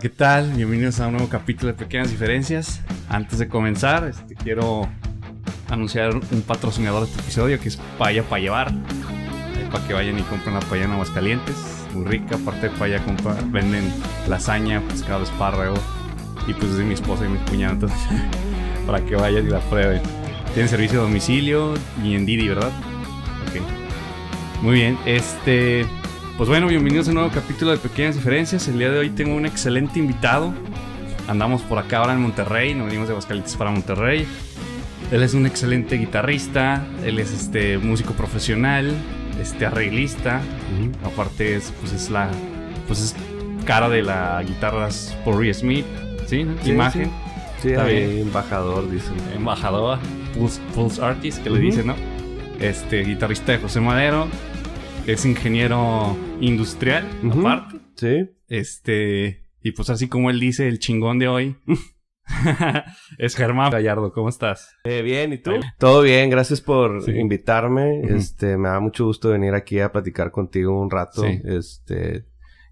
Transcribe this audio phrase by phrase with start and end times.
[0.00, 0.52] ¿qué tal?
[0.52, 2.80] Bienvenidos a un nuevo capítulo de Pequeñas Diferencias.
[3.08, 4.88] Antes de comenzar, este, quiero
[5.68, 8.72] anunciar un patrocinador de este episodio que es Paya para llevar.
[9.72, 11.56] Para que vayan y compren la paya en Aguascalientes.
[11.94, 13.02] Muy rica, aparte de paya
[13.46, 13.92] venden
[14.28, 15.74] lasaña, pescado, espárrago.
[16.46, 17.98] Y pues es de mi esposa y mi cuñada, entonces
[18.86, 20.02] para que vayan y la prueben.
[20.54, 22.70] Tienen servicio de domicilio y en Didi, ¿verdad?
[23.48, 24.62] Ok.
[24.62, 25.86] Muy bien, este...
[26.38, 28.68] Pues bueno, bienvenidos a un nuevo capítulo de Pequeñas Diferencias.
[28.68, 30.54] El día de hoy tengo un excelente invitado.
[31.26, 34.24] Andamos por acá ahora en Monterrey, nos venimos de Aguascalientes para Monterrey.
[35.10, 38.94] Él es un excelente guitarrista, él es este músico profesional,
[39.40, 40.40] este arreglista.
[41.02, 42.30] Aparte es, pues es la
[42.86, 43.16] pues es
[43.64, 44.90] cara de la guitarra
[45.24, 45.86] por Smith,
[46.26, 46.46] ¿sí?
[46.64, 47.10] Imagen.
[47.60, 49.16] Sí, embajador, dicen.
[49.34, 49.98] Embajador,
[50.72, 51.96] Pulse, Artist, que le dicen, ¿no?
[52.60, 54.28] Este, guitarrista de José Madero,
[55.04, 57.78] es ingeniero industrial, aparte.
[57.96, 58.30] Sí.
[58.48, 61.56] Este, y pues así como él dice, el chingón de hoy
[63.18, 64.12] es Germán Gallardo.
[64.12, 64.76] ¿Cómo estás?
[64.84, 65.52] Eh, bien, ¿y tú?
[65.78, 68.02] Todo bien, gracias por invitarme.
[68.02, 71.24] Este, me da mucho gusto venir aquí a platicar contigo un rato.
[71.24, 72.26] Este,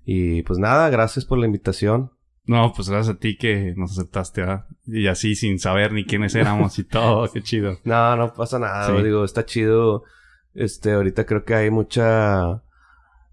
[0.05, 2.13] y pues nada, gracias por la invitación.
[2.45, 4.69] No, pues gracias a ti que nos aceptaste, ¿ah?
[4.87, 7.79] Y así sin saber ni quiénes éramos y todo, qué chido.
[7.85, 10.05] No, no pasa nada, digo, está chido
[10.57, 12.63] este, ahorita creo que hay mucha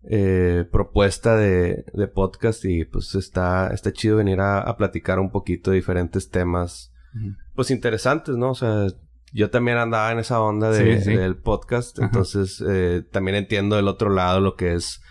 [0.09, 5.71] eh, propuesta de, de, podcast y pues está, está chido venir a, platicar un poquito
[5.71, 6.91] de diferentes temas,
[7.55, 8.51] pues interesantes, ¿no?
[8.51, 8.87] O sea,
[9.31, 14.09] yo también andaba en esa onda de, del podcast, entonces eh, también entiendo del otro
[14.09, 15.01] lado lo que es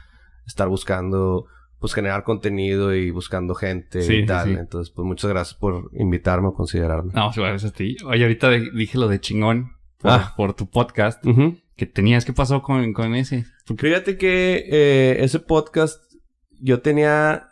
[0.47, 1.47] estar buscando
[1.81, 4.57] pues generar contenido y buscando gente y tal.
[4.57, 7.13] Entonces, pues muchas gracias por invitarme o considerarme.
[7.13, 7.97] No, pues, gracias a ti.
[8.05, 10.35] Oye, ahorita dije lo de chingón por, ah.
[10.37, 11.25] por tu podcast
[11.83, 12.25] que tenías.
[12.25, 13.45] ¿Qué pasó con, con ese?
[13.77, 16.01] Fíjate que eh, ese podcast,
[16.61, 17.49] yo tenía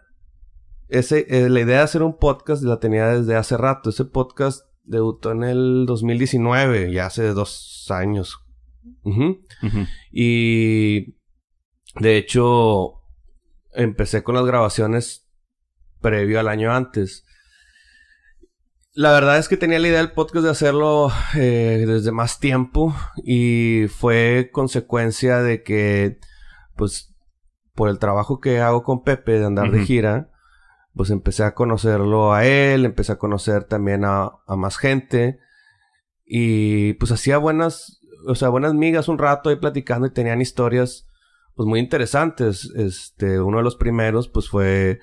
[0.88, 3.90] ese, eh, la idea de hacer un podcast la tenía desde hace rato.
[3.90, 8.38] Ese podcast debutó en el 2019, ya hace dos años.
[10.12, 11.16] Y
[11.98, 13.02] de hecho,
[13.72, 15.28] empecé con las grabaciones
[16.00, 17.24] previo al año antes.
[19.00, 22.94] La verdad es que tenía la idea del podcast de hacerlo eh, desde más tiempo
[23.24, 26.18] y fue consecuencia de que,
[26.76, 27.16] pues,
[27.74, 30.30] por el trabajo que hago con Pepe de andar de gira,
[30.94, 35.38] pues empecé a conocerlo a él, empecé a conocer también a, más gente
[36.26, 41.08] y pues hacía buenas, o sea, buenas migas un rato ahí platicando y tenían historias
[41.54, 42.70] pues muy interesantes.
[42.76, 45.00] Este, uno de los primeros pues fue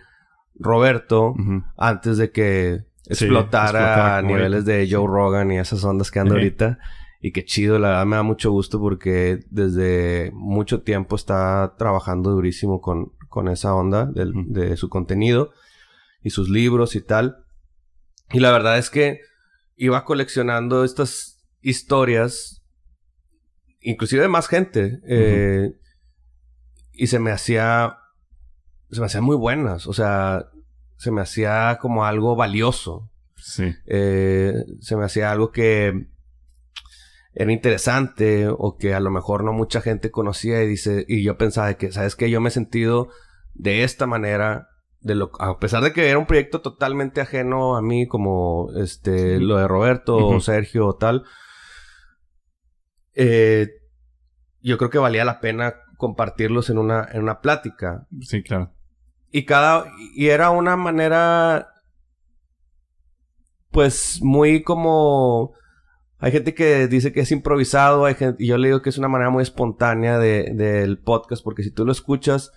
[0.53, 1.33] Roberto,
[1.75, 6.79] antes de que explotara a niveles de Joe Rogan y esas ondas que ando ahorita.
[7.19, 12.29] Y qué chido, la verdad me da mucho gusto porque desde mucho tiempo está trabajando
[12.31, 15.51] durísimo con, con esa onda de su contenido
[16.21, 17.43] y sus libros y tal.
[18.31, 19.21] Y la verdad es que
[19.75, 22.63] iba coleccionando estas historias,
[23.79, 25.71] inclusive de más gente, eh,
[26.91, 27.97] y se me hacía,
[28.91, 29.87] se me hacían muy buenas.
[29.87, 30.49] O sea,
[30.97, 33.09] se me hacía como algo valioso.
[33.35, 33.73] Sí.
[33.85, 36.07] Eh, se me hacía algo que
[37.33, 41.37] era interesante o que a lo mejor no mucha gente conocía y dice y yo
[41.37, 43.09] pensaba que sabes que yo me he sentido
[43.53, 44.69] de esta manera
[45.01, 49.39] de lo a pesar de que era un proyecto totalmente ajeno a mí como este
[49.39, 51.25] lo de Roberto o Sergio o tal
[53.13, 53.69] eh,
[54.61, 58.07] yo creo que valía la pena compartirlos en una en una plática.
[58.21, 58.76] Sí claro
[59.31, 59.85] y cada.
[60.15, 61.69] Y era una manera.
[63.71, 65.53] Pues muy como.
[66.19, 68.97] Hay gente que dice que es improvisado, hay gente, y yo le digo que es
[68.97, 72.51] una manera muy espontánea del podcast, porque si tú lo escuchas,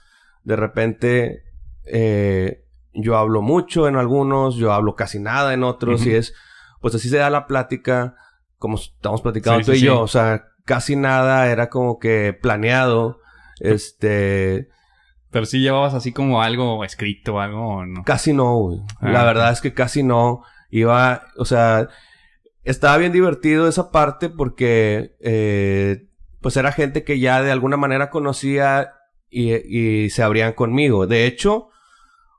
[0.44, 1.44] de repente
[1.84, 2.64] eh,
[2.94, 6.32] yo hablo mucho en algunos, yo hablo casi nada en otros, y es,
[6.80, 8.14] pues así se da la plática,
[8.56, 13.20] como estamos platicando tú y yo, o sea, casi nada era como que planeado,
[13.58, 14.70] este,
[15.30, 18.04] pero sí llevabas así como algo escrito, algo, ¿no?
[18.04, 18.80] Casi no, güey.
[19.00, 20.42] Ah, la verdad es que casi no.
[20.70, 21.88] Iba, o sea,
[22.64, 26.08] estaba bien divertido esa parte porque, eh,
[26.40, 28.92] pues era gente que ya de alguna manera conocía
[29.28, 31.06] y, y se abrían conmigo.
[31.06, 31.72] De hecho, o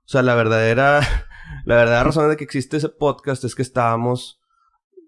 [0.06, 1.00] sea, la verdadera,
[1.66, 4.42] la verdadera razón de que existe ese podcast es que estábamos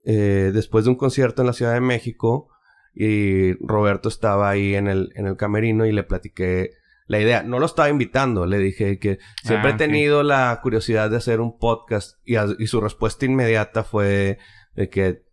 [0.06, 2.50] eh, después de un concierto en la Ciudad de México
[2.94, 6.72] y Roberto estaba ahí en el, en el camerino y le platiqué
[7.14, 7.44] la idea.
[7.44, 11.40] No lo estaba invitando, le dije que siempre he ah, tenido la curiosidad de hacer
[11.40, 14.38] un podcast y, su respuesta inmediata fue
[14.76, 15.24] de que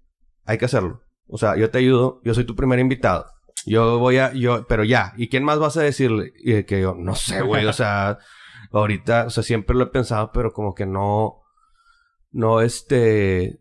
[0.45, 1.03] hay que hacerlo.
[1.27, 3.27] O sea, yo te ayudo, yo soy tu primer invitado.
[3.67, 6.33] Yo voy a, yo, pero ya, ¿y quién más vas a decirle?
[6.39, 8.19] Y que yo, no sé, güey, o sea,
[8.73, 11.43] Ahorita, o sea, siempre lo he pensado, pero como que no,
[12.31, 13.59] no, este,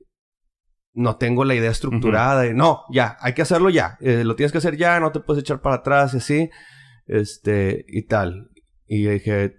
[0.93, 2.45] no tengo la idea estructurada.
[2.53, 3.97] no, ya, hay que hacerlo ya.
[4.01, 6.49] Eh, lo tienes que hacer ya, no te puedes echar para atrás y así.
[7.09, 8.51] Este, y tal.
[8.87, 9.57] Y dije,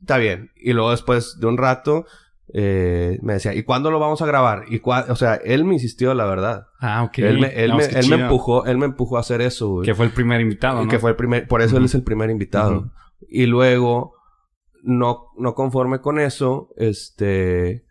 [0.00, 0.50] está bien.
[0.56, 2.06] Y luego después de un rato,
[2.52, 4.64] eh, me decía, ¿y cuándo lo vamos a grabar?
[4.68, 6.66] Y o sea, él me insistió, la verdad.
[6.80, 7.18] Ah, ok.
[7.18, 9.86] Él me, él, me, él me empujó, él me empujó a hacer eso, güey.
[9.86, 10.90] Que fue el primer invitado, ¿no?
[10.90, 12.90] Que fue el primer, por eso él es el primer invitado.
[13.28, 14.14] Y luego,
[14.82, 17.84] no, no conforme con eso, este,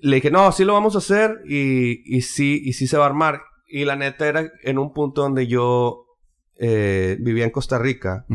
[0.00, 3.04] le dije, no, sí lo vamos a hacer y, y sí, y sí se va
[3.04, 3.42] a armar.
[3.68, 6.05] Y la neta era en un punto donde yo
[6.58, 8.26] eh, vivía en Costa Rica.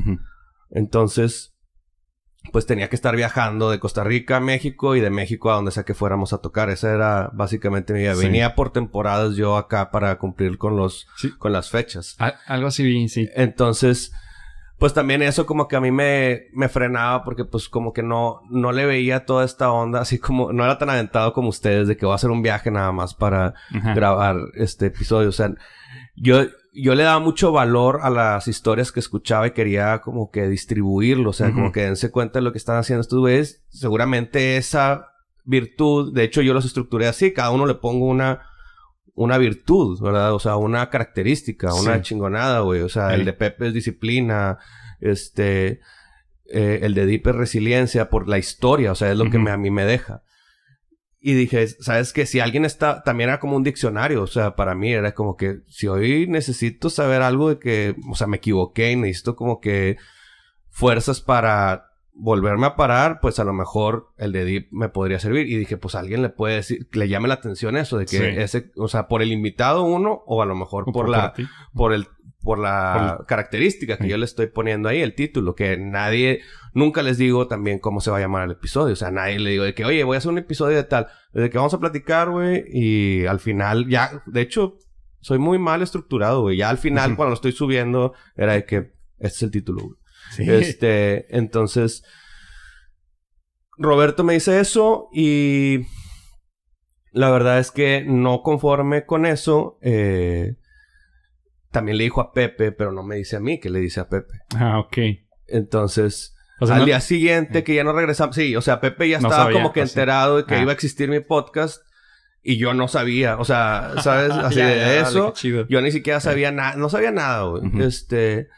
[0.69, 1.55] Entonces,
[2.51, 5.71] pues tenía que estar viajando de Costa Rica a México y de México a donde
[5.71, 6.69] sea que fuéramos a tocar.
[6.69, 8.15] Esa era básicamente mi vida.
[8.15, 11.07] Venía por temporadas yo acá para cumplir con los
[11.37, 12.15] con las fechas.
[12.47, 13.29] algo así, sí.
[13.35, 14.11] Entonces,
[14.81, 18.41] pues también eso como que a mí me, me frenaba porque pues como que no,
[18.49, 21.95] no le veía toda esta onda, así como no era tan aventado como ustedes de
[21.95, 25.29] que voy a hacer un viaje nada más para grabar este episodio.
[25.29, 25.53] O sea,
[26.15, 30.47] yo, yo le daba mucho valor a las historias que escuchaba y quería como que
[30.47, 33.63] distribuirlo, o sea, como que dense cuenta de lo que están haciendo estos güeyes.
[33.69, 35.13] Seguramente esa
[35.43, 38.43] virtud, de hecho yo los estructuré así, cada uno le pongo una,
[39.15, 40.33] una virtud, ¿verdad?
[40.33, 42.81] O sea, una característica, una chingonada, güey.
[42.81, 44.57] O sea, el de Pepe es disciplina,
[45.01, 45.81] este,
[46.45, 49.57] eh, el de Deep es resiliencia por la historia, o sea, es lo que a
[49.57, 50.23] mí me deja.
[51.23, 52.25] Y dije, ¿sabes qué?
[52.25, 55.59] Si alguien está, también era como un diccionario, o sea, para mí era como que
[55.67, 59.97] si hoy necesito saber algo de que, o sea, me equivoqué y necesito como que
[60.69, 65.47] fuerzas para volverme a parar, pues a lo mejor el de Deep me podría servir.
[65.47, 68.71] Y dije, pues alguien le puede decir, le llame la atención eso, de que ese,
[68.75, 71.33] o sea, por el invitado uno, o a lo mejor por, la,
[71.73, 72.07] por, el,
[72.43, 76.41] por la característica que yo le estoy poniendo ahí, el título, que nadie,
[76.73, 78.93] nunca les digo también cómo se va a llamar el episodio.
[78.93, 81.07] O sea, nadie le digo de que, oye, voy a hacer un episodio de tal,
[81.33, 84.77] de que vamos a platicar, güey, y al final, ya, de hecho,
[85.19, 86.57] soy muy mal estructurado, güey.
[86.57, 89.95] Ya al final, cuando lo estoy subiendo, era de que, este es el título, güey.
[90.39, 92.03] Este, entonces,
[93.77, 95.85] Roberto me dice eso y
[97.11, 100.55] la verdad es que no conforme con eso, eh,
[101.71, 104.09] también le dijo a Pepe, pero no me dice a mí, que le dice a
[104.09, 104.33] Pepe.
[104.55, 104.97] Ah, ok.
[105.47, 107.63] Entonces, al día siguiente eh.
[107.63, 110.55] que ya no regresamos, sí, o sea, Pepe ya estaba como que enterado de que
[110.55, 110.61] ah.
[110.61, 111.81] iba a existir mi podcast.
[112.43, 114.31] Y yo no sabía, o sea, ¿sabes?
[114.31, 115.33] Así de eso.
[115.69, 117.63] Yo ni siquiera sabía nada, no sabía nada, güey.
[117.81, 118.49] Este,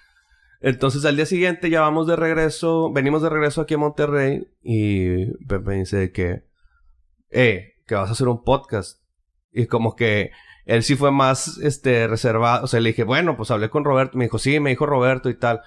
[0.62, 5.26] entonces al día siguiente ya vamos de regreso, venimos de regreso aquí a Monterrey y
[5.48, 6.44] Pepe dice que,
[7.30, 9.02] eh, que vas a hacer un podcast.
[9.52, 10.32] Y como que
[10.66, 12.64] él sí fue más, este, reservado.
[12.64, 14.18] O sea, le dije, bueno, pues hablé con Roberto.
[14.18, 15.62] Me dijo, sí, me dijo Roberto y tal.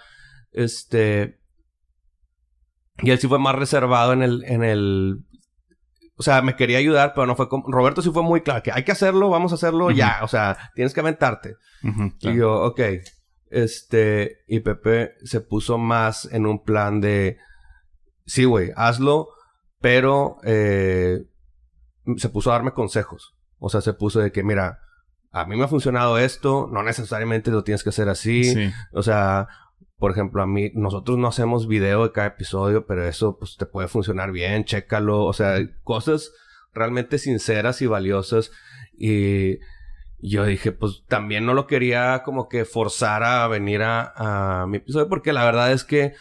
[0.52, 1.38] Este,
[2.98, 5.26] y él sí fue más reservado en el, en el,
[6.16, 7.70] o sea, me quería ayudar, pero no fue como...
[7.70, 10.56] Roberto sí fue muy claro, que hay que hacerlo, vamos a hacerlo ya, o sea,
[10.74, 11.56] tienes que aventarte.
[12.20, 12.80] Y yo, ok.
[13.48, 17.36] Este, y Pepe se puso más en un plan de,
[18.24, 19.28] sí, güey, hazlo,
[19.80, 21.18] pero eh,
[22.16, 23.36] se puso a darme consejos.
[23.58, 24.80] O sea, se puso de que, mira,
[25.36, 28.54] a mí me ha funcionado esto, no necesariamente lo tienes que hacer así.
[28.92, 29.48] O sea,
[29.98, 33.66] por ejemplo, a mí, nosotros no hacemos video de cada episodio, pero eso pues te
[33.66, 35.24] puede funcionar bien, chécalo.
[35.24, 36.32] O sea, cosas
[36.72, 38.50] realmente sinceras y valiosas.
[38.96, 39.58] Y
[40.18, 45.10] yo dije, pues también no lo quería como que forzar a venir a, mi episodio,
[45.10, 46.14] porque la verdad es que,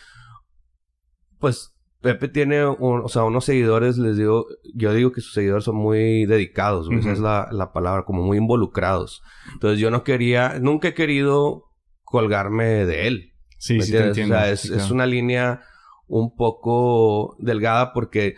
[1.40, 1.74] pues,
[2.06, 4.46] Pepe tiene, o sea, unos seguidores, les digo,
[4.76, 8.38] yo digo que sus seguidores son muy dedicados, esa es la, la, palabra, como muy
[8.38, 9.24] involucrados.
[9.54, 11.64] Entonces yo no quería, nunca he querido
[12.04, 13.34] colgarme de él.
[13.58, 14.36] Sí, sí, te entiendo.
[14.36, 15.62] O sea, es, es una línea
[16.06, 18.36] un poco delgada porque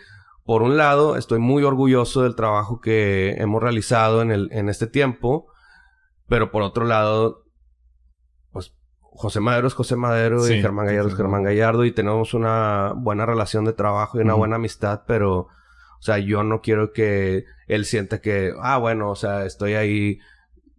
[0.48, 4.86] por un lado, estoy muy orgulloso del trabajo que hemos realizado en, el, en este
[4.86, 5.52] tiempo,
[6.26, 7.44] pero por otro lado,
[9.12, 13.26] José Madero es José Madero y Germán Gallardo es Germán Gallardo y tenemos una buena
[13.26, 17.84] relación de trabajo y una buena amistad, pero, o sea, yo no quiero que él
[17.84, 20.18] sienta que, ah, bueno, o sea, estoy ahí.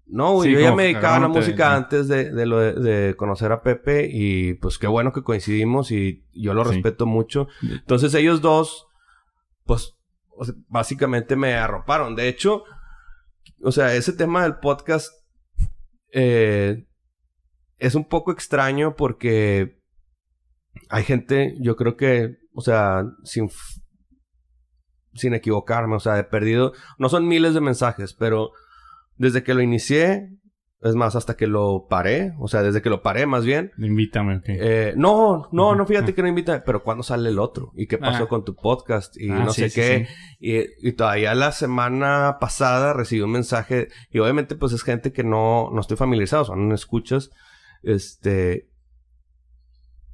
[0.07, 3.61] No, yo ya me dedicaba a la música antes de, de, lo de, conocer a
[3.61, 7.47] Pepe y pues qué bueno que coincidimos y yo lo respeto mucho.
[7.61, 8.87] Entonces ellos dos
[9.65, 9.95] pues
[10.67, 12.15] básicamente me arroparon.
[12.15, 12.63] De hecho,
[13.61, 15.13] o sea, ese tema del podcast
[16.11, 16.87] eh,
[17.79, 19.79] es un poco extraño porque
[20.89, 23.49] hay gente, yo creo que, o sea, sin,
[25.13, 28.51] sin equivocarme, o sea, he perdido, no son miles de mensajes, pero
[29.17, 30.29] desde que lo inicié,
[30.81, 33.71] Es más, hasta que lo paré, o sea, desde que lo paré más bien.
[33.79, 34.45] Invítame, ok.
[34.47, 37.73] Eh, no, no, no, fíjate que no invita, pero ¿cuándo sale el otro?
[37.75, 38.27] ¿Y qué pasó Ah.
[38.29, 39.13] con tu podcast?
[39.19, 40.07] Y Ah, no sí, sé sí, qué.
[40.39, 45.25] Y, y todavía la semana pasada recibí un mensaje, y obviamente pues es gente que
[45.25, 47.29] no, no estoy familiarizado, son escuchas.
[47.83, 48.69] Este.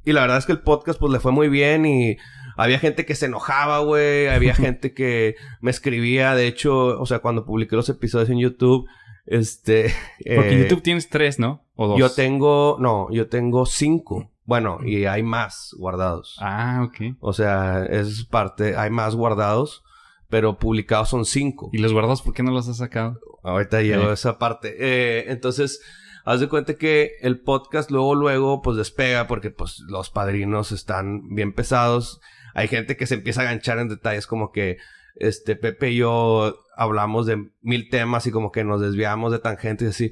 [0.03, 2.17] Y la verdad es que el podcast pues le fue muy bien y
[2.57, 4.27] había gente que se enojaba, güey.
[4.27, 6.35] Había gente que me escribía.
[6.35, 8.87] De hecho, o sea, cuando publiqué los episodios en YouTube,
[9.25, 9.93] este...
[10.35, 11.65] Porque en eh, YouTube tienes tres, ¿no?
[11.75, 11.99] O dos.
[11.99, 12.77] Yo tengo...
[12.79, 14.31] No, yo tengo cinco.
[14.43, 16.37] Bueno, y hay más guardados.
[16.39, 17.17] Ah, ok.
[17.19, 18.77] O sea, es parte...
[18.77, 19.83] Hay más guardados,
[20.29, 21.69] pero publicados son cinco.
[21.73, 23.19] ¿Y los guardados por qué no los has sacado?
[23.43, 24.75] Ahorita llego a esa parte.
[24.79, 25.81] Eh, entonces,
[26.25, 31.29] haz de cuenta que el podcast luego, luego, pues despega porque pues los padrinos están
[31.29, 32.19] bien pesados.
[32.55, 34.77] Hay gente que se empieza a ganchar en detalles como que
[35.15, 39.85] este Pepe y yo hablamos de mil temas y como que nos desviamos de tangentes
[39.85, 40.11] y así.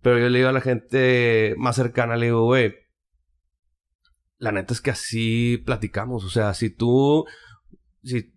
[0.00, 2.74] Pero yo le digo a la gente más cercana, le digo, güey,
[4.38, 6.24] la neta es que así platicamos.
[6.24, 7.26] O sea, si tú,
[8.02, 8.34] si,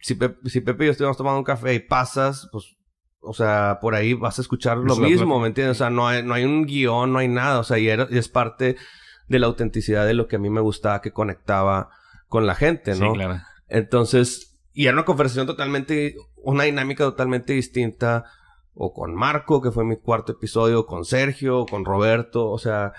[0.00, 2.75] si, Pepe, si Pepe y yo estuvimos tomando un café y pasas, pues,
[3.26, 5.40] o sea, por ahí vas a escuchar lo Es mismo.
[5.40, 5.76] ¿me entiendes?
[5.76, 7.58] O sea, no hay, no hay un guion, no hay nada.
[7.58, 8.76] O sea, y, era- y es parte
[9.28, 11.90] de la autenticidad de lo que a mí me gustaba que conectaba
[12.28, 13.10] con la gente, ¿no?
[13.12, 13.40] Sí, claro.
[13.68, 18.24] Entonces, y era una conversación totalmente, una dinámica totalmente distinta,
[18.74, 22.92] o con Marco, que fue mi cuarto episodio, con Sergio, con Roberto, o sea,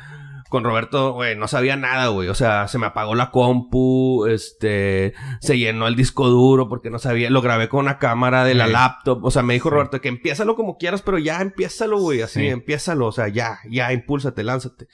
[0.50, 5.14] con Roberto, güey, no sabía nada, güey, o sea, se me apagó la compu, este,
[5.42, 8.68] se llenó el disco duro porque no sabía, lo grabé con una cámara de la
[8.68, 8.72] Sí.
[8.74, 9.70] laptop, o sea, me dijo.
[9.70, 12.48] Roberto que empiézalo como quieras, pero ya empiézalo, güey, así, Sí.
[12.48, 14.88] empiézalo, o sea, ya, ya, impúlsate, lánzate.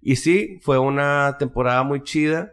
[0.00, 2.52] Y sí, fue una temporada muy chida.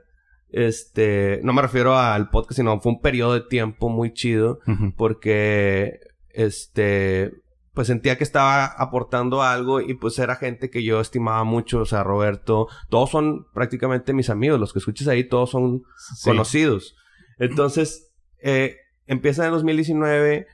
[0.51, 4.59] Este, no me refiero al podcast, sino fue un periodo de tiempo muy chido
[4.97, 7.31] porque, este,
[7.79, 11.85] pues sentía que estaba aportando algo y pues era gente que yo estimaba mucho, o
[11.85, 16.29] sea, Roberto, todos son prácticamente mis amigos, los que escuches ahí, todos son Sí.
[16.29, 16.97] conocidos.
[17.37, 18.11] Entonces,
[18.43, 18.75] eh,
[19.07, 20.45] empieza en el 2019,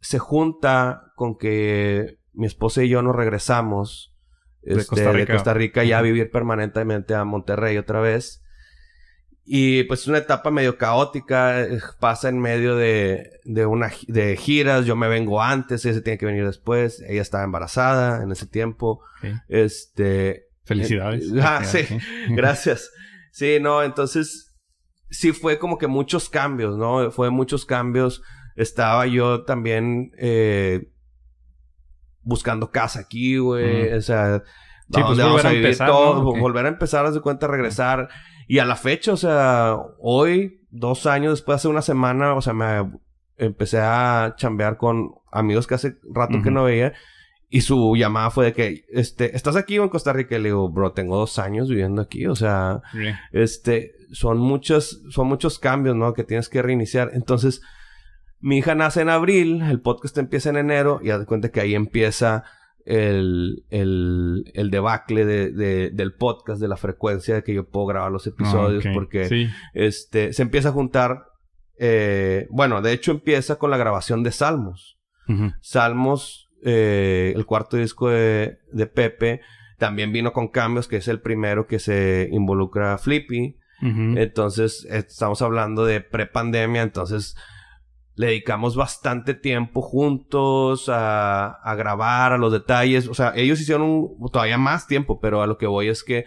[0.00, 4.12] se junta con que mi esposa y yo nos regresamos
[4.62, 5.32] De este, Costa de Rica.
[5.34, 8.42] Costa Rica ya a vivir permanentemente a Monterrey otra vez.
[9.46, 14.36] Y pues es una etapa medio caótica, eh, pasa en medio de, de una de
[14.36, 18.32] giras, yo me vengo antes, ella se tiene que venir después, ella estaba embarazada en
[18.32, 19.02] ese tiempo.
[19.48, 21.30] Este, Felicidades.
[21.42, 21.84] Ah, sí.
[22.30, 22.90] Gracias.
[23.32, 24.54] Sí, no, entonces
[25.10, 27.10] sí fue como que muchos cambios, ¿no?
[27.10, 28.22] Fue muchos cambios.
[28.56, 30.90] Estaba yo también eh,
[32.22, 33.90] buscando casa aquí, güey.
[33.90, 33.96] Mm.
[33.96, 34.42] O sea,
[34.92, 36.22] Sí, pues, ¿dónde vamos volver a empezar, todo?
[36.22, 36.28] ¿no?
[36.28, 36.38] Ok.
[36.40, 38.08] Volver a empezar, haz de cuenta, regresar.
[38.46, 42.52] Y a la fecha, o sea, hoy, dos años después, hace una semana, o sea,
[42.52, 42.90] me
[43.36, 46.92] empecé a chambear con amigos que hace rato que no veía.
[47.48, 50.36] Y su llamada fue de que, este, ¿estás aquí o en Costa Rica?
[50.36, 52.26] Y le digo, bro, tengo dos años viviendo aquí.
[52.26, 52.82] O sea,
[53.32, 56.14] este, son muchos, son muchos cambios, ¿no?
[56.14, 57.10] Que tienes que reiniciar.
[57.14, 57.62] Entonces,
[58.40, 61.60] mi hija nace en abril, el podcast empieza en enero, y haz de cuenta que
[61.60, 62.44] ahí empieza
[62.84, 67.86] el, el, el debacle de, de- del podcast, de la frecuencia de que yo puedo
[67.86, 69.46] grabar los episodios, Ah, porque Sí.
[69.72, 71.24] este, se empieza a juntar,
[71.78, 74.98] eh, bueno, de hecho empieza con la grabación de Salmos.
[75.62, 79.40] Salmos, eh, el cuarto disco de, de Pepe,
[79.78, 83.56] también vino con cambios, que es el primero que se involucra a Flippy.
[84.16, 87.36] Entonces, estamos hablando de prepandemia, entonces
[88.16, 93.08] le dedicamos bastante tiempo juntos a, a grabar, a los detalles.
[93.08, 96.24] O sea, ellos hicieron todavía más tiempo, pero a lo que voy es que,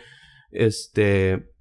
[0.51, 1.51] este,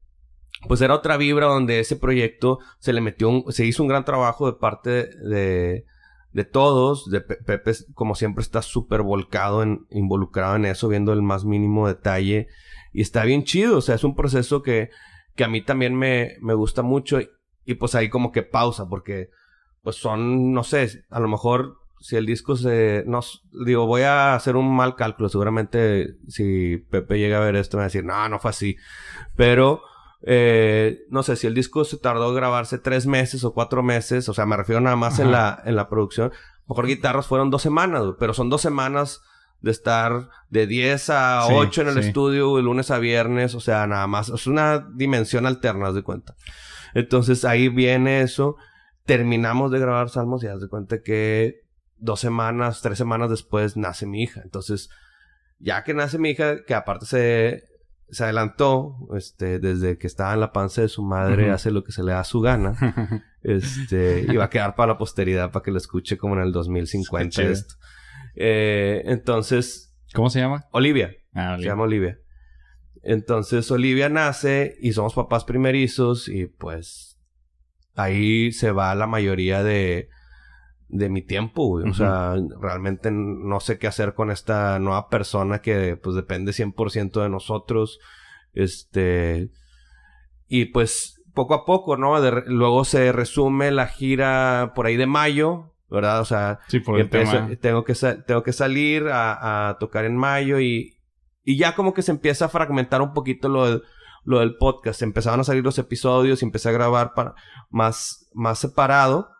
[0.69, 4.51] pues era otra vibra donde ese proyecto se le metió, se hizo un gran trabajo
[4.51, 5.85] de parte de,
[6.33, 7.09] de todos.
[7.09, 11.45] De Pe- Pepe, como siempre, está súper volcado, en, involucrado en eso, viendo el más
[11.45, 12.49] mínimo detalle.
[12.93, 14.91] Y está bien chido, o sea, es un proceso que,
[15.37, 17.21] que a mí también me, me gusta mucho.
[17.21, 17.29] Y,
[17.65, 19.29] y pues ahí como que pausa, porque
[19.87, 23.05] pues son, no sé, a lo mejor si el disco se...
[23.07, 23.21] No,
[23.65, 25.29] digo, voy a hacer un mal cálculo.
[25.29, 28.77] Seguramente si Pepe llega a ver esto me va a decir, no, no fue así.
[29.37, 29.83] Pero,
[30.23, 34.29] eh, no sé, si el disco se tardó en grabarse tres meses o cuatro meses,
[34.29, 36.33] o sea, me refiero nada más en la, en la producción.
[36.33, 39.23] A lo mejor guitarras fueron dos semanas, pero son dos semanas
[39.61, 42.09] de estar de 10 a Sí, 8 en el sí.
[42.09, 44.31] estudio, de lunes a viernes, o sea, nada más.
[44.31, 46.35] Es una dimensión alterna, haz de cuenta.
[46.93, 48.57] Entonces ahí viene eso.
[49.07, 51.63] Terminamos de grabar Salmos y haz de cuenta que
[51.97, 54.41] dos semanas, tres semanas después nace mi hija.
[54.45, 54.91] Entonces,
[55.59, 57.65] ya que nace mi hija, que aparte se,
[58.11, 61.93] se adelantó, este, desde que estaba en la panza de su madre, hace lo que
[61.93, 63.23] se le da su gana.
[63.49, 66.51] Este, y va a quedar para la posteridad para que lo escuche como en el
[66.51, 67.53] 2050 Qué chido.
[67.53, 67.75] esto.
[68.35, 70.65] Eh, entonces, ¿Cómo se llama?
[70.73, 71.13] Olivia.
[71.33, 71.71] Ah, Se Olivia.
[71.71, 72.19] llama Olivia.
[73.05, 77.16] Entonces Olivia nace y somos papás primerizos y pues
[77.97, 80.09] ahí se va la mayoría de,
[80.89, 81.89] de mi tiempo, güey.
[81.89, 87.23] O sea, realmente no sé qué hacer con esta nueva persona que pues depende 100%
[87.23, 87.99] de nosotros.
[88.53, 89.51] Este...
[90.49, 92.21] Y pues poco a poco, ¿no?
[92.21, 96.21] De luego se resume la gira por ahí de mayo, ¿verdad?
[96.21, 97.49] O sea, Sí, por el tema.
[97.61, 97.95] tengo, que
[98.27, 100.99] tengo que salir a, a tocar en mayo y,
[101.45, 103.83] y ya como que se empieza a fragmentar un poquito lo
[104.27, 105.01] lo del podcast.
[105.01, 107.35] Empezaron a salir los episodios y empecé a grabar para,
[107.71, 109.31] más, más separado.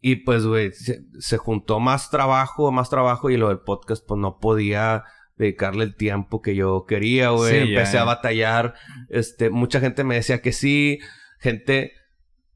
[0.00, 4.18] Y pues, güey, se, se juntó más trabajo, más trabajo y lo del podcast pues
[4.18, 5.04] no podía
[5.36, 7.66] dedicarle el tiempo que yo quería, güey.
[7.66, 8.02] Sí, Empecé ya.
[8.02, 8.74] a batallar.
[9.08, 10.98] Este, mucha gente me decía que sí.
[11.38, 11.92] Gente,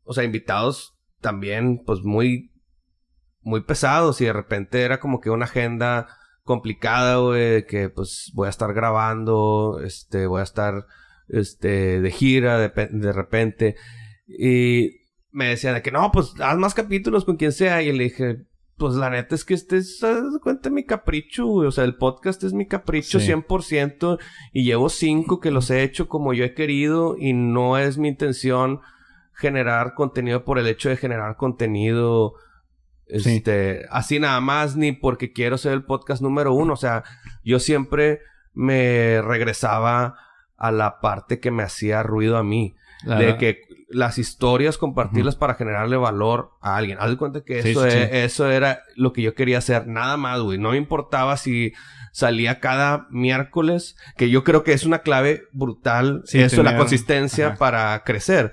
[0.05, 2.53] o sea, invitados también, pues muy,
[3.41, 4.21] muy pesados.
[4.21, 6.07] Y de repente era como que una agenda
[6.47, 7.67] complicada, güey.
[7.67, 10.87] Que pues voy a estar grabando, este, voy a estar,
[11.29, 13.77] este, de gira de, de repente.
[14.27, 17.83] Y me decían de que no, pues haz más capítulos con quien sea.
[17.83, 18.47] Y le dije,
[18.79, 21.69] pues la neta es que este es, de cuenta, mi capricho, güey.
[21.69, 23.27] O sea, el podcast es mi capricho Sí.
[23.33, 24.19] 100%.
[24.53, 27.17] Y llevo cinco que los he hecho como yo he querido.
[27.19, 28.81] Y no es mi intención
[29.35, 32.35] generar contenido por el hecho de generar contenido.
[33.09, 33.37] Sí.
[33.37, 36.73] Este, así nada más, ni porque quiero ser el podcast número uno.
[36.73, 37.05] O sea,
[37.45, 38.21] yo siempre
[38.53, 40.17] me regresaba
[40.57, 45.55] a la parte que me hacía ruido a mí de que las historias compartirlas para
[45.55, 46.99] generarle valor a alguien.
[46.99, 49.87] Haz de cuenta que Sí, eso, sí, e- eso era lo que yo quería hacer.
[49.87, 50.59] Nada más, güey.
[50.59, 51.73] No me importaba si
[52.11, 56.23] salía cada miércoles, que yo creo que es una clave brutal.
[56.25, 57.57] Sí, eso, la consistencia ajá.
[57.57, 58.53] para crecer.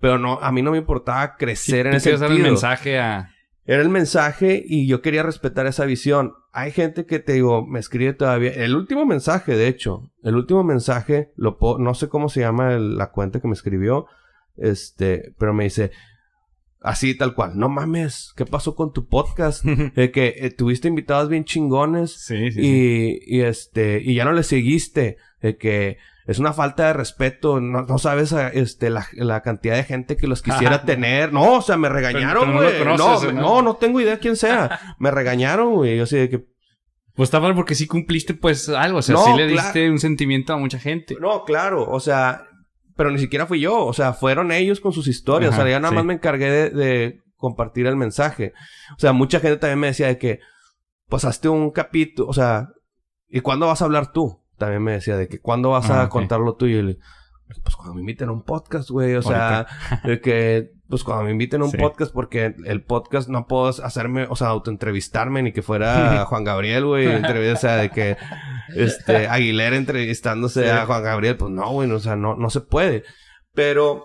[0.00, 2.46] Pero no, a mí no me importaba crecer en ese dar el sentido.
[2.48, 3.30] mensaje a...
[3.70, 6.32] Era el mensaje y yo quería respetar esa visión.
[6.52, 8.50] Hay gente que te digo, me escribe todavía.
[8.50, 12.96] El último mensaje, de hecho, el último mensaje, lo no sé cómo se llama el-
[12.98, 14.06] la cuenta que me escribió,
[14.56, 15.92] este, pero me dice,
[16.80, 19.64] así tal cual, no mames, ¿qué pasó con tu podcast?
[19.96, 22.60] Eh, que eh, tuviste invitados bien chingones Sí, sí, sí.
[22.60, 25.16] y, y este, y ya no le seguiste,
[25.60, 25.98] que
[26.30, 30.16] es una falta de respeto, no, no sabes a- este, la, la cantidad de gente
[30.16, 31.32] que los quisiera tener.
[31.32, 32.84] No, o sea, me regañaron, güey.
[32.84, 33.32] No, ¿no?
[33.32, 34.78] no, no tengo idea quién sea.
[34.98, 35.96] me regañaron, güey.
[35.96, 36.38] Yo así de que,
[37.14, 38.98] Pues está mal porque sí cumpliste pues algo.
[38.98, 41.16] O sea, sí le diste un sentimiento a mucha gente.
[41.20, 42.44] no, claro, o sea,
[42.96, 45.70] pero ni siquiera fui yo, o sea, fueron ellos con sus historias, Ajá, o sea,
[45.72, 45.96] ya nada sí.
[45.96, 48.52] más me encargué de, de compartir el mensaje.
[48.96, 50.38] O sea, mucha gente también me decía de que,
[51.08, 52.68] pues hazte un capítulo, o sea,
[53.28, 54.39] ¿y cuándo vas a hablar tú?
[54.60, 56.10] También me decía de que, ¿cuándo vas Ah, a ok.
[56.10, 56.78] contar lo tuyo?
[56.78, 56.98] Y le-
[57.64, 59.66] pues cuando me inviten a un podcast, güey, o sea,
[60.04, 61.78] de que, pues cuando me inviten a un Sí.
[61.78, 66.84] podcast, porque el podcast no puedo hacerme, o sea, autoentrevistarme, ni que fuera Juan Gabriel,
[66.86, 68.16] güey, o sea, de que,
[68.76, 70.68] este, Aguilera entrevistándose Sí.
[70.68, 73.02] a Juan Gabriel, pues no, güey, o sea, no, no se puede.
[73.52, 74.04] Pero,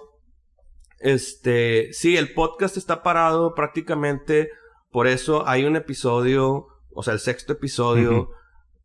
[1.00, 4.50] este, sí, el podcast está parado prácticamente,
[4.90, 6.66] por eso hay un episodio,
[6.96, 8.30] o sea, el sexto episodio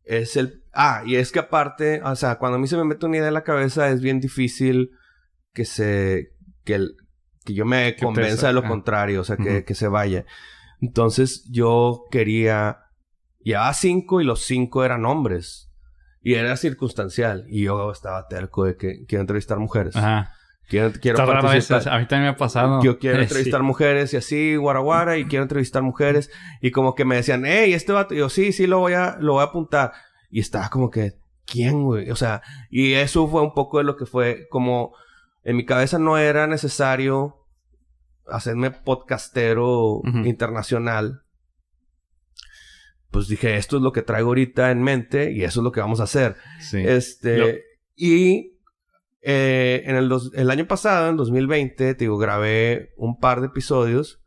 [0.04, 0.59] es el...
[0.72, 3.28] Ah, y es que aparte, o sea, cuando a mí se me mete una idea
[3.28, 4.90] en la cabeza es bien difícil
[5.52, 6.33] que se...
[6.64, 6.94] que, el-
[7.44, 8.68] que yo me convenza de lo ah.
[8.68, 10.26] contrario, o sea, que, que se vaya.
[10.80, 12.78] Entonces yo quería...
[13.42, 15.70] Llevaba cinco y los cinco eran hombres.
[16.22, 17.46] Y era circunstancial.
[17.48, 19.96] Y yo estaba terco de que quiero entrevistar mujeres.
[19.96, 20.35] Ajá.
[20.68, 21.88] Quiero, quiero raro participar.
[21.88, 22.83] A mí también me ha pasado.
[22.83, 23.22] Yo quiero Sí.
[23.22, 26.30] entrevistar mujeres y así, guaraguara, y quiero entrevistar mujeres.
[26.61, 28.14] Y como que me decían, hey, este vato.
[28.14, 29.92] Y yo, sí, sí, lo voy a, lo voy a apuntar.
[30.30, 31.14] Y estaba como que,
[31.44, 32.10] ¿quién, güey?
[32.10, 34.94] O sea, y eso fue un poco de lo que fue como,
[35.44, 37.36] en mi cabeza no era necesario
[38.26, 41.22] hacerme podcastero internacional.
[43.10, 45.80] Pues dije, esto es lo que traigo ahorita en mente y eso es lo que
[45.80, 46.36] vamos a hacer.
[46.60, 46.78] Sí.
[46.78, 47.48] Este, Lo-
[47.96, 48.58] y
[49.22, 53.48] eh, en el, dos- el año pasado, en 2020, te digo, grabé un par de
[53.48, 54.22] episodios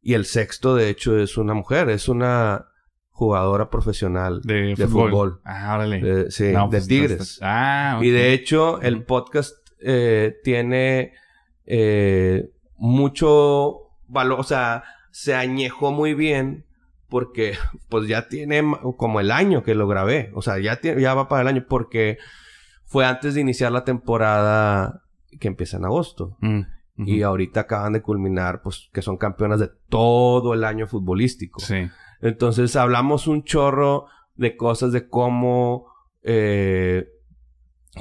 [0.00, 2.68] y el sexto, de hecho, es una mujer, es una
[3.16, 5.10] jugadora profesional de, de fútbol.
[5.10, 5.40] fútbol.
[5.44, 6.00] Ah, órale.
[6.00, 7.10] de, sí, No, de pues, Tigres.
[7.12, 11.12] entonces- Ah, Y de hecho, el podcast eh, tiene
[11.64, 16.66] eh, mucho valor, o sea, se añejó muy bien
[17.08, 17.54] porque
[17.88, 18.62] pues ya tiene
[18.98, 21.64] como el año que lo grabé, o sea, ya, tiene- ya va para el año
[21.68, 22.18] porque
[22.84, 25.02] fue antes de iniciar la temporada
[25.40, 26.36] que empieza en agosto.
[26.40, 26.60] Mm.
[26.98, 31.60] Y ahorita acaban de culminar, pues, que son campeonas de todo el año futbolístico.
[31.60, 31.88] Sí.
[32.20, 35.86] Entonces hablamos un chorro de cosas de cómo,
[36.22, 37.08] eh,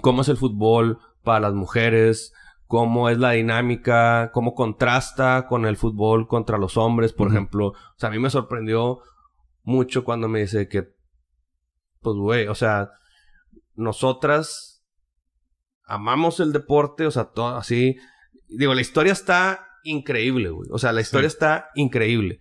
[0.02, 2.34] cómo es el fútbol para las mujeres,
[2.68, 7.68] cómo es la dinámica, cómo contrasta con el fútbol contra los hombres, por ejemplo.
[7.68, 9.00] O sea, a mí me sorprendió
[9.64, 10.94] mucho cuando me dice que,
[12.02, 12.92] pues, güey, o sea,
[13.76, 14.86] nosotras
[15.86, 17.98] amamos el deporte, o sea, todo así.
[18.48, 20.70] Digo, la historia está increíble, güey.
[20.72, 22.40] O sea, la historia está increíble.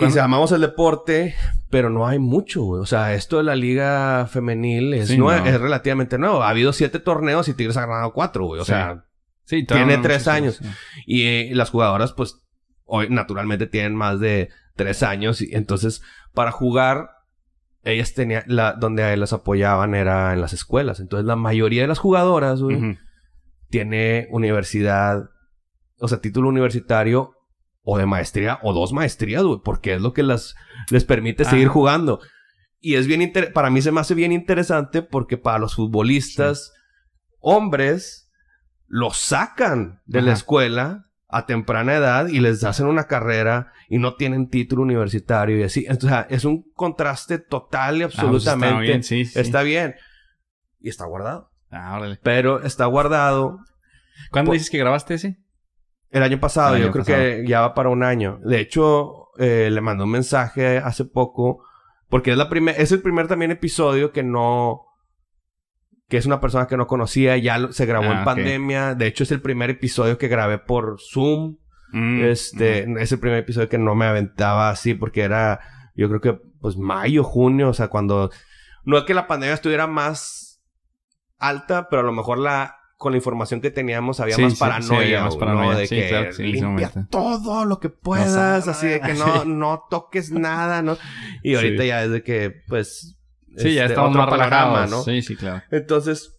[0.00, 1.34] Y amamos el deporte,
[1.70, 2.80] pero no hay mucho, güey.
[2.80, 6.42] O sea, esto de la liga femenil es, es relativamente nuevo.
[6.42, 8.60] Ha habido siete torneos y Tigres ha ganado cuatro, güey.
[8.60, 9.04] O sea,
[9.44, 10.60] tiene tres años.
[11.06, 12.36] Y eh, las jugadoras, pues,
[12.84, 15.42] hoy naturalmente tienen más de tres años.
[15.42, 16.02] Y entonces,
[16.32, 17.10] para jugar,
[17.82, 21.00] ellas tenían, la, donde las apoyaban era en las escuelas.
[21.00, 22.98] Entonces, la mayoría de las jugadoras, güey,
[23.68, 25.28] tiene universidad,
[25.98, 27.34] o sea, título universitario
[27.82, 30.54] o de maestría o dos maestrías, güey, porque es lo que las,
[30.90, 32.20] les permite seguir jugando.
[32.80, 36.72] Y es bien para mí se me hace bien interesante porque para los futbolistas
[37.40, 38.30] hombres
[38.86, 44.14] los sacan de la escuela a temprana edad y les hacen una carrera y no
[44.14, 45.86] tienen título universitario y así.
[46.00, 48.74] Sea, es un contraste total y ah, pues absolutamente.
[48.76, 49.38] está, bien, sí, sí.
[49.38, 49.94] está bien.
[50.80, 51.50] Y está guardado.
[51.70, 53.58] Ah, Pero está guardado.
[54.30, 55.38] ¿Cuándo dices que grabaste ese?
[56.10, 58.40] El año pasado, yo creo que ya va para un año.
[58.42, 61.62] De hecho, eh, le mandó un mensaje hace poco,
[62.08, 64.86] porque es la primer, es el primer también episodio que no,
[66.08, 68.94] que es una persona que no conocía, ya se grabó en ah, pandemia.
[68.94, 71.58] De hecho, es el primer episodio que grabé por Zoom.
[71.92, 72.98] Mm, este, mm.
[72.98, 75.60] es el primer episodio que no me aventaba así, porque era,
[75.94, 78.30] yo creo que, pues mayo, junio, o sea, cuando,
[78.84, 80.62] no es que la pandemia estuviera más
[81.38, 85.36] alta, pero a lo mejor la con la información que teníamos había más paranoia, más
[85.36, 85.78] paranoia.
[85.78, 90.98] De que limpia todo lo que puedas, así de que no, no toques nada, ¿no?
[91.44, 93.16] Y ahorita ya es de que, pues...
[93.56, 94.90] Sí, ya este, estamos más relajados.
[94.90, 95.02] ¿no?
[95.02, 95.62] Sí, sí, claro.
[95.70, 96.38] Entonces,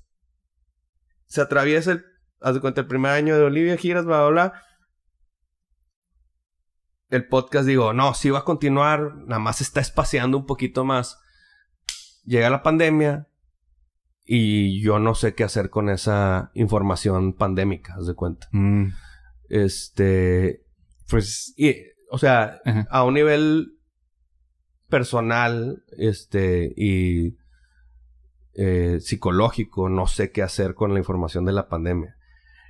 [1.28, 2.06] se atraviesa el...
[2.42, 4.64] Haz de cuenta, el primer año de Olivia Giras, bla, bla, bla.
[7.10, 10.84] El podcast, digo, no, sí va a continuar, nada más se está espaciando un poquito
[10.84, 11.20] más.
[12.26, 13.29] Llega la pandemia,
[14.32, 18.48] y yo no sé qué hacer con esa información pandémica, haz de cuenta.
[18.52, 18.90] Mm.
[19.50, 20.62] Este.
[21.10, 21.56] Pues.
[21.58, 21.76] Y,
[22.12, 22.62] o sea,
[22.92, 23.80] a un nivel
[24.88, 27.38] personal, este, y
[28.54, 32.16] eh, psicológico, no sé qué hacer con la información de la pandemia.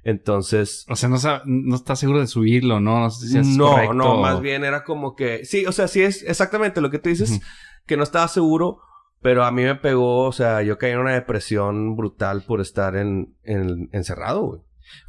[0.05, 0.85] Entonces.
[0.87, 3.01] O sea, no, no está seguro de subirlo, ¿no?
[3.01, 5.43] No sé si es No, no, más bien era como que.
[5.43, 7.41] Sí, o sea, sí es exactamente lo que tú dices,
[7.85, 8.79] que no estaba seguro
[9.21, 12.95] pero a mí me pegó, o sea, yo caí en una depresión brutal por estar
[12.95, 14.61] en, en encerrado, güey.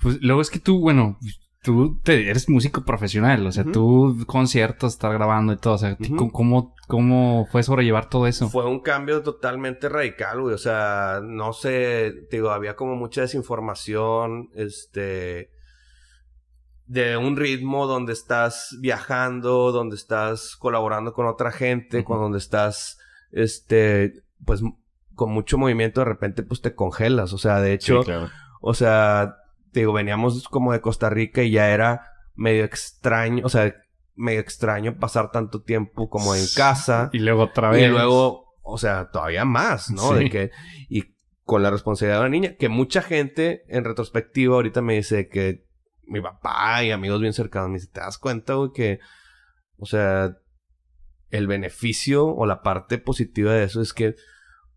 [0.03, 1.19] Pues luego es que tú, bueno,
[1.63, 5.97] tú te, eres músico profesional, o sea, tú conciertos, estar grabando y todo, o sea,
[6.33, 8.49] ¿cómo, ¿cómo fue sobrellevar todo eso?
[8.49, 14.51] Fue un cambio totalmente radical, güey, o sea, no sé, digo, había como mucha desinformación,
[14.55, 15.51] este,
[16.87, 22.99] de un ritmo donde estás viajando, donde estás colaborando con otra gente, con donde estás
[23.33, 24.63] este, pues
[25.15, 27.33] con mucho movimiento de repente pues te congelas.
[27.33, 28.03] O sea, de hecho,
[28.61, 29.37] o sea,
[29.73, 33.75] te digo, veníamos como de Costa Rica y ya era medio extraño, o sea,
[34.17, 37.11] medio extraño pasar tanto tiempo como en casa.
[37.13, 37.83] Y luego otra vez.
[37.83, 40.15] Y luego, o sea, todavía más, ¿no?
[40.15, 40.51] De que,
[40.89, 41.15] y
[41.45, 45.67] con la responsabilidad de la niña, que mucha gente en retrospectiva ahorita me dice que
[46.05, 49.01] mi papá y amigos bien cercanos me dicen, ¿te das cuenta, güey, que,
[49.79, 50.37] o sea,
[51.31, 54.15] el beneficio o la parte positiva de eso es que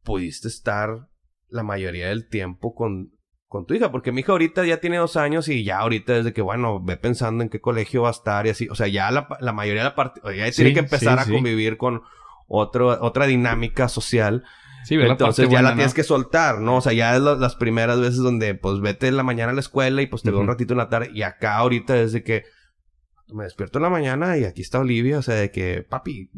[0.04, 1.08] pudiste estar
[1.50, 3.12] la mayoría del tiempo con,
[3.48, 3.92] con tu hija.
[3.92, 6.98] Porque mi hija ahorita ya tiene dos años y ya ahorita desde que, bueno, ve
[6.98, 8.68] pensando en qué colegio va a estar y así.
[8.70, 10.22] O sea, ya la, la mayoría de la parte...
[10.36, 12.02] Ya tiene que empezar a convivir con
[12.48, 14.44] otro, otra dinámica social.
[14.86, 16.78] Sí, Entonces ya la tienes que soltar, ¿no?
[16.78, 19.62] O sea, ya es las primeras veces donde, pues, vete en la mañana a la
[19.62, 21.10] escuela y pues te veo un ratito en la tarde.
[21.14, 22.44] Y acá ahorita desde que
[23.28, 26.30] me despierto en la mañana y aquí está Olivia, o sea, de que, papi,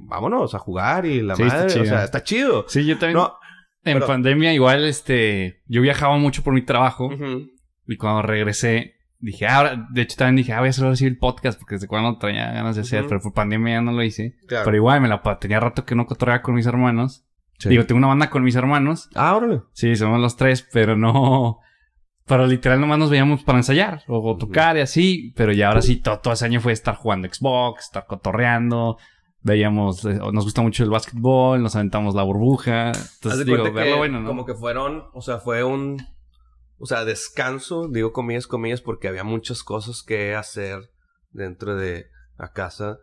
[0.00, 2.66] vámonos a jugar y la madre, o sea, está chido.
[2.68, 3.24] Sí, yo también.
[3.84, 7.10] en pandemia igual, este, yo viajaba mucho por mi trabajo
[7.86, 11.18] y cuando regresé, dije, ahora, de hecho también dije, ah, voy a hacerlo así el
[11.18, 14.36] podcast porque desde cuando tenía ganas de hacer, pero por pandemia ya no lo hice.
[14.48, 17.24] Pero igual me la tenía rato que no cotorreaba con mis hermanos.
[17.64, 19.08] Digo, tengo una banda con mis hermanos.
[19.14, 19.62] Ah, órale.
[19.72, 21.60] Sí, somos los tres, pero no,
[22.26, 25.32] pero literal nomás nos veíamos para ensayar o, tocar y así.
[25.36, 28.98] Pero ya ahora sí, todo, ese año fue estar jugando Xbox, estar cotorreando.
[29.42, 32.88] Veíamos, eh, nos gusta mucho el básquetbol, nos aventamos la burbuja.
[32.88, 34.26] Entonces, digo, verlo bueno, ¿no?
[34.26, 35.98] Como que fueron, o sea, fue un,
[36.78, 40.80] o sea, descanso, digo comillas, comillas, porque había muchas cosas que hacer
[41.30, 42.06] dentro de
[42.38, 42.98] la casa.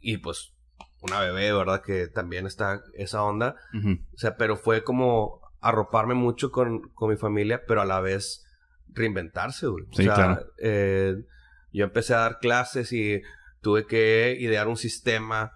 [0.00, 0.54] Y pues,
[1.02, 1.82] una bebé, ¿verdad?
[1.82, 3.56] Que también está esa onda.
[3.74, 8.44] O sea, pero fue como arroparme mucho con, con mi familia, pero a la vez
[8.88, 9.84] reinventarse, güey.
[9.92, 10.46] Sí, o sea, claro.
[10.58, 11.24] eh,
[11.72, 13.22] yo empecé a dar clases y
[13.62, 15.52] tuve que idear un sistema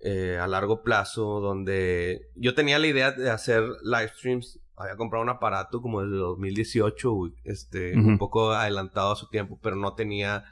[0.00, 4.58] eh, a largo plazo donde yo tenía la idea de hacer live streams.
[4.76, 7.12] Había comprado un aparato como desde 2018,
[7.44, 10.44] este, un poco adelantado a su tiempo, pero no tenía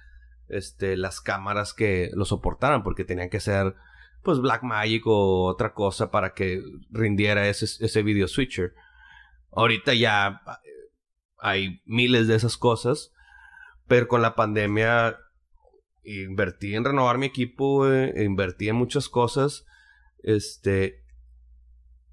[0.49, 3.75] este, las cámaras que lo soportaran porque tenían que ser
[4.25, 8.75] pues Blackmagic o otra cosa para que rindiera ese, ese video switcher.
[9.53, 10.43] Ahorita ya
[11.39, 13.13] hay miles de esas cosas,
[13.87, 15.19] pero con la pandemia
[16.03, 19.65] invertí en renovar mi equipo, invertí en muchas cosas,
[20.23, 21.05] este,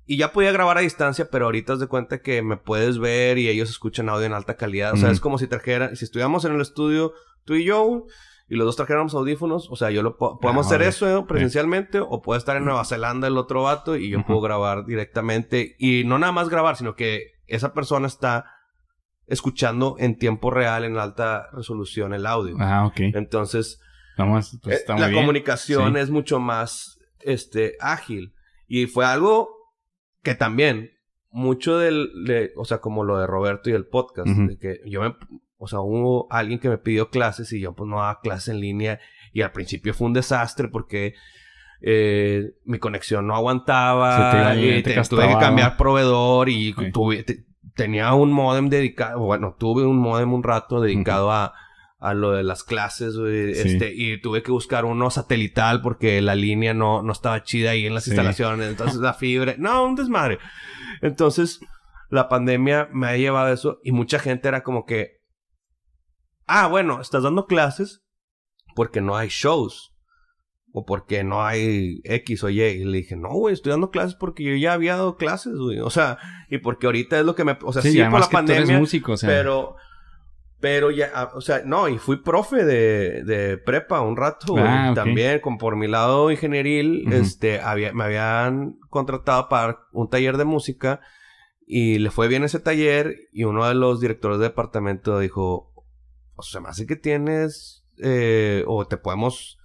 [0.06, 3.38] y ya podía grabar a distancia, pero ahorita te de cuenta que me puedes ver
[3.38, 4.93] y ellos escuchan audio en alta calidad.
[4.93, 7.13] O sea, es como si trajera, si estuviéramos en el estudio,
[7.45, 8.08] tú y yo,
[8.51, 11.23] y los dos trajéramos audífonos, o sea, yo lo podemos hacer eso ¿eh?
[11.25, 15.77] presencialmente, o puede estar en Nueva Zelanda el otro vato y yo puedo grabar directamente.
[15.79, 18.51] Y no nada más grabar, sino que esa persona está
[19.25, 22.57] escuchando en tiempo real, en alta resolución, el audio.
[22.59, 22.99] Ah, ok.
[23.13, 23.79] Entonces,
[24.17, 28.33] Vamos, pues, eh, la comunicación es mucho más este, ágil.
[28.67, 29.49] Y fue algo
[30.23, 30.91] que también,
[31.29, 34.99] mucho del, de, o sea, como lo de Roberto y el podcast, de que yo
[34.99, 35.15] me,
[35.62, 38.60] o sea, hubo alguien que me pidió clases y yo pues no daba clases en
[38.60, 39.00] línea
[39.32, 41.13] y al principio fue un desastre porque
[41.82, 47.24] eh, mi conexión no aguantaba y tuve que cambiar proveedor y tuve,
[47.76, 51.54] tenía un modem dedicado, bueno, tuve un modem un rato dedicado a,
[52.00, 56.74] a lo de las clases, este, y tuve que buscar uno satelital porque la línea
[56.74, 60.39] no, no estaba chida ahí en las instalaciones, entonces la fibra, no, un desmadre.
[61.04, 61.60] Entonces,
[62.10, 65.20] la pandemia me ha llevado a eso y mucha gente era como que,
[66.51, 68.03] ah, bueno, estás dando clases
[68.75, 69.93] porque no hay shows
[70.73, 72.61] o porque no hay X o Y.
[72.61, 75.79] Y le dije, no, güey, estoy dando clases porque yo ya había dado clases, güey.
[75.79, 76.17] O sea,
[76.49, 77.57] y porque ahorita es lo que me...
[77.63, 79.29] O sea, sí, por la pandemia, músico, o sea.
[79.29, 79.75] pero...
[80.59, 84.91] Pero ya, ah, o sea, no, y fui profe de, de prepa un rato, ah,
[84.93, 90.45] también, con por mi lado ingenieril, este, había, me habían contratado para un taller de
[90.45, 91.01] música
[91.65, 95.70] y le fue bien ese taller y uno de los directores de departamento dijo,
[96.35, 99.57] o sea, me hace que tienes, eh, o te podemos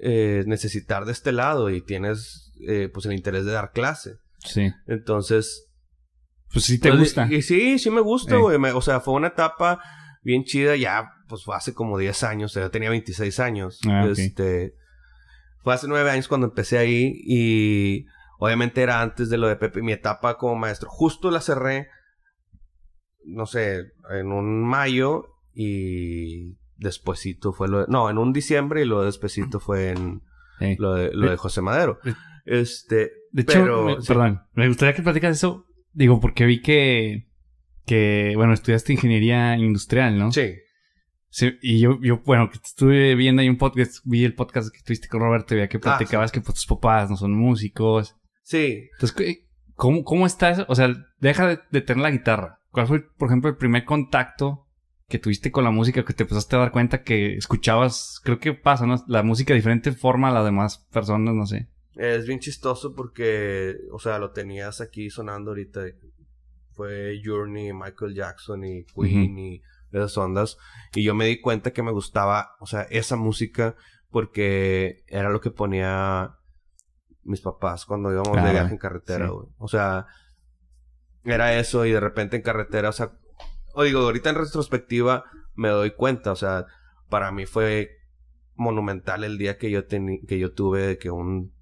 [0.00, 4.18] eh, necesitar de este lado y tienes eh, pues el interés de dar clase.
[4.40, 4.72] Sí.
[4.86, 5.64] Entonces...
[6.52, 7.26] Pues sí te pues, gusta.
[7.30, 8.58] Y, sí, sí me gusta, güey.
[8.72, 9.80] O sea, fue una etapa
[10.22, 10.76] bien chida.
[10.76, 12.52] Ya, pues fue hace como 10 años.
[12.52, 13.80] O sea, yo tenía 26 años.
[13.86, 14.74] Ah, este...
[15.62, 18.06] Fue hace 9 años cuando empecé ahí y...
[18.38, 19.82] Obviamente era antes de lo de Pepe.
[19.82, 20.88] Mi etapa como maestro.
[20.88, 21.88] Justo la cerré,
[23.24, 27.86] no sé, en un mayo y despuesito fue lo de...
[27.88, 30.22] No, en un diciembre y lo despuesito fue en
[30.78, 31.98] lo, de, lo de José Madero.
[32.44, 33.10] Este...
[33.32, 35.66] De hecho, perdón, me gustaría que platicas eso.
[35.92, 37.26] Digo, porque vi que...
[37.86, 40.30] Que, bueno, estudiaste ingeniería industrial, ¿no?
[40.30, 40.54] Sí.
[41.30, 44.82] Sí, y yo, yo, bueno, que estuve viendo ahí un podcast, vi el podcast que
[44.82, 48.14] tuviste con Roberto, veía que ah, platicabas que pues, tus papás no son músicos.
[48.42, 48.88] Sí.
[48.92, 49.38] Entonces,
[49.74, 50.64] ¿cómo, cómo estás?
[50.68, 52.60] O sea, deja de, de, tener la guitarra.
[52.70, 54.67] ¿Cuál fue, por ejemplo, el primer contacto
[55.08, 58.52] que tuviste con la música, que te empezaste a dar cuenta que escuchabas, creo que
[58.52, 59.02] pasa, ¿no?
[59.08, 61.68] La música de diferente forma a las demás personas, no sé.
[61.94, 65.80] Es bien chistoso porque, o sea, lo tenías aquí sonando ahorita.
[66.72, 70.58] Fue Journey, Michael Jackson y Queen y esas ondas.
[70.94, 73.74] Y yo me di cuenta que me gustaba, o sea, esa música
[74.10, 76.36] porque era lo que ponía
[77.24, 79.48] mis papás cuando íbamos de viaje en carretera, güey.
[79.56, 80.06] O sea,
[81.24, 83.18] era eso y de repente en carretera, o sea,
[83.78, 86.66] o digo, ahorita en retrospectiva me doy cuenta, o sea,
[87.08, 88.00] para mí fue
[88.56, 91.52] monumental el día que yo que yo tuve de que un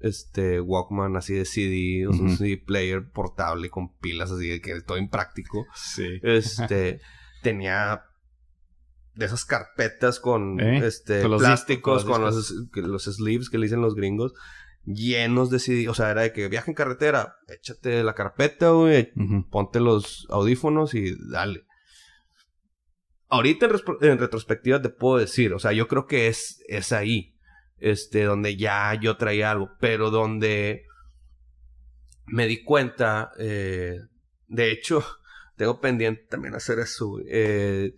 [0.00, 4.96] este Walkman así de CD, un CD player portable con pilas así de que todo
[4.96, 5.66] impráctico.
[5.74, 6.18] Sí.
[6.22, 7.02] Este
[7.42, 8.06] tenía
[9.14, 10.78] de esas carpetas con ¿Eh?
[10.86, 14.32] este plásticos con los, los sleeves que le dicen los gringos
[14.86, 19.12] llenos de CD, o sea, era de que viaja en carretera, échate la carpeta, güey,
[19.50, 21.65] ponte los audífonos y dale
[23.28, 23.66] ahorita
[24.00, 27.34] en, retrospectiva te puedo decir, o sea, yo creo que es, es ahí,
[27.78, 30.84] este, donde ya yo traía algo, pero donde
[32.26, 34.00] me di cuenta, eh,
[34.48, 35.04] de hecho,
[35.56, 37.94] tengo pendiente también hacer eso, eh,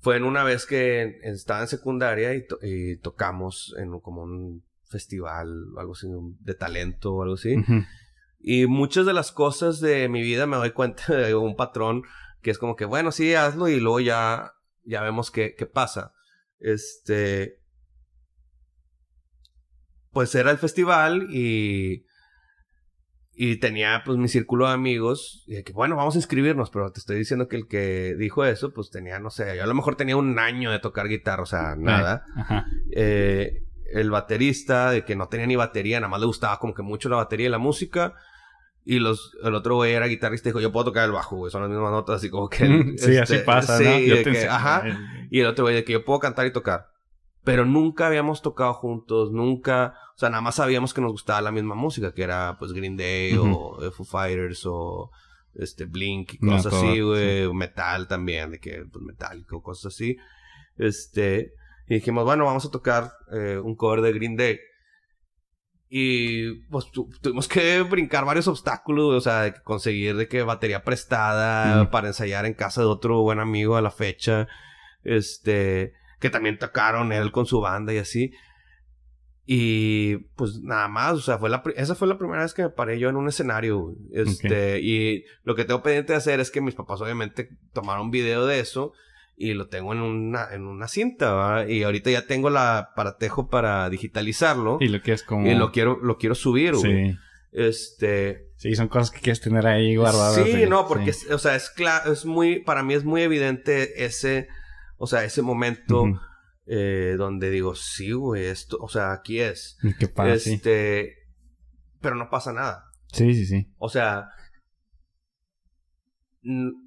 [0.00, 5.80] fue en una vez que estaba en secundaria y, tocamos en como un festival o
[5.80, 6.06] algo así,
[6.40, 7.56] de talento o algo así.
[8.38, 12.02] Y muchas de las cosas de mi vida me doy cuenta de un patrón
[12.40, 14.52] que es como que, bueno, sí, hazlo y luego ya
[14.86, 16.12] ya vemos qué, qué pasa.
[16.58, 17.60] Este.
[20.10, 22.04] Pues era el festival y.
[23.38, 25.44] Y tenía pues mi círculo de amigos.
[25.46, 26.70] Y de que bueno, vamos a inscribirnos.
[26.70, 29.66] Pero te estoy diciendo que el que dijo eso, pues tenía, no sé, yo a
[29.66, 32.24] lo mejor tenía un año de tocar guitarra, o sea, nada.
[32.34, 32.66] Ajá.
[32.92, 36.82] Eh, el baterista, de que no tenía ni batería, nada más le gustaba como que
[36.82, 38.14] mucho la batería y la música.
[38.88, 41.50] Y los, el otro güey era guitarrista y dijo, yo puedo tocar el bajo, güey.
[41.50, 42.58] Son las mismas notas, así como que...
[42.96, 43.98] sí, así este, pasa, sí, ¿no?
[43.98, 44.84] Yo te que, ajá.
[45.28, 46.86] Y el otro güey de que yo puedo cantar y tocar.
[47.42, 49.94] Pero nunca habíamos tocado juntos, nunca...
[50.14, 52.96] O sea, nada más sabíamos que nos gustaba la misma música, que era pues Green
[52.96, 55.10] Day o eh, Foo Fighters o
[55.56, 57.44] este Blink y No, cosas todo, así, güey.
[57.44, 60.16] o Metal también, de que pues metálico, cosas así.
[60.78, 61.54] Este...
[61.88, 64.60] Y dijimos, bueno, vamos a tocar eh, un cover de Green Day.
[65.88, 71.84] Y pues tu- tuvimos que brincar varios obstáculos, o sea, conseguir de que batería prestada
[71.84, 71.90] Mm.
[71.90, 74.48] para ensayar en casa de otro buen amigo a la fecha.
[75.04, 78.32] Este, que también tocaron él con su banda y así.
[79.48, 82.70] Y pues nada más, o sea, fue la, esa fue la primera vez que me
[82.70, 83.94] paré yo en un escenario.
[84.12, 88.44] Este, y lo que tengo pendiente de hacer es que mis papás obviamente tomaron video
[88.46, 88.92] de eso
[89.36, 91.68] y lo tengo en una, en una cinta, ¿va?
[91.68, 94.78] Y ahorita ya tengo la paratejo para digitalizarlo.
[94.80, 95.46] Y lo que es como...
[95.46, 97.12] Y lo quiero, lo quiero subir, güey.
[97.12, 97.18] Sí.
[97.52, 98.50] Este.
[98.56, 100.34] Sí, son cosas que quieres tener ahí guardadas.
[100.34, 101.26] Sí, de- no, porque, sí.
[101.26, 101.72] es- o sea, es
[102.06, 104.48] es muy, para mí es muy evidente ese,
[104.98, 106.04] o sea, ese momento
[106.66, 109.78] eh, donde digo, sí, güey, esto, o sea, aquí es.
[109.98, 110.06] Qué
[110.38, 110.54] sí.
[110.54, 111.14] este.
[112.00, 112.84] Pero no pasa nada.
[113.12, 113.68] Sí, sí, sí.
[113.78, 114.28] O sea,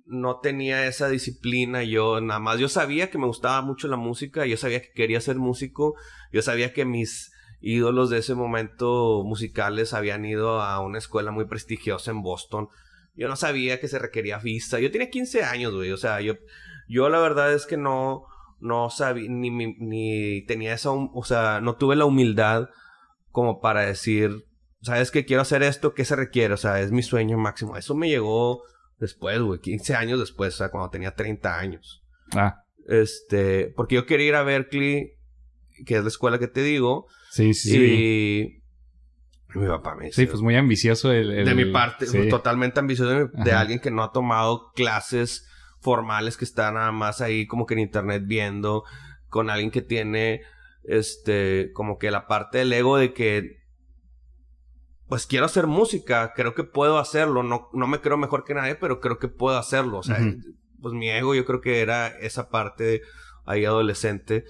[0.06, 1.84] no tenía esa disciplina.
[1.84, 5.20] Yo nada más, yo sabía que me gustaba mucho la música, yo sabía que quería
[5.22, 5.96] ser músico,
[6.32, 11.46] yo sabía que mis ídolos de ese momento musicales habían ido a una escuela muy
[11.46, 12.70] prestigiosa en Boston.
[13.16, 14.80] Yo no sabía que se requería vista.
[14.80, 15.92] Yo tenía 15 años, güey.
[15.92, 16.36] O sea, yo,
[16.88, 18.24] yo la verdad es que no,
[18.62, 22.70] no sabía, ni, mi- ni tenía esa, o sea, no tuve la humildad
[23.32, 24.46] como para decir,
[24.82, 25.94] ¿sabes que quiero hacer esto?
[25.94, 26.54] ¿Qué se requiere?
[26.54, 27.76] O sea, es mi sueño máximo.
[27.76, 28.62] Eso me llegó
[29.00, 32.04] después, güey, 15 años después, o sea, cuando tenía 30 años.
[32.36, 35.14] Ah, Este, porque yo quería ir a Berkeley,
[35.86, 38.62] que es la escuela que te digo, sí, sí, sí.
[39.56, 41.32] y mi papá me dice, Sí, pues muy ambicioso el...
[41.32, 42.30] el- de mi parte, sí.
[42.30, 45.48] totalmente ambicioso de, mi- de alguien que no ha tomado clases
[45.82, 48.84] formales, que está nada más ahí como que en internet viendo,
[49.30, 50.42] con alguien que tiene,
[50.84, 53.59] este, como que la parte del ego de que,
[55.10, 58.76] pues quiero hacer música, creo que puedo hacerlo, no, no me creo mejor que nadie,
[58.76, 60.20] pero creo que puedo hacerlo, o sea,
[60.82, 63.02] pues mi ego yo creo que era esa parte
[63.46, 64.46] ahí adolescente,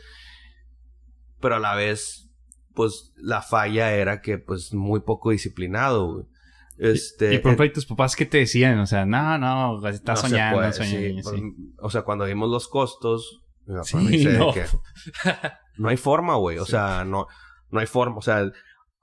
[1.39, 2.29] pero a la vez,
[2.75, 6.25] pues la falla era que, pues, muy poco disciplinado, güey.
[6.77, 8.79] Este, Y por ejemplo, ¿y tus papás qué te decían?
[8.79, 11.37] O sea, no, no, estás no soñando, puede, soñando, sí.
[11.37, 11.73] sí.
[11.79, 14.53] O sea, cuando vimos los costos, mi papá Sí, me dice de no.
[14.53, 14.63] que
[15.77, 16.57] no hay forma, güey.
[16.57, 17.27] O sea, no,
[17.69, 18.17] no hay forma.
[18.17, 18.49] O sea,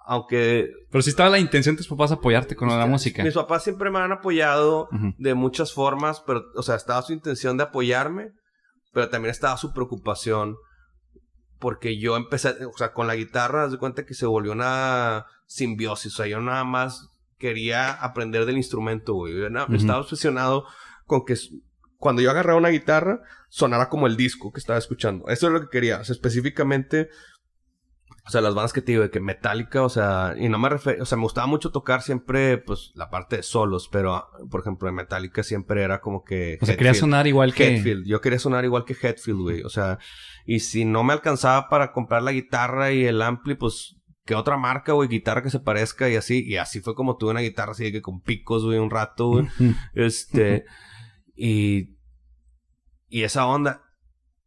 [0.06, 3.22] aunque Pero sí estaba la intención de tus papás apoyarte con la música.
[3.24, 5.14] mis papás siempre me han apoyado Ujú.
[5.18, 8.32] de muchas formas, pero, o sea, estaba su intención de apoyarme,
[8.92, 10.56] pero también estaba su preocupación
[11.58, 16.12] porque yo empecé, o sea, con la guitarra, de cuenta que se volvió una simbiosis,
[16.14, 19.34] o sea, yo nada más quería aprender del instrumento, güey.
[19.38, 19.74] Yo, na- Ujú.
[19.74, 20.64] estaba obsesionado
[21.06, 21.34] con que
[21.98, 25.28] cuando yo agarraba una guitarra, sonara como el disco que estaba escuchando.
[25.28, 27.08] Eso es lo que quería, o sea, específicamente...
[28.26, 30.68] O sea, las bandas que te digo, de que Metallica, o sea, y no me
[30.68, 34.28] refiero, o sea, me gustaba mucho tocar siempre, pues, la parte de solos, pero, ah,
[34.50, 36.58] por ejemplo, en Metallica siempre era como que...
[36.60, 37.76] O sea, quería sonar igual que...
[37.76, 38.04] Hetfield.
[38.04, 39.62] Yo quería sonar igual que Hetfield, güey.
[39.62, 40.00] O sea,
[40.44, 44.56] y si no me alcanzaba para comprar la guitarra y el ampli, pues, que otra
[44.56, 46.44] marca, güey, guitarra que se parezca y así.
[46.44, 49.28] Y así fue como tuve una guitarra así de que con picos, güey, un rato,
[49.28, 49.46] güey.
[49.94, 50.64] Este,
[51.36, 51.96] y,
[53.08, 53.85] y esa onda.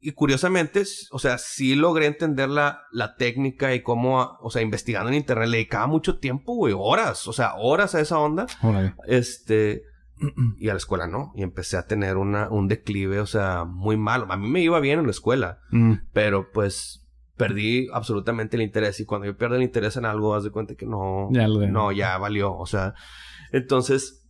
[0.02, 5.10] Y curiosamente, o sea, sí logré entender la, la técnica y cómo, o sea, investigando
[5.10, 8.46] en internet, le dedicaba mucho tiempo, güey, horas, o sea, horas a esa onda.
[8.64, 8.96] Órale.
[9.08, 9.84] Este,
[10.58, 11.34] y a la escuela no.
[11.36, 14.26] Y empecé a tener una, un declive, o sea, muy malo.
[14.32, 15.96] A mí me iba bien en la escuela, Mm.
[16.14, 19.00] pero pues perdí absolutamente el interés.
[19.02, 21.68] Y cuando yo pierdo el interés en algo, haz de cuenta que no, Ya lo
[21.68, 22.56] no, ya valió.
[22.56, 22.94] O sea,
[23.52, 24.26] entonces,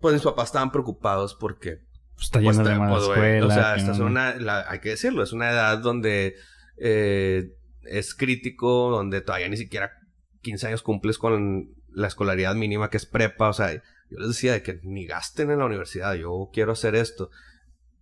[0.00, 1.84] pues mis papás estaban preocupados porque
[2.16, 3.46] Pues está pues, yendo de te- mala pues, escuela.
[3.46, 6.34] O sea, esta es una, la- hay que decirlo, es una edad donde
[6.78, 7.52] eh,
[7.84, 9.92] es crítico, donde todavía ni siquiera
[10.42, 13.48] 15 años cumples con la escolaridad mínima que es prepa.
[13.48, 16.94] O sea, yo les decía de que ni gasten en la universidad, yo quiero hacer
[16.94, 17.30] esto.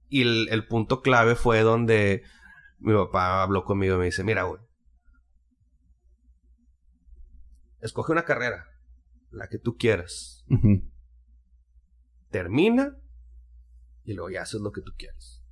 [0.09, 2.23] Y el, el punto clave fue donde
[2.79, 4.61] mi papá habló conmigo y me dice, mira, güey,
[7.81, 8.67] escoge una carrera,
[9.31, 10.45] la que tú quieras
[12.31, 12.97] termina
[14.05, 15.43] y luego ya haces lo que tú quieres.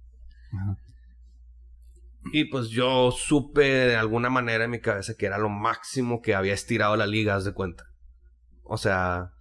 [0.52, 0.76] Ajá.
[2.30, 6.34] Y pues yo supe de alguna manera en mi cabeza que era lo máximo que
[6.34, 7.84] había estirado la liga, haz de cuenta.
[8.62, 9.32] O sea,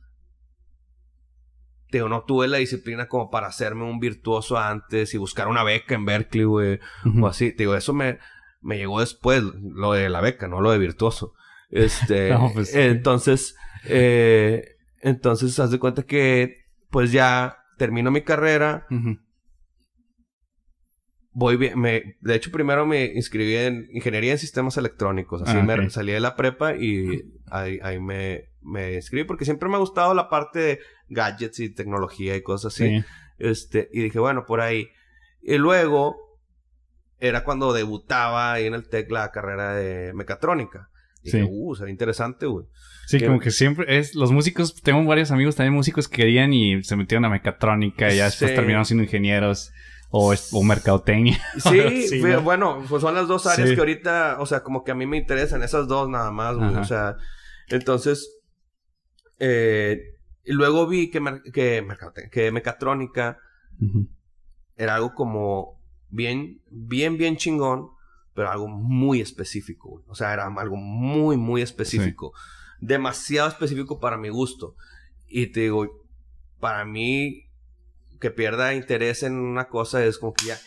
[1.91, 5.93] digo, no tuve la disciplina como para hacerme un virtuoso antes y buscar una beca
[5.93, 6.79] en Berkeley, güey,
[7.21, 7.51] o así.
[7.51, 8.17] Te digo, eso me,
[8.61, 11.33] me llegó después lo de la beca, no lo de virtuoso.
[11.69, 13.55] Este, No, pues entonces,
[13.85, 18.85] eh, entonces, haz de cuenta que, pues ya termino mi carrera,
[21.31, 25.63] voy bien, me, de hecho primero me inscribí en ingeniería en sistemas electrónicos, así Ah,
[25.63, 29.79] me salí de la prepa y ahí, ahí me, me inscribí porque siempre me ha
[29.79, 30.79] gustado la parte de
[31.09, 32.99] gadgets y tecnología y cosas así.
[32.99, 33.05] Sí.
[33.39, 34.89] Este, y dije, bueno, por ahí.
[35.41, 36.17] Y luego
[37.17, 40.91] era cuando debutaba ahí en el TEC la carrera de mecatrónica.
[41.23, 41.47] Dije, Sí.
[41.49, 42.65] uh, interesante, güey.
[43.07, 46.53] Sí, Que- como que siempre es los músicos, tengo varios amigos también músicos que querían
[46.53, 48.55] y se metieron a mecatrónica y ya después Sí.
[48.55, 49.71] terminaron siendo ingenieros
[50.09, 51.39] o, o mercadotecnia.
[52.09, 52.41] Sí, ¿no?
[52.41, 53.75] bueno, pues son las dos áreas Sí.
[53.75, 56.69] que ahorita, o sea, como que a mí me interesan esas dos nada más, güey.
[56.69, 56.81] Ajá.
[56.81, 57.15] O sea,
[57.69, 58.39] entonces,
[59.39, 59.99] eh,
[60.43, 63.37] y luego vi que, mer- que, mecatrónica
[64.75, 67.87] era algo como bien, bien, bien chingón,
[68.33, 70.05] pero algo muy específico, güey.
[70.07, 72.33] O sea, era algo muy, muy específico.
[72.79, 74.75] Demasiado específico para mi gusto.
[75.27, 75.87] Y te digo,
[76.59, 77.49] para mí,
[78.19, 80.57] que pierda interés en una cosa es como que ya.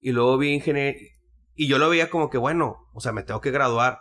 [0.00, 1.10] Y luego vi ingeniería.
[1.54, 4.00] Y yo lo veía como que, bueno, o sea, me tengo que graduar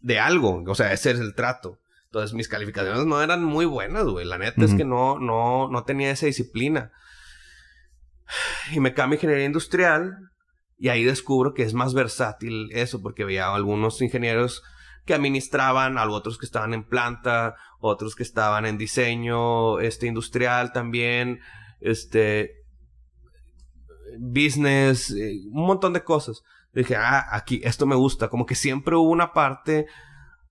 [0.00, 0.64] de algo.
[0.66, 1.80] O sea, ese es el trato.
[2.06, 4.26] Entonces, mis calificaciones no eran muy buenas, güey.
[4.26, 6.92] La neta es que no, no, no tenía esa disciplina.
[8.72, 10.31] Y me cambio a ingeniería industrial.
[10.82, 14.64] Y ahí descubro que es más versátil eso, porque veía algunos ingenieros
[15.04, 21.38] que administraban, otros que estaban en planta, otros que estaban en diseño este industrial también,
[21.80, 22.64] este
[24.18, 26.42] business, eh, un montón de cosas.
[26.72, 29.86] Dije, ah, aquí esto me gusta, como que siempre hubo una parte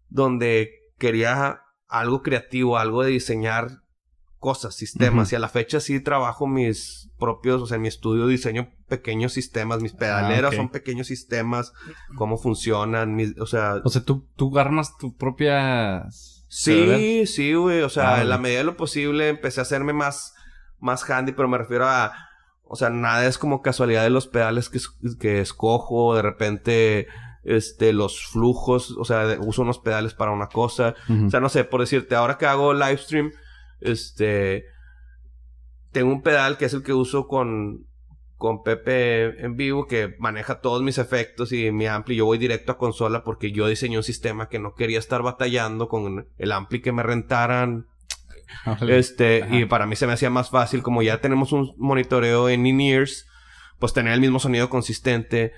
[0.08, 1.60] donde quería
[1.90, 3.82] algo creativo, algo de diseñar
[4.42, 8.28] cosas, sistemas, y a la fecha sí trabajo mis propios, o sea, en mi estudio
[8.28, 10.56] diseño pequeños sistemas, mis pedaleras Ah, ok.
[10.56, 11.72] son pequeños sistemas,
[12.18, 16.04] cómo funcionan, mis, o sea, O sea, tú, tú armas tu propia...
[16.54, 17.82] Sí, sí, güey.
[17.82, 20.34] O sea, Ah, en la medida de lo posible empecé a hacerme más,
[20.82, 22.12] más handy, pero me refiero a.
[22.66, 24.80] O sea, nada es como casualidad de los pedales que,
[25.18, 26.14] que escojo.
[26.14, 27.08] De repente,
[27.46, 28.92] este, los flujos.
[28.98, 30.94] O sea, uso unos pedales para una cosa.
[31.26, 33.32] O sea, no sé, por decirte, ahora que hago live stream,
[33.82, 34.66] este.
[35.92, 37.86] Tengo un pedal que es el que uso con,
[38.38, 42.16] con Pepe en vivo, que maneja todos mis efectos y mi ampli.
[42.16, 45.90] Yo voy directo a consola porque yo diseñé un sistema que no quería estar batallando
[45.90, 47.88] con el ampli que me rentaran.
[48.90, 49.56] Este, Ajá.
[49.56, 53.26] y para mí se me hacía más fácil, como ya tenemos un monitoreo en in-ears,
[53.80, 55.54] pues tener el mismo sonido consistente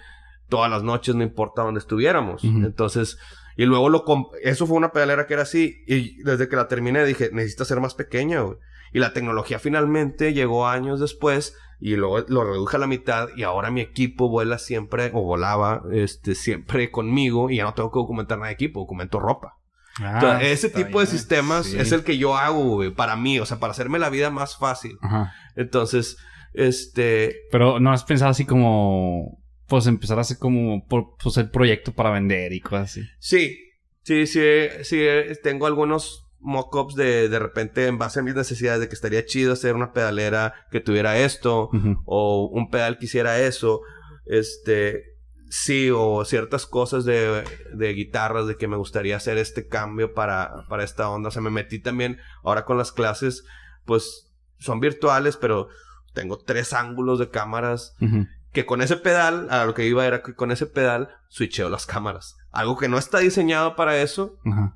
[0.47, 2.43] todas las noches, no importa dónde estuviéramos.
[2.43, 3.17] Entonces,
[3.55, 4.03] y luego lo
[4.41, 7.79] eso fue una pedalera que era así, y desde que la terminé dije, necesita ser
[7.79, 8.57] más pequeña, güey.
[8.91, 13.43] Y la tecnología finalmente llegó años después y luego lo reduje a la mitad y
[13.43, 17.99] ahora mi equipo vuela siempre o volaba este siempre conmigo y ya no tengo que
[17.99, 19.57] documentar nada de equipo, documento ropa.
[19.99, 21.77] Ah, Entonces, ese tipo de sistemas Sí.
[21.79, 24.57] es el que yo hago, güey, para mí, o sea, para hacerme la vida más
[24.57, 24.97] fácil.
[25.01, 25.33] Ajá.
[25.55, 26.17] Entonces,
[26.53, 29.39] este, Pero no has pensado así como...
[29.67, 30.85] Pues empezar a hacer como...
[30.87, 33.01] por- Pues el proyecto para vender y cosas así.
[33.19, 33.57] sí,
[34.03, 34.41] sí, sí,
[34.83, 35.05] sí,
[35.41, 39.53] tengo algunos mock-ups de de repente en base a mis necesidades de que estaría chido
[39.53, 42.01] hacer una pedalera que tuviera esto Ujú.
[42.05, 43.79] o un pedal que hiciera eso,
[44.25, 45.03] este,
[45.49, 47.43] sí, o ciertas cosas de,
[47.73, 51.29] de guitarras de que me gustaría hacer este cambio para, para esta onda.
[51.29, 53.45] O sea, me metí también ahora con las clases,
[53.85, 55.69] pues son virtuales, pero
[56.13, 58.27] tengo tres ángulos de cámaras Ujú.
[58.53, 61.85] Que con ese pedal, a lo que iba era que con ese pedal switcheo las
[61.85, 62.37] cámaras.
[62.51, 64.75] Algo que no está diseñado para eso, Ajá.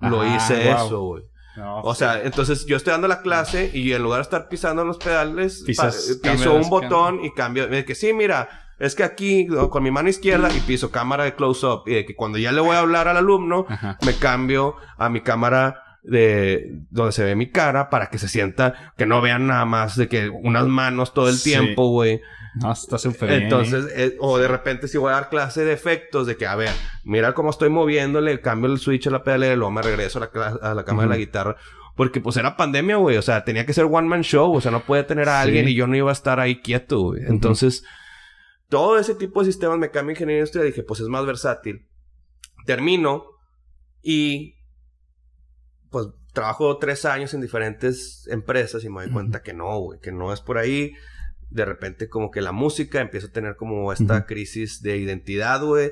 [0.00, 0.86] lo Ah, hice wow.
[0.86, 1.24] eso, güey.
[1.56, 4.84] No, O sea, entonces yo estoy dando la clase y en lugar de estar pisando
[4.84, 7.66] los pedales, Pisas- pa- piso un botón y cambio.
[7.68, 11.34] De que sí, mira, es que aquí con mi mano izquierda y piso cámara de
[11.34, 11.84] close-up.
[11.86, 13.96] Y de que cuando ya le voy a hablar al alumno, Ajá.
[14.04, 18.92] me cambio a mi cámara de donde se ve mi cara para que se sienta,
[18.98, 21.50] que no vean nada más de que unas manos todo el Sí.
[21.50, 22.20] tiempo, güey.
[22.56, 23.42] No, está súper bien.
[23.44, 26.56] Entonces, eh, o de repente si voy a dar clase de efectos, de que, a
[26.56, 26.70] ver,
[27.04, 30.30] mira cómo estoy moviéndole, cambio el switch a la pedalera y luego me regreso a
[30.34, 31.56] la, a la cámara de la guitarra.
[31.94, 33.16] Porque pues era pandemia, güey.
[33.16, 34.54] O sea, tenía que ser one man show.
[34.54, 35.48] O sea, no puede tener a Sí.
[35.48, 37.22] alguien y yo no iba a estar ahí quieto, güey.
[37.26, 37.84] Entonces,
[38.68, 40.66] todo ese tipo de sistemas me cambia ingeniería industrial.
[40.66, 41.86] Dije, pues es más versátil.
[42.66, 43.24] Termino
[44.02, 44.56] y
[45.90, 50.12] pues trabajo tres años en diferentes empresas y me doy cuenta que no, güey, que
[50.12, 50.92] no es por ahí.
[51.50, 55.90] De repente como que la música empieza a tener como esta crisis de identidad, güey.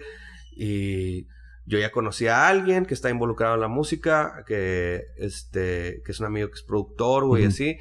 [0.57, 1.27] Y
[1.67, 6.21] yo ya conocí a alguien que está involucrado en la música, que este, que es
[6.21, 7.53] un amigo que es productor, güey, y Ujú.
[7.55, 7.79] así.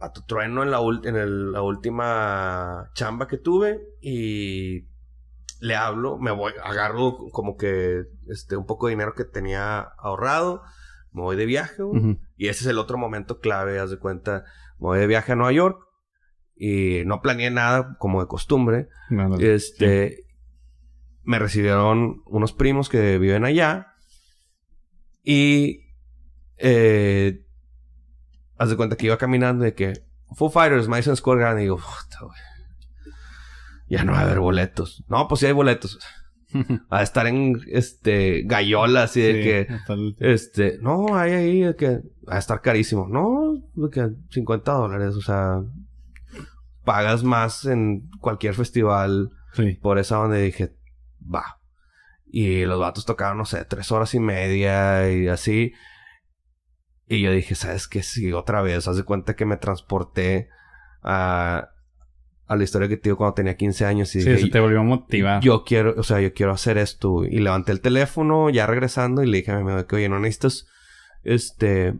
[0.00, 4.86] A tu trueno en la, ul- en el- la última chamba que tuve y
[5.60, 10.62] le hablo, me voy, agarro como que este, un poco de dinero que tenía ahorrado,
[11.12, 12.20] me voy de viaje, güey.
[12.36, 14.44] Y ese es el otro momento clave, haz de cuenta.
[14.78, 15.84] Me voy de viaje a Nueva York
[16.58, 18.88] y no planeé nada como de costumbre.
[19.38, 20.26] Este,
[21.22, 23.94] me recibieron unos primos que viven allá
[25.22, 25.82] y
[26.56, 27.44] eh,
[28.56, 29.92] haz de cuenta que iba caminando de que
[30.34, 32.38] Foo Fighters, Madison Square Garden y digo, "Puta, güey,
[33.88, 35.04] ya no va a haber boletos.
[35.08, 35.98] No, pues sí hay boletos.
[36.90, 39.68] A estar en este gallola así de Sí, que
[40.18, 43.06] este, no, hay ahí de que va a estar carísimo.
[43.06, 45.62] No, de que 50 dólares, o sea,
[46.92, 49.72] pagas más en cualquier festival Sí.
[49.82, 50.74] por esa donde dije,
[51.22, 51.60] va.
[52.30, 55.72] Y los vatos tocaron, no sé, tres horas y media y así.
[57.06, 58.02] Y yo dije, ¿sabes qué?
[58.02, 58.86] Sí, otra vez.
[58.88, 60.48] Haz de cuenta que me transporté
[61.02, 61.70] a,
[62.46, 64.14] a la historia que te digo cuando tenía 15 años.
[64.14, 65.40] Y Sí, dije, se te volvió a motivar.
[65.42, 67.24] yo quiero, o sea, yo quiero hacer esto.
[67.24, 70.18] Y levanté el teléfono ya regresando y le dije a mi amigo que, oye, ¿no
[70.20, 70.66] necesitas,
[71.24, 71.94] este,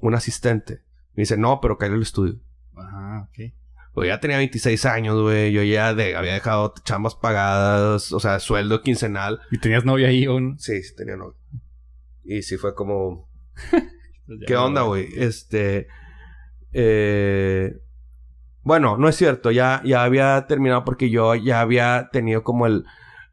[0.00, 0.82] un asistente?
[1.14, 2.40] Me dice, no, pero cae el estudio.
[2.76, 3.52] Ajá, ok.
[3.94, 5.52] Pues ya tenía 26 años, güey.
[5.52, 9.40] Yo ya de- había dejado chambas pagadas, o sea, sueldo quincenal.
[9.52, 10.58] ¿Y tenías novia ahí o no?
[10.58, 11.36] Sí, sí tenía novio.
[12.24, 13.28] Y sí fue como,
[14.26, 15.08] Pues ¿qué onda, güey?
[15.16, 15.86] Este,
[16.72, 17.76] eh,
[18.62, 19.50] bueno, no es cierto.
[19.50, 22.84] Ya, ya había terminado porque yo ya había tenido como el,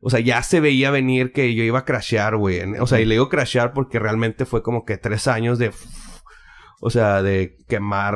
[0.01, 2.61] o sea, ya se veía venir que yo iba a crashear, güey.
[2.79, 5.71] O sea, y le digo crashear porque realmente fue como que tres años de,
[6.81, 8.15] o sea, de quemar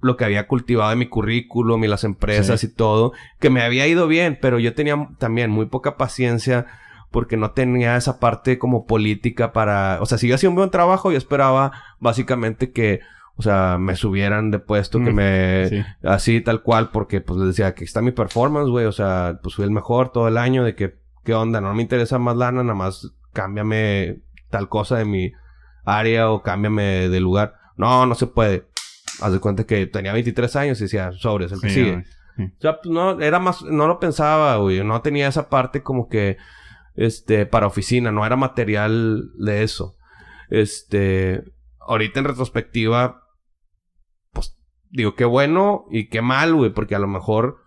[0.00, 3.86] lo que había cultivado en mi currículum y las empresas y todo, que me había
[3.86, 6.66] ido bien, pero yo tenía también muy poca paciencia
[7.10, 10.70] porque no tenía esa parte como política para, o sea, si yo hacía un buen
[10.70, 13.00] trabajo, yo esperaba básicamente que,
[13.36, 15.82] o sea, me subieran de puesto, que Mm, me, Sí.
[16.04, 19.54] así tal cual, porque pues les decía que está mi performance, güey, o sea, pues
[19.54, 21.60] fui el mejor todo el año, de que, ¿qué onda?
[21.60, 24.20] No me interesa más lana, nada más cámbiame
[24.50, 25.32] tal cosa de mi
[25.84, 27.54] área o cámbiame de lugar.
[27.76, 28.66] No, no se puede.
[29.20, 31.92] Haz de cuenta que tenía 23 años y decía, sobres, el que Sí, sigue.
[31.92, 32.04] güey.
[32.56, 34.84] O sea, pues no, era más, no lo pensaba, güey.
[34.84, 36.36] No tenía esa parte como que,
[36.94, 39.96] este, para oficina, no era material de eso.
[40.48, 41.42] Este,
[41.80, 43.22] ahorita en retrospectiva,
[44.32, 44.56] pues,
[44.90, 47.58] digo, qué bueno y qué mal, güey, porque a lo mejor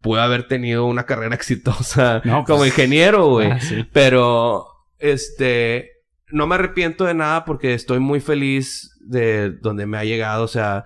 [0.00, 3.50] pude haber tenido una carrera exitosa No, como pues, ingeniero, güey.
[3.50, 3.86] Ah, sí.
[3.92, 4.66] Pero,
[4.98, 5.90] este,
[6.28, 10.48] no me arrepiento de nada porque estoy muy feliz de donde me ha llegado, o
[10.48, 10.84] sea,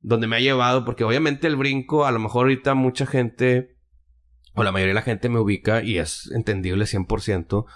[0.00, 3.76] donde me ha llevado, porque obviamente el brinco, a lo mejor ahorita mucha gente,
[4.54, 7.66] o la mayoría de la gente me ubica y es entendible 100%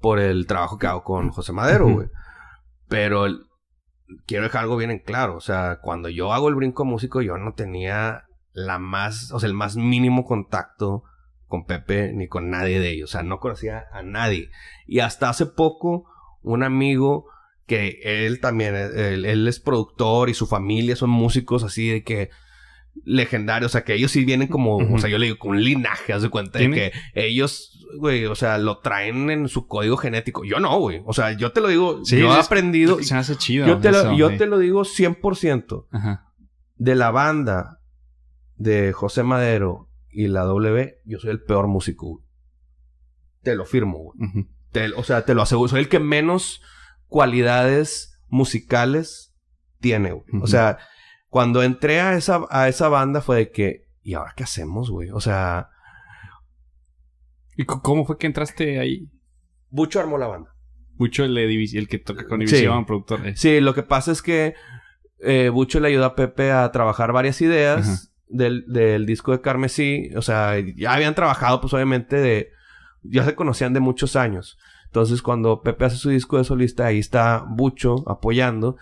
[0.00, 2.08] por el trabajo que hago con José Madero, güey.
[2.88, 3.40] Pero el-
[4.26, 7.36] quiero dejar algo bien en claro, o sea, cuando yo hago el brinco músico, yo
[7.38, 11.04] no tenía la más, o sea, el más mínimo contacto
[11.46, 13.10] con Pepe ni con nadie de ellos.
[13.10, 14.50] O sea, no conocía a nadie.
[14.86, 16.04] Y hasta hace poco,
[16.42, 17.26] un amigo
[17.70, 22.30] que él también, él, él es productor y su familia son músicos así de que
[23.04, 23.70] legendarios.
[23.70, 26.12] O sea, que ellos sí vienen como, o sea, yo le digo, con un linaje,
[26.12, 30.44] haz de cuenta de que ellos, güey, o sea, lo traen en su código genético.
[30.44, 31.00] Yo no, güey.
[31.06, 33.00] O sea, yo te lo digo, Sí, yo he aprendido.
[33.02, 33.66] Se hace chido.
[33.66, 36.32] Yo te, lo, yo te lo digo 100% Ajá.
[36.76, 37.80] de la banda
[38.56, 42.06] de José Madero y la W, yo soy el peor músico.
[42.08, 42.24] güey.
[43.42, 44.46] Te lo firmo, güey.
[44.72, 45.68] Te- o sea, te lo aseguro.
[45.68, 46.60] Soy el que menos
[47.10, 49.34] cualidades musicales
[49.80, 50.24] tiene, güey.
[50.42, 50.78] O sea,
[51.28, 55.10] cuando entré a esa, a esa banda fue de que, ¿y ahora qué hacemos, güey?
[55.10, 55.68] O sea,
[57.56, 59.10] ¿Y cómo fue que entraste ahí?
[59.68, 60.54] Bucho armó la banda.
[60.96, 62.46] Mucho el, el que toca con Sí.
[62.46, 63.26] División, productor.
[63.26, 63.36] eh.
[63.36, 64.54] Sí, lo que pasa es que
[65.18, 68.00] eh, Bucho le ayudó a Pepe a trabajar varias ideas Ajá.
[68.28, 70.10] del, del disco de Carmesí.
[70.16, 72.50] O sea, ya habían trabajado, pues obviamente, de.
[73.02, 74.56] Ya se conocían de muchos años.
[74.90, 78.76] Entonces, cuando Pepe hace su disco de solista, ahí está Bucho apoyando.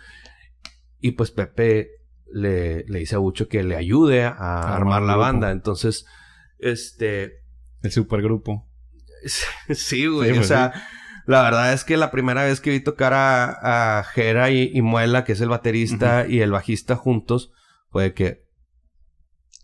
[1.01, 1.91] Y pues Pepe
[2.33, 5.21] le, le dice a Bucho que le ayude a, armar armar la grupo.
[5.21, 5.51] banda.
[5.51, 6.07] Entonces,
[6.59, 7.43] este.
[7.83, 8.67] El supergrupo.
[9.75, 10.31] Sí, güey.
[10.31, 10.73] Sí, o pues, sea,
[11.27, 14.81] la verdad es que la primera vez que vi tocar a, a Jera y, y
[14.81, 17.53] Muela, que es el baterista y el bajista juntos,
[17.91, 18.47] fue que,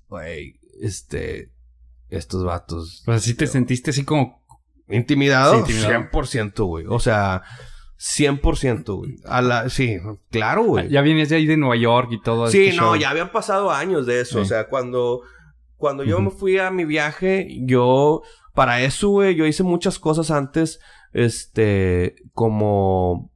[0.09, 1.55] güey, este,
[2.11, 3.03] estos vatos.
[3.07, 4.44] Pues así te sentiste así como...
[4.89, 6.11] Intimidado, Sí, intimidado.
[6.11, 6.87] 100%, güey.
[6.89, 7.43] O sea,
[7.99, 9.17] 100%, güey.
[9.25, 9.99] A la, sí,
[10.31, 10.89] claro, güey.
[10.91, 12.49] Ya vienes de ahí de Nueva York y todo.
[12.49, 12.97] Sí, este no, show.
[12.97, 14.39] ya habían pasado años de eso.
[14.39, 14.43] Sí.
[14.43, 15.23] O sea, cuando,
[15.77, 18.23] cuando yo me fui a mi viaje, yo,
[18.53, 20.81] para eso, güey, yo hice muchas cosas antes,
[21.13, 23.31] este, como,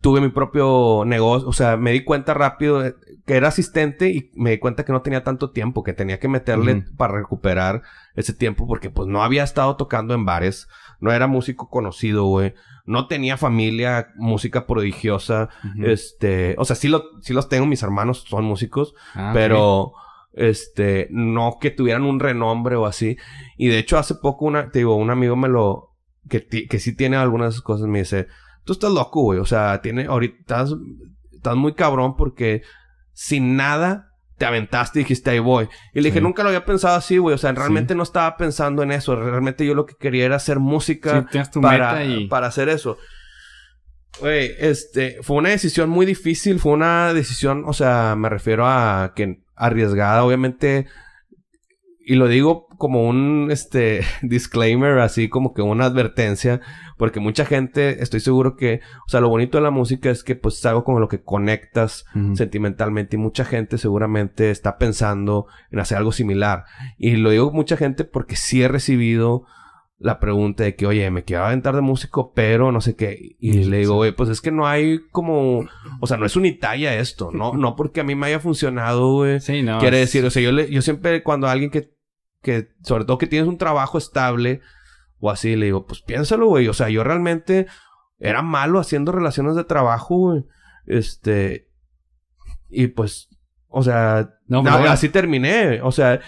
[0.00, 2.82] tuve mi propio negocio, o sea, me di cuenta rápido
[3.26, 6.28] que era asistente y me di cuenta que no tenía tanto tiempo, que tenía que
[6.28, 7.82] meterle para recuperar
[8.14, 10.68] ese tiempo porque pues no había estado tocando en bares,
[11.00, 12.54] no era músico conocido, güey,
[12.86, 15.50] no tenía familia, música prodigiosa,
[15.84, 19.92] este, o sea, sí, lo, sí los tengo, mis hermanos son músicos, ah, pero...
[20.32, 23.16] Este, no que tuvieran un renombre o así.
[23.56, 25.96] Y de hecho, hace poco, una, te digo, un amigo me lo,
[26.28, 28.28] que, que sí tiene algunas cosas, me dice,
[28.64, 29.38] tú estás loco, güey.
[29.38, 30.64] O sea, tiene, ahorita
[31.32, 32.62] estás, muy cabrón porque
[33.12, 35.68] sin nada te aventaste y dijiste, ahí voy.
[35.92, 37.34] Y le dije, nunca lo había pensado así, güey.
[37.34, 39.14] O sea, realmente no estaba pensando en eso.
[39.16, 41.28] Realmente yo lo que quería era hacer música
[41.60, 42.96] para, para hacer eso.
[44.18, 46.58] Güey, este, fue una decisión muy difícil.
[46.58, 50.24] Fue una decisión, o sea, me refiero a que arriesgada.
[50.24, 50.86] Obviamente,
[52.10, 56.60] y lo digo como un este disclaimer, así como que una advertencia,
[56.96, 60.34] porque mucha gente, estoy seguro que, o sea, lo bonito de la música es que
[60.34, 62.04] pues es algo con lo que conectas
[62.34, 66.64] sentimentalmente y mucha gente seguramente está pensando en hacer algo similar.
[66.98, 69.44] Y lo digo mucha gente porque sí he recibido
[70.00, 73.36] la pregunta de que, oye, me quiero aventar de músico, pero no sé qué.
[73.38, 75.66] Y le digo, güey, pues es que no hay como,
[76.00, 77.52] o sea, no es unitalla esto, ¿no?
[77.60, 79.40] No porque a mí me haya funcionado, güey.
[79.40, 79.78] Sí, no.
[79.78, 81.99] Quiere decir, o sea, yo, le, yo siempre cuando alguien que
[82.42, 84.60] que sobre todo que tienes un trabajo estable
[85.20, 86.68] o así, le digo, pues piénsalo, güey.
[86.68, 87.66] O sea, yo realmente
[88.18, 90.44] era malo haciendo relaciones de trabajo, güey.
[90.86, 91.68] Este.
[92.70, 93.28] Y pues,
[93.68, 95.82] o sea, no, así terminé.
[95.82, 96.20] O sea,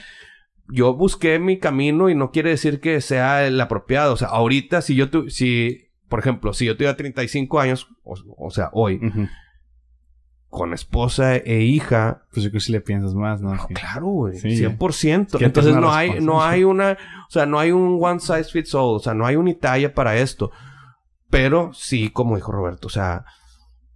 [0.68, 4.12] yo busqué mi camino y no quiere decir que sea el apropiado.
[4.12, 8.50] O sea, ahorita, si yo, tu, si, por ejemplo, si yo tuviera 35 años, o,
[8.50, 9.00] sea, hoy,
[10.52, 12.24] con esposa e hija.
[12.30, 13.56] Pues yo creo que si le piensas más, ¿no?
[13.72, 14.34] claro, güey.
[14.34, 15.40] 100%.
[15.40, 16.92] Entonces no hay, no hay una,
[17.26, 19.94] o sea, no hay un one size fits all, o sea, no hay una talla
[19.94, 20.50] para esto.
[21.30, 23.24] Pero sí, como dijo Roberto, o sea,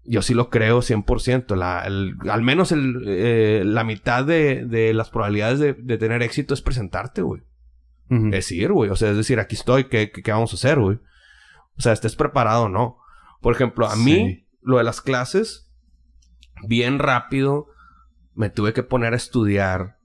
[0.03, 1.55] yo sí lo creo 100%.
[1.57, 6.55] La, al menos el, eh, la mitad de, de, las probabilidades de, de, tener éxito
[6.55, 7.43] es presentarte, güey.
[8.09, 8.89] Es decir, güey.
[8.89, 10.97] O sea, es decir, aquí estoy, ¿qué, qué, vamos a hacer, güey?
[11.77, 12.97] O sea, estés preparado o no.
[13.43, 15.66] Por ejemplo, a mí, lo de las clases,
[16.63, 17.67] bien rápido
[18.35, 19.97] me tuve que poner a estudiar.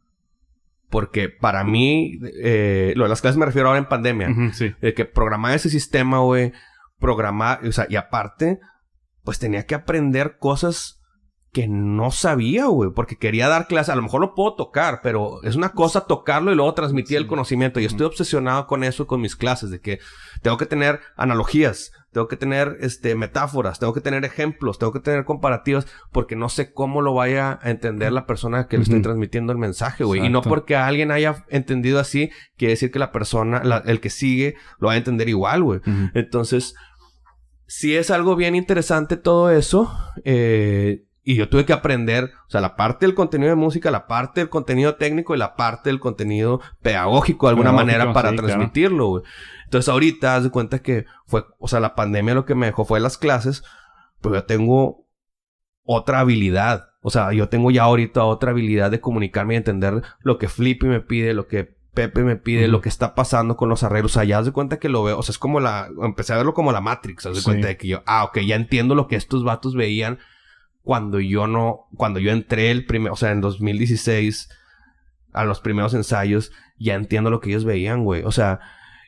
[0.89, 4.29] Porque para mí, eh, lo de las clases me refiero ahora en pandemia.
[4.81, 6.51] De que programar ese sistema, güey.
[6.99, 8.59] Programar, o sea, y aparte,
[9.23, 11.00] pues tenía que aprender cosas
[11.51, 13.89] que no sabía, güey, porque quería dar clases.
[13.89, 17.27] A lo mejor lo puedo tocar, pero es una cosa tocarlo y luego transmitir el
[17.27, 17.79] conocimiento.
[17.79, 19.99] Y estoy obsesionado con eso, con mis clases, de que
[20.41, 25.01] tengo que tener analogías, tengo que tener este, metáforas, tengo que tener ejemplos, tengo que
[25.01, 29.01] tener comparativas, porque no sé cómo lo vaya a entender la persona que le estoy
[29.01, 30.25] transmitiendo el mensaje, güey.
[30.25, 34.55] Y no porque alguien haya entendido así, quiere decir que la persona, el que sigue,
[34.79, 35.81] lo va a entender igual, güey.
[36.13, 36.75] Entonces,
[37.67, 39.93] si es algo bien interesante todo eso,
[40.23, 44.07] eh, y yo tuve que aprender, o sea, la parte del contenido de música, la
[44.07, 49.07] parte del contenido técnico y la parte del contenido pedagógico de alguna manera para transmitirlo,
[49.07, 49.23] güey.
[49.65, 52.85] Entonces ahorita, haz de cuenta que fue, o sea, la pandemia lo que me dejó
[52.85, 53.63] fue las clases,
[54.19, 55.05] pero yo tengo
[55.83, 56.89] otra habilidad.
[57.03, 60.87] O sea, yo tengo ya ahorita otra habilidad de comunicarme y entender lo que Flippy
[60.87, 64.13] me pide, lo que Pepe me pide, lo que está pasando con los arreglos.
[64.13, 65.17] O sea, ya haz de cuenta que lo veo.
[65.17, 65.89] O sea, es como la...
[66.01, 67.25] Empecé a verlo como la Matrix.
[67.25, 68.03] Haz de cuenta de que yo...
[68.05, 68.39] Ah, ok.
[68.39, 70.19] Ya entiendo lo que estos vatos veían
[70.83, 71.87] cuando yo no...
[71.95, 73.11] Cuando yo entré el primer...
[73.11, 74.49] O sea, en 2016...
[75.33, 76.51] A los primeros ensayos.
[76.77, 78.23] Ya entiendo lo que ellos veían, güey.
[78.23, 78.59] O sea...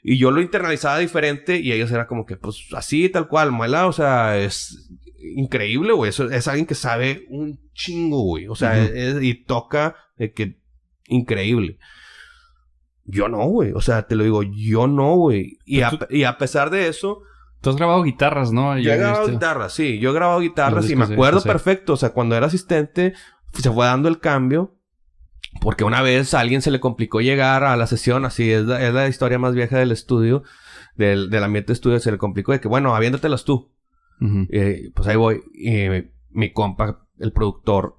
[0.06, 3.88] Y yo lo internalizaba diferente y ellos era como que, pues así, tal cual, muela,
[3.88, 6.10] o sea, es increíble, güey.
[6.10, 8.48] Eso es alguien que sabe un chingo, güey.
[8.48, 8.90] O sea,
[9.22, 10.60] y toca de que
[11.08, 11.78] increíble.
[13.06, 13.72] Yo no, güey.
[13.72, 15.58] O sea, te lo digo, yo no, güey.
[15.66, 17.22] Y, y, a pesar de eso.
[17.64, 18.78] Tú has grabado guitarras, ¿no?
[18.78, 19.98] Yo, he grabado guitarras, sí.
[19.98, 21.94] Yo he grabado guitarras y me acuerdo perfecto.
[21.94, 23.14] O sea, cuando era asistente,
[23.54, 24.76] se fue dando el cambio.
[25.62, 28.86] Porque una vez a alguien se le complicó llegar a la sesión, así es la,
[28.86, 30.44] es la historia más vieja del estudio,
[30.98, 33.72] del, del ambiente de estudio, se le complicó de que, bueno, aviéndatelas tú.
[34.50, 35.42] Eh, pues ahí voy.
[35.54, 35.88] Y
[36.32, 37.96] mi, compa, el productor,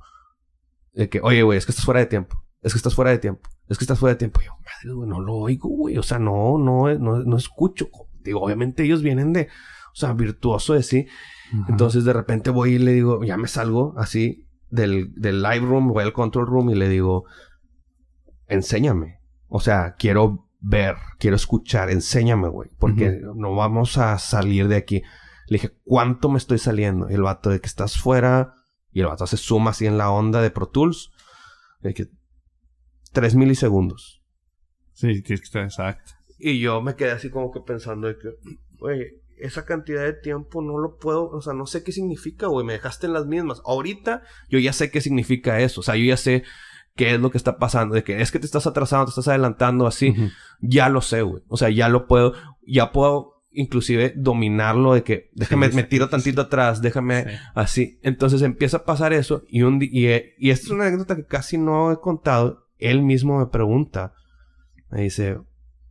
[0.92, 2.44] de que, oye, güey, es que estás fuera de tiempo.
[2.60, 3.48] Es que estás fuera de tiempo.
[3.68, 4.42] Es que estás fuera de tiempo.
[4.42, 5.96] Y yo, madre, güey, no lo oigo, güey.
[5.96, 7.88] O sea, no, no, no, no escucho.
[8.24, 9.48] Digo, obviamente ellos vienen de,
[9.92, 11.06] o sea, virtuoso de sí.
[11.68, 15.88] Entonces de repente voy y le digo, ya me salgo así del, del live room,
[15.88, 17.24] voy al control room y le digo,
[18.48, 19.20] enséñame.
[19.46, 25.02] O sea, quiero ver, quiero escuchar, enséñame, güey, porque no vamos a salir de aquí.
[25.46, 27.10] Le dije, ¿cuánto me estoy saliendo?
[27.10, 28.54] Y el vato de que estás fuera,
[28.90, 31.10] y el vato se suma así en la onda de Pro Tools.
[31.80, 32.06] De que
[33.12, 34.22] 3 milisegundos.
[34.92, 36.12] Sí, tienes que estar exacto.
[36.46, 38.28] Y yo me quedé así como que pensando de que,
[38.78, 42.66] güey, esa cantidad de tiempo no lo puedo, o sea, no sé qué significa, güey,
[42.66, 43.62] me dejaste en las mismas.
[43.64, 44.20] Ahorita
[44.50, 46.44] yo ya sé qué significa eso, o sea, yo ya sé
[46.96, 49.28] qué es lo que está pasando, de que es que te estás atrasando, te estás
[49.28, 50.14] adelantando así,
[50.60, 51.42] ya lo sé, güey.
[51.48, 52.34] O sea, ya lo puedo,
[52.66, 57.98] ya puedo inclusive dominarlo de que déjame, me tiro tantito atrás, déjame así.
[58.02, 61.56] Entonces empieza a pasar eso y un y, y esta es una anécdota que casi
[61.56, 62.66] no he contado.
[62.76, 64.12] Él mismo me pregunta,
[64.90, 65.38] me dice,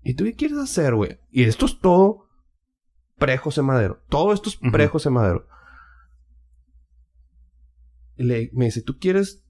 [0.04, 1.20] ¿y tú qué quieres hacer, güey?
[1.32, 2.28] Y esto es todo
[3.18, 4.04] pre-José Madero.
[4.10, 5.47] Todo esto es pre-José Madero.
[8.18, 9.43] Y le, me dice, ¿tú quieres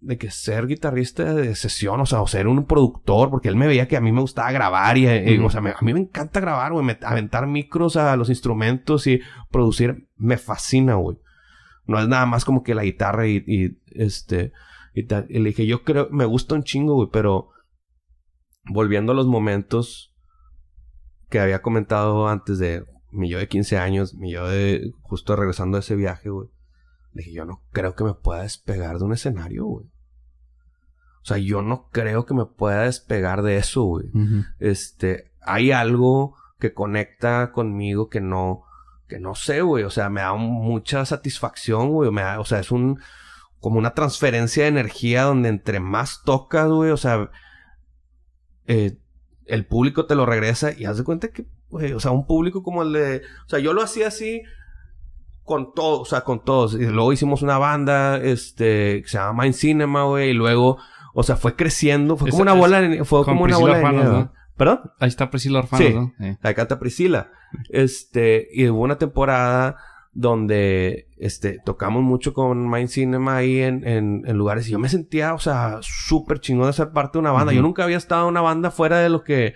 [0.00, 3.66] de que ser guitarrista de sesión, o sea, o ser un productor, porque él me
[3.66, 6.40] veía que a mí me gustaba grabar y, eh, o sea, a mí me encanta
[6.40, 11.18] grabar, güey, aventar micros a los instrumentos y producir, me fascina, güey.
[11.86, 14.52] No es nada más como que la guitarra y, y este,
[14.94, 15.26] y tal.
[15.28, 17.50] Y le dije, yo creo, me gusta un chingo, güey, pero
[18.68, 20.12] volviendo a los momentos
[21.28, 25.76] que había comentado antes de mi yo de 15 años, mi yo de justo regresando
[25.76, 26.48] de ese viaje, güey.
[27.12, 29.86] Dije, yo no creo que me pueda despegar de un escenario, güey.
[29.86, 34.06] O sea, yo no creo que me pueda despegar de eso, güey.
[34.60, 38.64] Este, hay algo que conecta conmigo que no,
[39.08, 39.84] que no sé, güey.
[39.84, 42.10] O sea, me da mucha satisfacción, güey.
[42.10, 43.00] Me da, o sea, es un,
[43.60, 47.30] como una transferencia de energía donde entre más tocas, güey, o sea,
[48.66, 48.98] eh,
[49.46, 52.62] el público te lo regresa y haz de cuenta que, güey, o sea, un público
[52.62, 54.42] como el de, o sea, yo lo hacía así
[55.44, 56.74] con todo, o sea, con todos.
[56.74, 60.78] Y luego hicimos una banda, este, que se llama Mind Cinema, güey, y luego
[61.18, 62.18] o sea, fue creciendo.
[62.18, 64.32] Fue como una bola de, Fue como una bola de ¿no?
[64.54, 64.92] ¿Perdón?
[65.00, 66.12] Ahí está Priscila Orfano, sí, ¿no?
[66.42, 67.30] Ahí canta Priscila.
[67.70, 68.48] Este...
[68.52, 69.76] Y hubo una temporada
[70.18, 74.88] donde este, tocamos mucho con Mind Cinema ahí en, en, en lugares y yo me
[74.88, 77.52] sentía, o sea, súper chingón de ser parte de una banda.
[77.52, 79.54] Yo nunca había estado en una banda fuera de lo que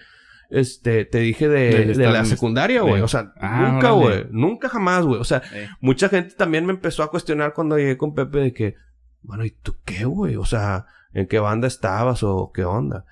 [0.51, 3.01] este, te dije de, de, la secundaria, güey.
[3.01, 4.27] O sea, ah, nunca, güey.
[4.31, 5.19] Nunca jamás, güey.
[5.19, 5.43] O sea,
[5.81, 8.75] mucha gente también me empezó a cuestionar cuando llegué con Pepe de que,
[9.23, 10.37] bueno, ¿y tú qué, güey?
[10.37, 10.85] O sea,
[11.15, 13.07] en qué banda estabas o qué onda.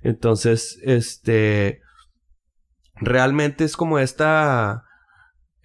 [0.00, 1.82] Entonces, este,
[2.94, 4.85] realmente es como esta,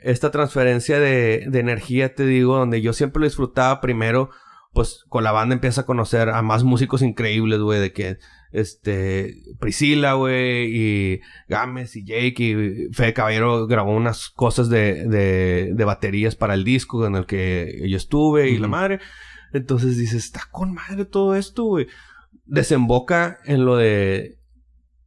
[0.01, 4.29] esta transferencia de, de energía, te digo, donde yo siempre lo disfrutaba primero,
[4.73, 8.17] pues con la banda empieza a conocer a más músicos increíbles, güey, de que,
[8.51, 15.71] este, Priscila, güey, y Gámez y Jake y Fede Caballero grabó unas cosas de, de,
[15.73, 18.99] de baterías para el disco en el que yo estuve y la madre.
[19.53, 21.87] Entonces dices, está con madre todo esto, güey.
[22.45, 24.37] Desemboca en lo de.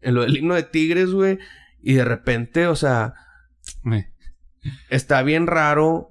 [0.01, 1.39] En lo del himno de Tigres, güey.
[1.81, 3.15] Y de repente, o sea.
[4.91, 6.09] Está bien raro.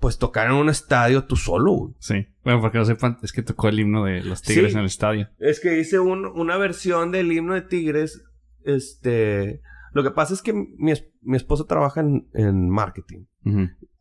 [0.00, 1.94] Pues tocar en un estadio tú solo, güey.
[2.00, 2.26] Sí.
[2.42, 5.28] Bueno, porque no sepan, es que tocó el himno de los Tigres en el estadio.
[5.38, 8.20] Es que hice una versión del himno de Tigres.
[8.64, 9.60] Este.
[9.92, 13.26] Lo que pasa es que mi, mi esposa trabaja en, marketing.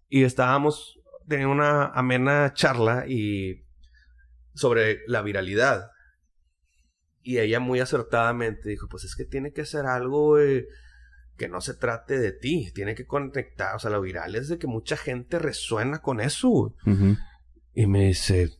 [0.10, 1.02] Y estábamos
[1.32, 3.64] tenía una amena charla y
[4.54, 5.90] sobre la viralidad.
[7.24, 10.38] Y ella muy acertadamente dijo, pues es que tiene que ser algo
[11.42, 14.60] que no se trate de ti, tiene que conectar, o sea, lo viral es de
[14.60, 16.76] que mucha gente resuena con eso.
[17.74, 18.60] Y me dice,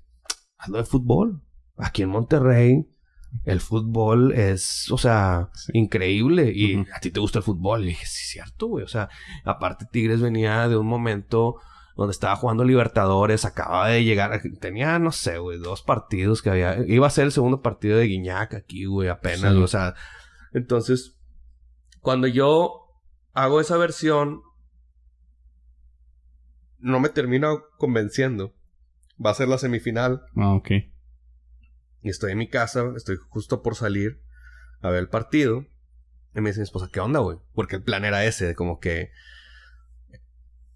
[0.58, 1.44] hazlo de fútbol.
[1.78, 2.90] Aquí en Monterrey,
[3.46, 6.52] el fútbol es, o sea, increíble.
[6.56, 7.84] Y a ti te gusta el fútbol.
[7.84, 8.84] Y dije, sí, cierto, güey.
[8.84, 9.10] O sea,
[9.46, 11.58] aparte Tigres venía de un momento
[11.96, 16.80] donde estaba jugando Libertadores, acababa de llegar, tenía, no sé, güey, dos partidos que había,
[16.88, 19.94] iba a ser el segundo partido de Guiñac aquí, güey, apenas, o sea,
[20.54, 21.21] entonces,
[22.02, 22.88] cuando yo
[23.34, 24.42] hago esa versión,
[26.80, 28.54] no me termina convenciendo.
[29.24, 30.24] Va a ser la semifinal.
[30.36, 30.72] Ah, ok.
[32.02, 34.22] Y estoy en mi casa, estoy justo por salir
[34.82, 35.66] a ver el partido.
[36.34, 37.38] Y me dice mi esposa, ¿qué onda, güey?
[37.54, 39.12] Porque el plan era ese, de como que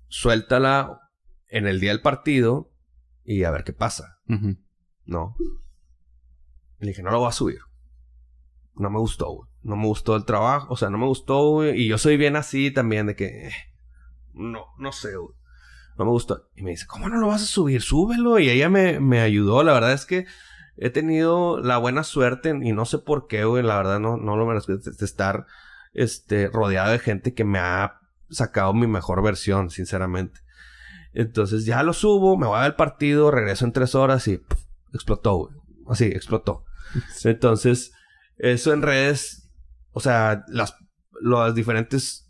[0.07, 0.99] suéltala
[1.47, 2.71] en el día del partido
[3.23, 4.19] y a ver qué pasa.
[5.05, 5.35] No.
[6.79, 7.59] Le dije, no lo voy a subir.
[8.75, 9.49] No me gustó, güey.
[9.65, 10.73] No me gustó el trabajo.
[10.73, 11.81] O sea, no me gustó, güey.
[11.81, 13.47] Y yo soy bien así también de que...
[13.47, 13.51] Eh,
[14.33, 15.33] no, no sé, güey.
[15.97, 16.47] No me gustó.
[16.55, 17.81] Y me dice, ¿cómo no lo vas a subir?
[17.81, 18.37] Súbelo.
[18.37, 19.63] Y ella me, me ayudó.
[19.63, 20.27] La verdad es que
[20.77, 23.63] he tenido la buena suerte y no sé por qué, güey.
[23.63, 25.47] La verdad no, no lo merezco de estar
[25.93, 30.41] este, rodeado de gente que me ha sacado mi mejor versión, sinceramente.
[31.13, 34.41] Entonces ya lo subo, me voy al partido, regreso en tres horas y
[34.93, 35.53] explotó, güey.
[35.87, 36.65] Así, explotó.
[37.23, 37.93] Entonces,
[38.37, 39.44] eso en redes,
[39.95, 40.75] o sea, las,
[41.21, 42.29] las diferentes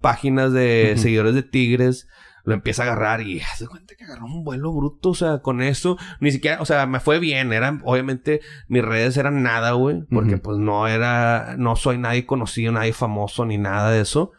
[0.00, 2.08] páginas de seguidores de Tigres
[2.44, 5.60] lo empieza a agarrar y se cuenta que agarró un vuelo bruto, o sea, con
[5.60, 10.02] eso, ni siquiera, o sea, me fue bien, eran, obviamente, mis redes eran nada, güey,
[10.10, 14.32] porque pues no era, no soy nadie conocido, nadie famoso, ni nada de eso.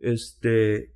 [0.00, 0.92] Este.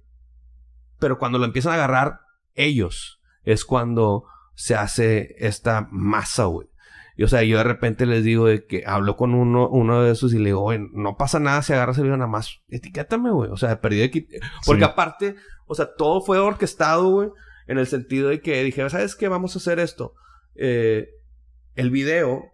[0.98, 2.20] Pero cuando lo empiezan a agarrar
[2.54, 6.68] ellos, es cuando se hace esta masa, güey.
[7.16, 10.12] Y o sea, yo de repente les digo de que hablo con uno, uno de
[10.12, 12.60] esos y le digo, no pasa nada si agarras el video nada más.
[12.68, 13.50] Etiquétame, güey.
[13.50, 14.26] O sea, perdí de
[14.66, 15.36] Porque aparte,
[15.66, 17.28] o sea, todo fue orquestado, güey.
[17.66, 19.28] En el sentido de que dije, ¿sabes qué?
[19.28, 20.14] Vamos a hacer esto.
[20.56, 21.08] Eh,
[21.76, 22.52] el video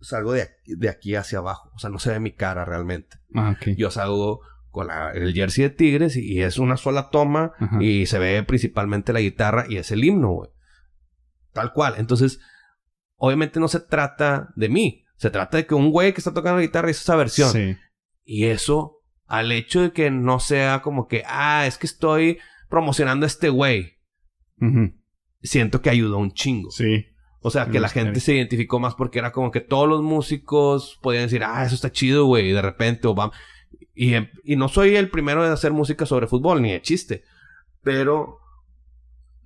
[0.00, 1.70] salgo de aquí, de aquí hacia abajo.
[1.74, 3.16] O sea, no se ve mi cara realmente.
[3.34, 3.56] Ah.
[3.76, 4.40] Yo salgo
[4.70, 7.82] con la- el jersey de Tigres y, y es una sola toma Ajá.
[7.82, 10.50] y se ve principalmente la guitarra y es el himno, güey.
[11.52, 11.94] Tal cual.
[11.96, 12.38] Entonces,
[13.16, 15.04] obviamente no se trata de mí.
[15.16, 17.50] Se trata de que un güey que está tocando la guitarra hizo esa versión.
[17.50, 17.76] Sí.
[18.24, 22.38] Y eso, al hecho de que no sea como que, ah, es que estoy
[22.68, 23.98] promocionando a este güey,
[25.42, 26.70] siento que ayudó un chingo.
[26.70, 27.06] Sí.
[27.40, 30.98] O sea, que la gente se identificó más porque era como que todos los músicos
[31.00, 33.30] podían decir, ah, eso está chido, güey, y de repente, o va-
[33.94, 37.22] Y, em- y no soy el primero de hacer música sobre fútbol, ni de chiste,
[37.82, 38.38] pero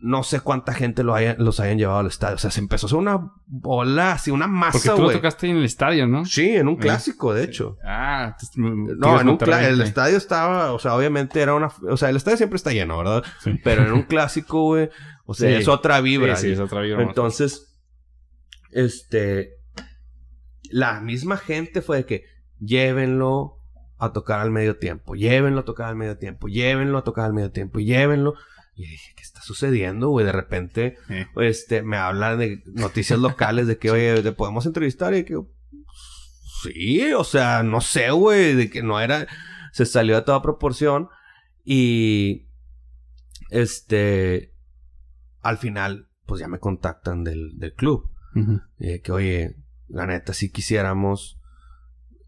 [0.03, 2.36] no sé cuánta gente lo haya- los hayan llevado al estadio.
[2.36, 5.48] O sea, se empezó a hacer una bola, así, una Porque masa, tú lo tocaste
[5.48, 6.24] en el estadio, ¿no?
[6.24, 6.80] Sí, en un Sí.
[6.80, 7.76] clásico, de hecho.
[7.84, 12.09] Ah, No, en un Monterrey, el estadio estaba, o sea, obviamente era una, o sea,
[12.09, 13.22] el estadio siempre está lleno, ¿verdad?
[13.40, 13.61] Sí.
[13.62, 14.88] Pero en un clásico, güey,
[15.26, 15.57] o sea, Sí.
[15.62, 16.34] es otra vibra.
[16.36, 17.03] Sí, sí, es otra vibra.
[17.03, 17.78] Entonces,
[18.72, 19.51] este,
[20.70, 22.24] la misma gente fue de que
[22.59, 23.57] llévenlo
[23.98, 27.34] a tocar al medio tiempo, llévenlo a tocar al medio tiempo, llévenlo a tocar al
[27.34, 28.34] medio tiempo, llévenlo.
[28.81, 30.24] Y dije, ¿qué está sucediendo, güey?
[30.24, 30.97] De repente,
[31.37, 35.14] este, me hablan de noticias locales de que, oye, ¿te podemos entrevistar?
[35.14, 35.39] Y que,
[36.62, 39.26] sí, o sea, no sé, güey, de que no era,
[39.72, 41.09] se salió de toda proporción
[41.62, 42.49] y,
[43.51, 44.55] este,
[45.43, 48.11] al final, pues ya me contactan del, del club.
[48.78, 49.57] Y de que, oye,
[49.89, 51.39] la neta, si quisiéramos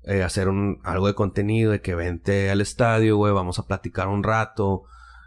[0.02, 4.08] eh, hacer un, algo de contenido, de que vente al estadio, güey, vamos a platicar
[4.08, 4.82] un rato.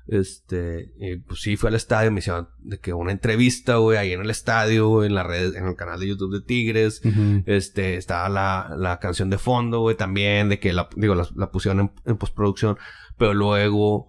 [0.07, 4.13] Este, y pues sí, fui al estadio, me hicieron de que una entrevista, güey, ahí
[4.13, 7.01] en el estadio, en la red, en el canal de YouTube de Tigres.
[7.45, 11.49] Este, estaba la, la canción de fondo, güey, también, de que la, digo, la, la
[11.49, 12.77] pusieron en, en postproducción,
[13.17, 14.07] pero luego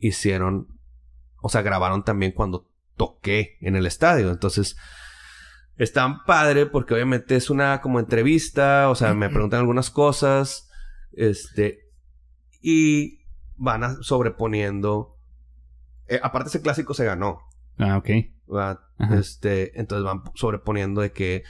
[0.00, 0.66] hicieron,
[1.40, 4.30] o sea, grabaron también cuando toqué en el estadio.
[4.30, 4.76] Entonces,
[5.76, 10.68] es tan padre porque obviamente es una como entrevista, o sea, me preguntan algunas cosas,
[11.12, 11.92] este,
[12.60, 13.20] y
[13.54, 15.14] van a sobreponiendo.
[16.08, 17.40] Eh, aparte ese clásico se ganó.
[17.78, 18.10] Ah, ok.
[19.12, 21.44] Este, entonces van sobreponiendo de que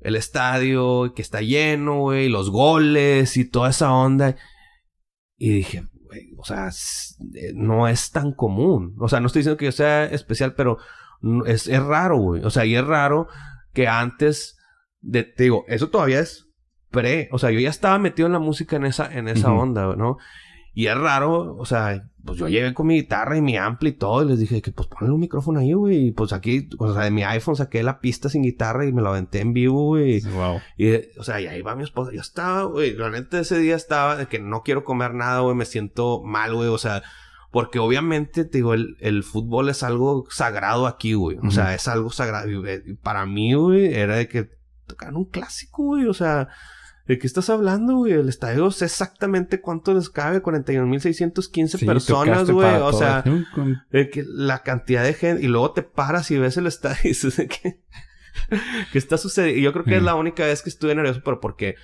[0.00, 4.36] el estadio, que está lleno, güey, los goles y toda esa onda.
[5.36, 8.94] Y dije, güey, o sea, eh, no es tan común.
[9.00, 10.78] O sea, no estoy diciendo que yo sea especial, pero
[11.46, 12.44] es, es raro, güey.
[12.44, 13.28] O sea, y es raro
[13.72, 14.58] que antes
[15.00, 16.48] de, te digo, eso todavía es
[16.90, 19.96] pre, o sea, yo ya estaba metido en la música en esa, en esa onda,
[19.96, 20.18] ¿no?
[20.74, 23.92] Y es raro, o sea, pues yo llegué con mi guitarra y mi ampli y
[23.92, 26.08] todo, y les dije que pues ponle un micrófono ahí, güey.
[26.08, 29.00] Y pues aquí, o sea, de mi iPhone saqué la pista sin guitarra y me
[29.00, 30.20] lo aventé en vivo, güey.
[30.20, 30.60] Wow.
[30.76, 32.10] Y, o sea, y ahí va mi esposa.
[32.12, 35.54] Yo estaba, güey, la neta ese día estaba de que no quiero comer nada, güey,
[35.54, 37.04] me siento mal, güey, o sea,
[37.52, 41.38] porque obviamente, te digo, el, el fútbol es algo sagrado aquí, güey.
[41.40, 42.48] O sea, es algo sagrado.
[42.66, 44.50] Eh, para mí, güey, era de que
[44.88, 46.48] tocaran un clásico, güey, o sea...
[47.06, 48.12] ¿De qué estás hablando, güey?
[48.14, 52.66] El estadio sé exactamente cuánto les cabe, 41.615 Sí, personas, güey.
[52.80, 53.22] O sea,
[53.90, 57.08] de que la cantidad de gente y luego te paras y ves el estadio y
[57.08, 57.36] dices
[58.92, 59.58] ¿qué está sucediendo?
[59.58, 61.76] Y yo creo que es la única vez que estuve nervioso, pero porque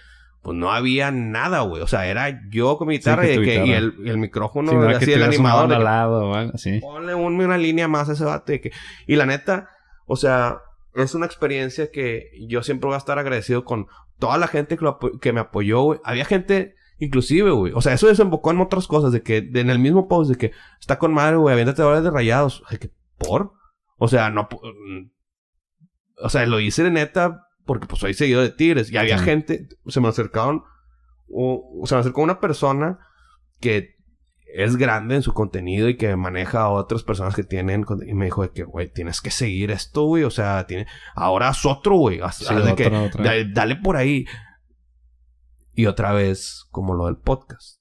[0.43, 1.83] pues no había nada, güey.
[1.83, 4.77] O sea, era yo con mi guitarra, y, que- y el, y el micrófono Sí,
[4.77, 5.73] no así el animador.
[5.75, 6.33] al lado.
[6.81, 8.47] Ponle un- una línea más a ese vato.
[8.47, 8.73] que-
[9.07, 9.68] Y la neta,
[10.07, 10.61] o sea,
[10.95, 13.87] es una experiencia que yo siempre voy a estar agradecido con
[14.21, 16.01] toda la gente que, lo que me apoyó, güey.
[16.05, 17.73] Había gente, inclusive, güey.
[17.75, 19.11] O sea, eso desembocó en otras cosas.
[19.11, 22.01] De que, de- en el mismo post, de que está con madre, güey, aviéntate ahora
[22.01, 22.62] de rayados.
[22.71, 23.53] De que, ¿por?
[23.99, 24.43] O sea, no...
[24.53, 25.11] mm,
[26.23, 28.91] O sea, lo hice de neta porque pues soy seguido de Tigres.
[28.93, 30.62] Y había gente, se me acercaron,
[31.29, 32.99] o, o se me acercó una persona
[33.61, 33.97] que
[34.55, 38.26] es grande en su contenido y que maneja a otras personas que tienen y me
[38.26, 41.96] dijo de que güey tienes que seguir esto güey o sea tiene ahora haz otro
[41.96, 43.24] güey haz- Sí, haz de que, otra, otra.
[43.24, 44.24] dale, dale por ahí
[45.74, 47.78] y otra vez como lo del podcast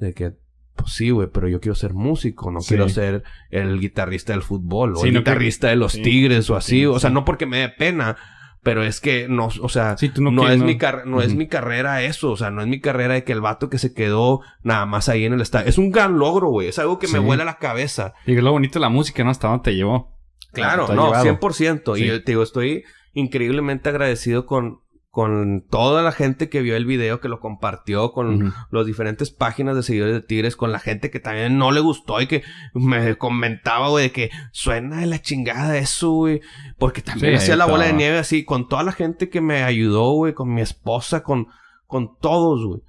[0.00, 0.32] de que
[0.76, 2.68] pues sí güey pero yo quiero ser músico no Sí.
[2.68, 6.48] quiero ser el guitarrista del fútbol o Sí, el no que- guitarrista de los tigres
[6.50, 8.16] o así sí, o sea no porque me dé pena
[8.62, 10.66] pero es que no o sea Sí, no, no, quieres, es ¿no?
[10.66, 13.32] mi car- no es mi carrera eso, o sea, no es mi carrera de que
[13.32, 15.68] el vato que se quedó nada más ahí en el estadio.
[15.68, 16.68] Es un gran logro, güey.
[16.68, 17.24] Es algo que me Sí.
[17.24, 18.14] vuela la cabeza.
[18.26, 19.30] Y es lo bonito de la música, ¿no?
[19.30, 20.16] Hasta dónde te llevó.
[20.52, 21.22] Claro, Te no, llevado.
[21.24, 21.96] 100%.
[21.96, 22.06] Y Sí.
[22.06, 24.80] yo te digo, estoy increíblemente agradecido con
[25.10, 28.52] con toda la gente que vio el video, que lo compartió, con Ujú.
[28.70, 32.20] las diferentes páginas de seguidores de Tigres, con la gente que también no le gustó
[32.20, 32.42] y que
[32.74, 36.40] me comentaba, güey, de que suena de la chingada eso, güey.
[36.78, 39.62] Porque también Sí, hacía la bola de nieve así, con toda la gente que me
[39.62, 41.48] ayudó, güey, con mi esposa, con,
[41.86, 42.82] con todos, güey.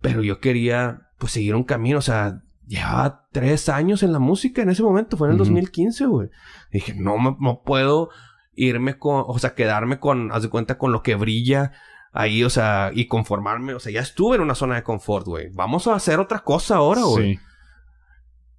[0.00, 4.60] Pero yo quería, pues, seguir un camino, o sea, llevaba tres años en la música
[4.60, 5.44] en ese momento, fue en el Ujú.
[5.50, 6.28] 2015, güey.
[6.72, 8.10] Dije, no, me- no puedo
[8.56, 11.72] irme con, o sea, quedarme con, haz de cuenta, con lo que brilla
[12.12, 15.48] ahí, o sea, y conformarme, o sea, ya estuve en una zona de confort, güey.
[15.52, 17.34] Vamos a hacer otra cosa ahora, güey.
[17.34, 17.40] Sí.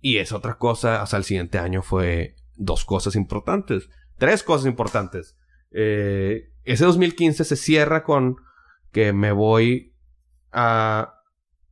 [0.02, 3.90] Y esa otra cosa, hasta el siguiente año fue dos cosas importantes.
[4.18, 5.36] Tres cosas importantes.
[5.72, 8.36] Eh, ese 2015 se cierra con
[8.92, 9.94] que me voy
[10.52, 11.16] a,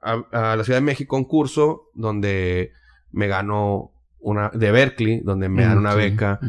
[0.01, 2.71] a, a la Ciudad de México un curso donde
[3.11, 5.97] me gano una de Berkeley, donde me dan Mm, una sí.
[5.97, 6.39] beca.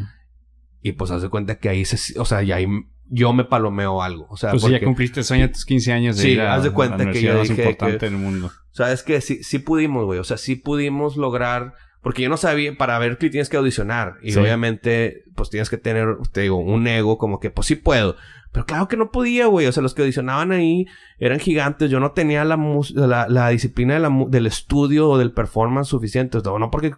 [0.84, 2.66] Y pues haz de cuenta que ahí se, o sea, ya ahí
[3.08, 4.26] yo me palomeo algo.
[4.28, 6.42] O sea, Pues sí, ya cumpliste el sueño a tus 15 años de Sí, ir
[6.42, 8.52] a, haz de a cuenta la que yo más dije importante que- del mundo.
[8.70, 10.18] ¿Sabes que Sí, sí pudimos, güey.
[10.18, 11.72] O sea, sí pudimos lograr.
[12.02, 14.16] Porque yo no sabía, para Berkeley tienes que audicionar.
[14.22, 14.38] Y Sí.
[14.38, 18.16] obviamente, pues tienes que tener, te digo, un ego como que, pues sí puedo.
[18.52, 19.66] Pero claro que no podía, güey.
[19.66, 20.84] O sea, los que audicionaban ahí
[21.18, 21.90] eran gigantes.
[21.90, 22.58] Yo no tenía la,
[22.94, 26.36] la, la disciplina de la del estudio o del performance suficiente.
[26.36, 26.92] O sea, no porque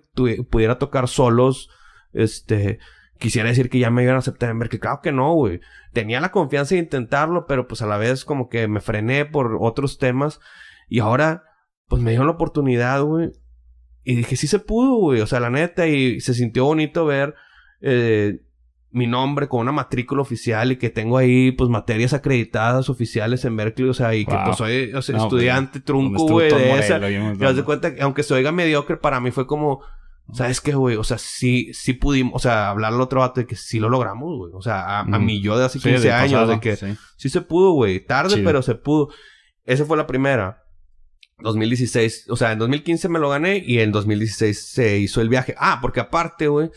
[0.50, 1.70] pudiera tocar solos,
[2.12, 2.80] este,
[3.18, 4.80] quisiera decir que ya me iban a aceptar en Berkeley.
[4.80, 5.60] Claro que no, güey.
[5.92, 9.58] Tenía la confianza de intentarlo, pero pues a la vez como que me frené por
[9.60, 10.40] otros temas.
[10.88, 11.44] Y ahora,
[11.88, 13.30] pues me dieron la oportunidad, güey.
[14.04, 15.20] Y dije, sí se pudo, güey.
[15.20, 17.34] O sea, la neta, y se sintió bonito ver
[17.80, 18.40] eh,
[18.90, 23.56] mi nombre con una matrícula oficial y que tengo ahí, pues, materias acreditadas oficiales en
[23.56, 23.88] Berkeley.
[23.88, 24.44] O sea, y que Wow.
[24.44, 27.10] pues soy o sea, No, pues, estudiante trunco, güey, de esa.
[27.10, 29.82] Y haz de cuenta que, aunque se oiga mediocre, para mí fue como,
[30.32, 30.96] ¿sabes qué, güey?
[30.96, 33.88] O sea, sí, sí pudimos, o sea, hablarle al otro vato de que sí lo
[33.88, 34.52] logramos, güey.
[34.54, 35.20] O sea, a, a Ujú.
[35.20, 36.96] mí yo de hace Sí, 15 del años, pasado, de que sí.
[37.16, 38.04] sí se pudo, güey.
[38.04, 38.44] Tarde, Chido.
[38.44, 39.08] pero se pudo.
[39.64, 40.62] Esa fue la primera.
[41.38, 45.54] 2016, o sea, en 2015 me lo gané y en 2016 se hizo el viaje.
[45.58, 46.70] Ah, porque aparte, güey,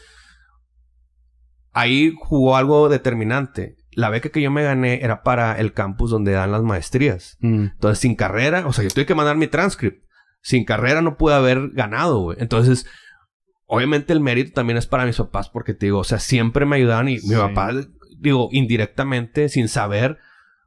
[1.71, 3.77] ahí jugó algo determinante.
[3.91, 7.37] La beca que yo me gané era para el campus donde dan las maestrías.
[7.39, 7.63] Mm.
[7.73, 10.03] Entonces, sin carrera, o sea, yo tuve que mandar mi transcript.
[10.41, 12.37] Sin carrera no pude haber ganado, güey.
[12.39, 12.85] Entonces,
[13.71, 16.75] obviamente el mérito también es para mis papás porque te digo, o sea, siempre me
[16.75, 17.29] ayudaban y Sí.
[17.29, 17.69] mi papá,
[18.17, 20.17] digo, indirectamente, sin saber,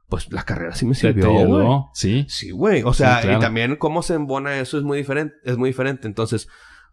[0.09, 1.43] pues la carrera sí me ¿Te, te sirvió, güey.
[1.43, 1.89] ayudó?
[1.93, 2.25] Sí.
[2.29, 2.81] Sí, güey.
[2.83, 3.37] O sea, Sí, claro.
[3.37, 5.35] y también cómo se embona eso es muy diferente.
[5.43, 6.07] Es muy diferente.
[6.07, 6.47] Entonces,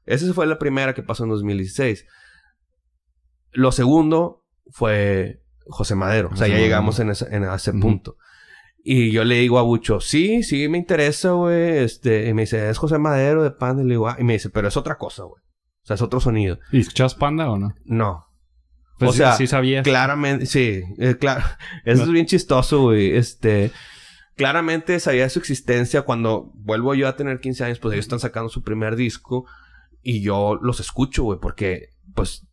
[0.06, 2.06] esa fue la primera que pasó en 2016.
[3.52, 6.28] Lo segundo fue José Madero.
[6.32, 8.16] O sea, José ya llegamos en ese, en ese punto.
[8.82, 11.78] Y yo le digo a Bucho, sí, sí, me interesa, güey.
[11.78, 13.82] Este, y me dice, es José Madero de Panda.
[13.82, 14.16] Y le digo, ah.
[14.18, 15.42] Y me dice, pero es otra cosa, güey.
[15.90, 16.58] Sea, es otro sonido.
[16.70, 17.74] ¿Y escuchabas Panda o no?
[17.84, 18.26] No.
[18.98, 19.82] Pues O sí- sea, sí sabías.
[19.82, 21.42] Claramente, sí, eh, claro.
[21.84, 22.04] Eso No.
[22.04, 23.16] es bien chistoso, güey.
[23.16, 23.72] Este,
[24.36, 28.20] claramente sabía de su existencia cuando vuelvo yo a tener 15 años, pues ellos están
[28.20, 29.46] sacando su primer disco
[30.02, 32.46] y yo los escucho, güey, porque pues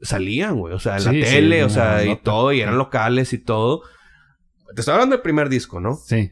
[0.00, 2.78] salían, güey, o sea, en Sí, la sí, tele, o sea, y todo, y eran
[2.78, 3.82] locales y todo.
[4.74, 5.96] Te estoy hablando del primer disco, ¿no?
[5.96, 6.30] Sí.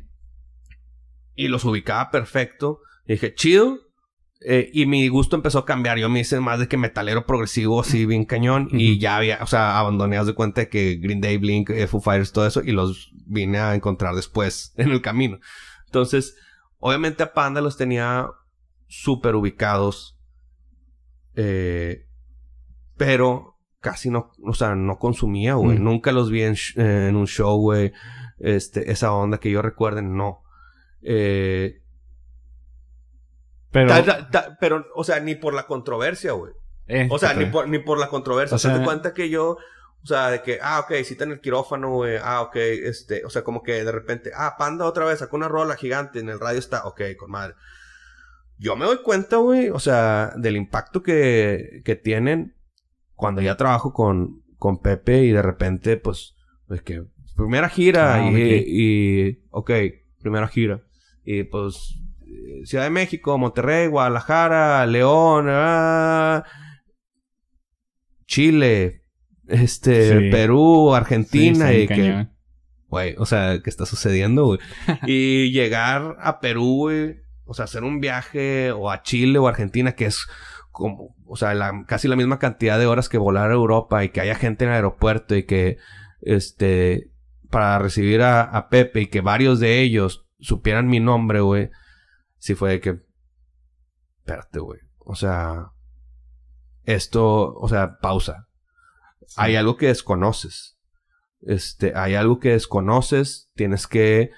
[1.35, 2.81] Y los ubicaba perfecto.
[3.07, 3.81] Y dije, chido.
[4.41, 5.99] Eh, y mi gusto empezó a cambiar.
[5.99, 8.69] Yo me hice más de que metalero progresivo, así bien cañón.
[8.71, 11.87] Y ya había, o sea, abandoné, haz de cuenta de que Green Day, Blink, eh,
[11.87, 12.63] Foo Fighters, todo eso.
[12.63, 15.39] Y los vine a encontrar después en el camino.
[15.87, 16.37] Entonces,
[16.79, 18.29] obviamente a Panda los tenía
[18.87, 20.19] súper ubicados.
[21.35, 22.07] Eh,
[22.97, 25.79] pero casi no, o sea, no consumía, güey.
[25.79, 27.93] Nunca los vi en, eh, en un show, güey.
[28.39, 30.43] Este, esa onda que yo recuerde, no.
[31.03, 31.83] Eh,
[33.77, 34.05] Pero.
[34.05, 36.53] Ta- ta- pero, o sea, ni por la controversia, güey.
[36.89, 38.55] eh, O sea, ni por, ni por la controversia.
[38.57, 39.51] O sea, te cuenta que yo,
[40.03, 42.17] o sea, de que, ah, ok, cita en el quirófano, güey.
[42.23, 45.49] Ah, ok, este, o sea, como que de repente, ah, Panda otra vez sacó una
[45.49, 47.55] rola gigante en el radio está, ok, con madre.
[48.59, 52.57] Yo me doy cuenta, güey, o sea, del impacto que, que tienen
[53.15, 56.35] cuando ya trabajo con, con Pepe y de repente, pues,
[56.67, 57.03] pues que
[57.37, 59.71] primera gira Ah, y, y, ok,
[60.23, 60.83] primera gira.
[61.25, 61.99] Y pues,
[62.65, 66.45] Ciudad de México, Monterrey, Guadalajara, León, ah,
[68.27, 69.03] Chile,
[69.47, 70.31] este, Sí.
[70.31, 72.27] Perú, Argentina, y que,
[72.89, 74.59] güey, o sea, ¿qué está sucediendo, güey?
[75.07, 79.93] y llegar a Perú, güey, o sea, hacer un viaje o a Chile o Argentina,
[79.93, 80.27] que es
[80.73, 84.09] como, o sea, la- casi la misma cantidad de horas que volar a Europa y
[84.09, 85.79] que haya gente en el aeropuerto y que,
[86.21, 87.13] este,
[87.51, 91.71] para recibir a, a Pepe y que varios de ellos supieran mi nombre, güey,
[92.47, 93.01] sí fue de que,
[94.19, 95.73] espérate, güey, o sea,
[96.85, 98.47] esto, o sea, pausa.
[99.35, 100.79] Hay algo que desconoces.
[101.41, 104.31] Este, hay algo que desconoces, tienes que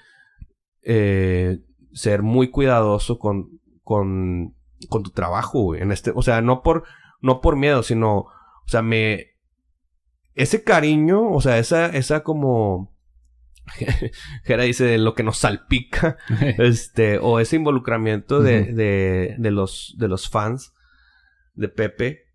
[0.81, 1.59] eh,
[1.93, 4.55] ser muy cuidadoso con, con,
[4.89, 5.83] con tu trabajo, güey.
[5.83, 6.85] En este, o sea, no por,
[7.21, 9.35] no por miedo, sino, o sea, me,
[10.33, 12.91] ese cariño, o sea, esa, esa como,
[14.43, 16.17] Jera dice lo que nos salpica,
[16.57, 20.73] este, o ese involucramiento de, de, de, los, de los fans
[21.53, 22.29] de Pepe,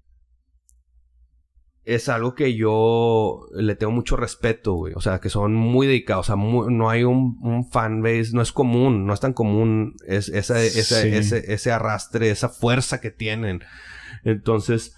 [1.85, 4.95] es algo que yo le tengo mucho respeto, güey.
[4.97, 6.31] O sea, que son muy dedicados.
[6.31, 10.31] O sea, no hay un, un fanbase, no es común, no es tan común es,
[10.31, 13.63] esa, ese, ese, arrastre, esa fuerza que tienen.
[14.25, 14.97] Entonces,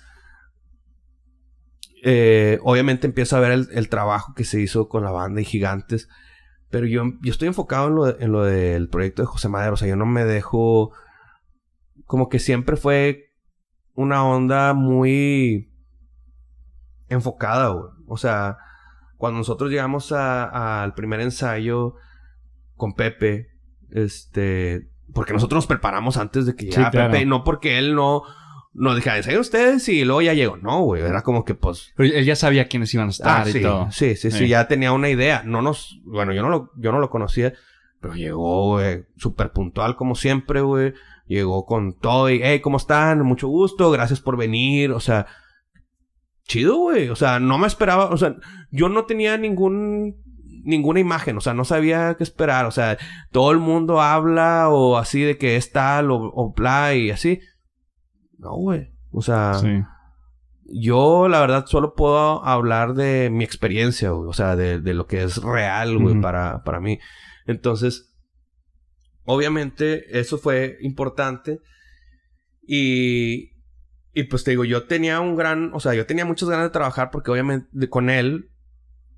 [2.05, 6.09] eh, obviamente empiezo a ver el, trabajo que se hizo con la banda y gigantes.
[6.71, 9.75] Pero yo, yo estoy enfocado en lo, en lo del proyecto de José Madero.
[9.75, 10.93] O sea, yo no me dejo.
[12.05, 13.33] Como que siempre fue
[13.95, 15.73] una onda muy
[17.09, 17.91] enfocada, güey.
[18.07, 18.59] O sea,
[19.17, 21.95] cuando nosotros llegamos al primer ensayo
[22.75, 23.49] con Pepe,
[23.91, 28.23] este, porque nosotros nos preparamos antes de que llegara Pepe, no porque él no
[28.79, 30.59] nos dijera, ensayen ustedes y luego ya llegó.
[30.59, 31.95] No, güey, era como que pues...
[31.97, 33.91] él ya sabía quiénes iban a estar ah, y sí, todo.
[33.91, 35.43] Sí, sí, sí, ya tenía una idea.
[35.45, 37.55] No nos, bueno, yo no lo, yo no lo conocía,
[38.01, 40.93] pero llegó, güey, súper puntual como siempre, güey.
[41.27, 43.23] Llegó con todo y, hey, ¿cómo están?
[43.23, 44.93] Mucho gusto, gracias por venir.
[44.93, 45.27] O sea,
[46.45, 47.09] chido, güey.
[47.09, 48.37] O sea, no me esperaba, o sea,
[48.71, 50.17] yo no tenía ningún
[50.65, 52.99] ninguna imagen, o sea, no sabía qué esperar, o sea,
[53.31, 57.41] todo el mundo habla o así de que es tal o, o bla y así.
[58.39, 58.93] No, güey.
[59.11, 59.53] O sea,
[60.65, 65.07] yo la verdad solo puedo hablar de mi experiencia, güey, o sea, de, de lo
[65.07, 66.99] que es real, güey, para, para mí.
[67.47, 68.15] Entonces,
[69.25, 71.61] obviamente eso fue importante
[72.67, 73.57] y
[74.17, 76.71] y pues te digo, yo tenía un gran, o sea, yo tenía muchas ganas de
[76.71, 78.51] trabajar porque obviamente con él,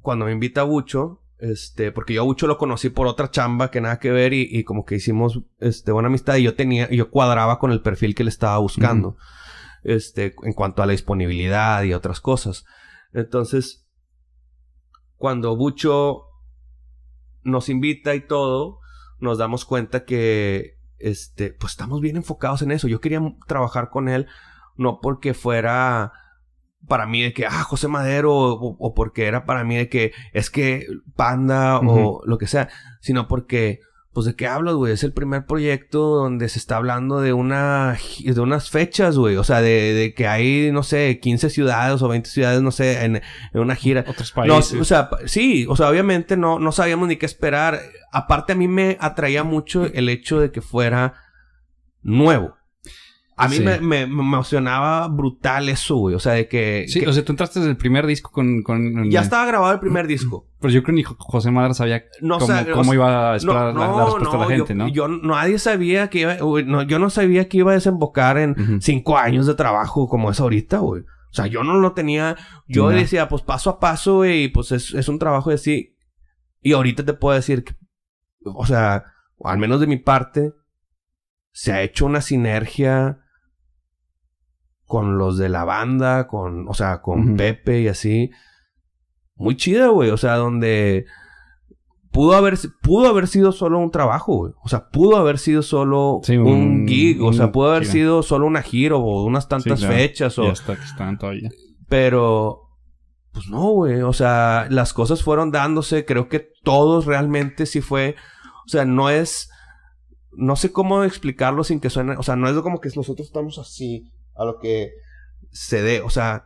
[0.00, 3.70] cuando me invita a Bucho, este, porque yo a Bucho lo conocí por otra chamba
[3.70, 7.10] que nada que ver y, como que hicimos, este, buena amistad y yo tenía, yo
[7.10, 9.16] cuadraba con el perfil que le estaba buscando,
[9.84, 12.64] este, en cuanto a la disponibilidad y otras cosas.
[13.12, 13.88] Entonces,
[15.16, 16.24] cuando Bucho
[17.42, 18.80] nos invita y todo,
[19.20, 22.88] nos damos cuenta que, este, pues estamos bien enfocados en eso.
[22.88, 24.26] Yo quería trabajar con él
[24.78, 26.12] no porque fuera
[26.86, 30.50] para mí de que, ah, José Madero, o, porque era para mí de que es
[30.50, 32.68] que Panda o lo que sea,
[33.00, 33.80] sino porque,
[34.12, 37.98] pues de qué hablas, güey, es el primer proyecto donde se está hablando de una,
[38.24, 42.28] de unas fechas, güey, o sea, de, que hay, no sé, 15 ciudades o 20
[42.28, 43.22] ciudades, no sé, en,
[43.54, 44.04] una gira.
[44.08, 44.80] Otros países.
[44.80, 47.80] o sea, sí, o sea, obviamente no, no sabíamos ni qué esperar.
[48.12, 51.14] Aparte a mí me atraía mucho el hecho de que fuera
[52.02, 52.57] nuevo.
[53.38, 56.16] A mí me, emocionaba brutal eso, güey.
[56.16, 56.86] O sea, de que...
[56.88, 58.62] Sí, o sea, tú entraste desde el primer disco con...
[58.62, 60.48] con ya estaba grabado el primer disco.
[60.60, 62.02] Pero yo creo que ni José Madre sabía
[62.74, 64.88] cómo, iba a esperar la, respuesta de la gente, ¿no?
[64.88, 66.36] Yo, nadie sabía que iba...
[66.36, 70.78] yo no sabía que iba a desembocar en cinco años de trabajo como es ahorita,
[70.78, 71.02] güey.
[71.02, 72.36] O sea, yo no lo tenía...
[72.66, 74.44] Yo decía, pues paso a paso, güey.
[74.44, 75.96] Y pues es, es un trabajo de así.
[76.60, 77.74] Y ahorita te puedo decir que...
[78.42, 79.04] O sea,
[79.44, 80.52] al menos de mi parte...
[81.52, 83.20] Se ha hecho una sinergia
[84.88, 88.30] con los de la banda, con, o sea, con Pepe y así.
[89.36, 90.08] Muy chida, güey.
[90.08, 91.04] O sea, donde
[92.10, 94.52] pudo haber, pudo haber sido solo un trabajo, güey.
[94.64, 97.22] O sea, pudo haber sido solo un, gig.
[97.22, 100.38] O sea, pudo haber sido solo una giro o unas tantas fechas.
[100.38, 100.50] O...
[100.50, 101.50] Está que están todavía.
[101.90, 102.62] Pero,
[103.32, 104.00] pues no, güey.
[104.00, 106.06] O sea, las cosas fueron dándose.
[106.06, 108.16] Creo que todos realmente sí fue.
[108.64, 109.50] O sea, no es.
[110.32, 112.14] No sé cómo explicarlo sin que suene.
[112.16, 114.92] O sea, no es como que nosotros estamos así a lo que
[115.50, 116.00] se dé.
[116.00, 116.44] O sea,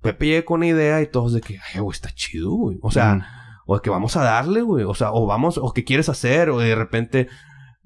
[0.00, 2.78] Pepe llega con una idea y todos de que, ay, güey, está chido, güey.
[2.82, 4.84] O sea, o de que vamos a darle, güey.
[4.84, 7.28] O sea, o vamos, o qué quieres hacer, o de repente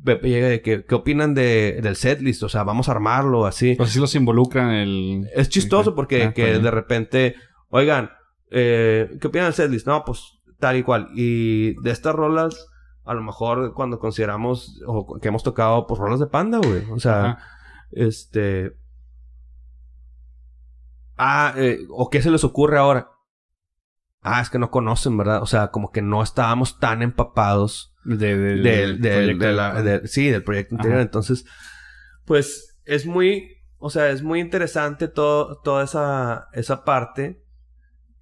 [0.02, 2.42] Pepe llega de que, ¿qué opinan de, del setlist?
[2.42, 3.74] O sea, vamos a armarlo, así.
[3.74, 5.28] Pues sí los involucran el...
[5.34, 7.34] Es chistoso porque ah, que de repente,
[7.70, 8.10] oigan,
[8.50, 9.86] eh, ¿qué opinan del setlist?
[9.86, 11.08] No, pues tal y cual.
[11.14, 12.68] Y de estas rolas,
[13.04, 16.84] a lo mejor cuando consideramos, o que hemos tocado, pues rolas de panda, güey.
[16.90, 17.38] O sea,
[17.90, 18.76] este
[21.16, 23.10] Ah, eh, ¿o qué se les ocurre ahora?
[24.22, 25.42] Ah, es que no conocen, ¿verdad?
[25.42, 30.06] O sea, como que no estábamos tan empapados de, del, proyecto.
[30.06, 31.00] sí, del proyecto anterior.
[31.00, 31.44] Entonces,
[32.24, 37.44] pues es muy, o sea, es muy interesante todo, toda esa, esa parte.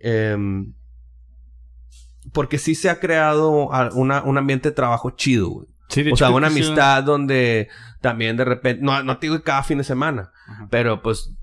[0.00, 0.74] Em,
[2.32, 3.50] porque sí se ha creado
[3.94, 5.68] una, un ambiente de trabajo chido, güey.
[5.88, 7.68] Sí, o sea, una amistad donde
[8.00, 10.32] también de repente, no, no te digo cada fin de semana,
[10.70, 11.36] pero pues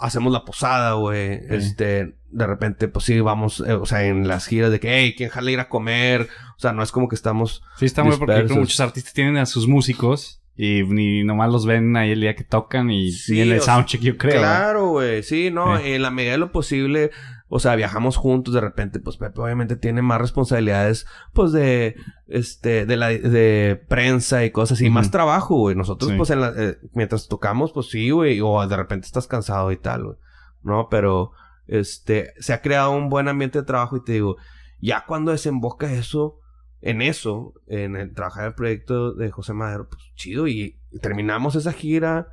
[0.00, 1.40] hacemos la posada, güey.
[1.48, 5.14] Este, de repente, pues sí, vamos, eh, o sea, en las giras de que, hey,
[5.16, 6.28] ¿quién jala ir a comer?
[6.56, 7.62] O sea, no es como que estamos.
[7.78, 11.96] Sí, está muy porque muchos artistas tienen a sus músicos y ni nomás los ven
[11.96, 14.36] ahí el día que tocan y, Sí, y en el soundcheck, yo creo.
[14.36, 14.38] ¿eh?
[14.38, 15.22] Claro, güey.
[15.22, 17.10] Sí, no, en la medida de lo posible,
[17.48, 21.94] o sea, viajamos juntos de repente, pues Pepe obviamente tiene más responsabilidades, pues de,
[22.26, 24.90] este, de la, de prensa y cosas Ujú.
[24.90, 25.76] más trabajo, güey.
[25.76, 26.16] Nosotros, Sí.
[26.16, 29.76] pues, en la, eh, mientras tocamos, pues sí, güey, o de repente estás cansado y
[29.76, 30.16] tal, güey.
[30.62, 31.30] No, pero,
[31.68, 34.36] este, se ha creado un buen ambiente de trabajo y te digo,
[34.80, 36.40] ya cuando desemboca eso,
[36.80, 41.54] en eso, en el trabajar en el proyecto de José Madero, pues chido, y terminamos
[41.56, 42.28] esa gira.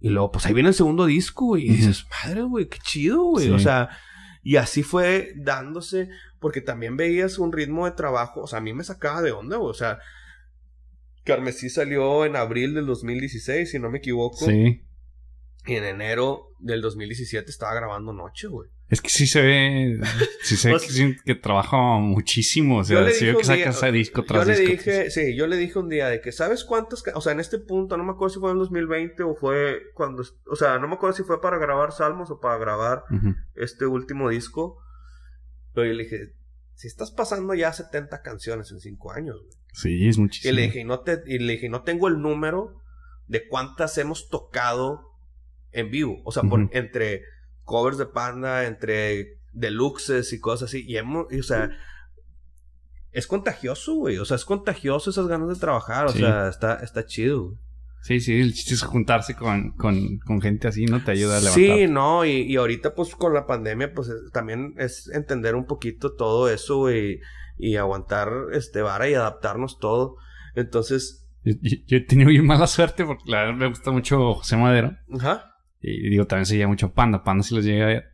[0.00, 1.64] Y luego, pues ahí viene el segundo disco, güey.
[1.66, 3.46] Y dices, madre, güey, qué chido, güey.
[3.46, 3.52] Sí.
[3.52, 3.88] O sea,
[4.48, 6.08] y así fue dándose,
[6.40, 8.40] porque también veías un ritmo de trabajo.
[8.40, 9.70] O sea, a mí me sacaba de onda, güey.
[9.70, 9.98] O sea,
[11.22, 14.46] Carmesí salió en abril del 2016, si no me equivoco.
[14.46, 14.86] Sí.
[15.66, 18.70] Y en enero del 2017 estaba grabando Noche, güey.
[18.90, 20.00] Es que sí se ve,
[20.42, 22.76] sí se ve que, que trabaja muchísimo.
[22.78, 24.70] O Yo sea, le dije veo que saca ese disco Yo tras le disco.
[24.90, 27.02] dije, sí, yo le dije un día de que, ¿sabes cuántas?
[27.14, 30.22] O sea, en este punto, no me acuerdo si fue en 2020 o fue cuando,
[30.50, 33.02] o sea, no me acuerdo si fue para grabar Salmos o para grabar
[33.56, 34.78] este último disco.
[35.74, 36.18] Pero yo le dije,
[36.74, 39.52] si estás pasando ya 70 canciones en 5 años, güey.
[39.74, 40.54] Sí, es Y muchísimo.
[40.54, 42.80] le dije, y no te, y le dije, no tengo el número
[43.26, 45.02] de cuántas hemos tocado
[45.72, 46.22] en vivo.
[46.24, 47.20] O sea, por- entre
[47.68, 50.84] covers de Panda, entre deluxes y cosas así.
[50.86, 51.70] Y hemos, y, o sea,
[53.12, 54.18] es contagioso, güey.
[54.18, 56.06] O sea, es contagioso esas ganas de trabajar.
[56.06, 56.18] O Sí.
[56.18, 57.58] sea, está, está chido, güey.
[58.02, 61.02] Sí, sí, el chiste es juntarse con, con, con gente así, ¿no?
[61.02, 61.60] Te ayuda a levantar.
[61.62, 65.66] Sí, no, y, y ahorita pues con la pandemia pues es- también es entender un
[65.66, 67.18] poquito todo eso, güey,
[67.58, 70.14] y aguantar este vara y adaptarnos todo.
[70.54, 74.34] Entonces, Yo, yo- yo he tenido bien mala suerte porque la verdad me gusta mucho
[74.34, 74.96] José Madero.
[75.18, 75.56] ajá.
[75.80, 77.22] Y digo, también seguía mucho Panda.
[77.24, 78.04] Panda sí los llegué a ver.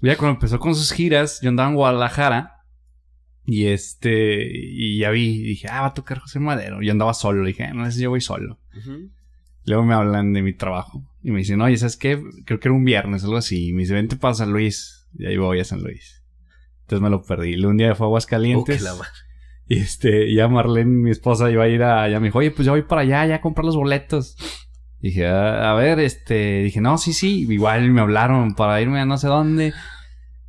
[0.00, 2.54] Ya cuando empezó con sus giras, yo andaba en Guadalajara.
[3.44, 6.82] Y este, y ya vi, dije, ah, va a tocar José Madero.
[6.82, 8.58] Yo andaba solo, dije, "Ah, no sé, yo voy solo.
[9.64, 11.02] Luego me hablan de mi trabajo.
[11.22, 12.22] Y me dicen, oye, ¿sabes qué?
[12.44, 13.68] Creo que era un viernes, algo así.
[13.68, 15.06] Y me dice, vente para San Luis.
[15.18, 16.22] Y ahí voy a San Luis.
[16.82, 17.56] Entonces me lo perdí.
[17.56, 18.82] Luego un día fue a Aguascalientes.
[18.86, 19.02] Oh.
[19.66, 22.64] Y este, ya Marlene, mi esposa, iba a ir a, ya me dijo, oye, pues
[22.64, 24.36] ya voy para allá, ya a comprar los boletos.
[25.00, 29.04] Dije, a, a ver, este, dije, no, sí, sí, igual me hablaron para irme a
[29.04, 29.72] no sé dónde.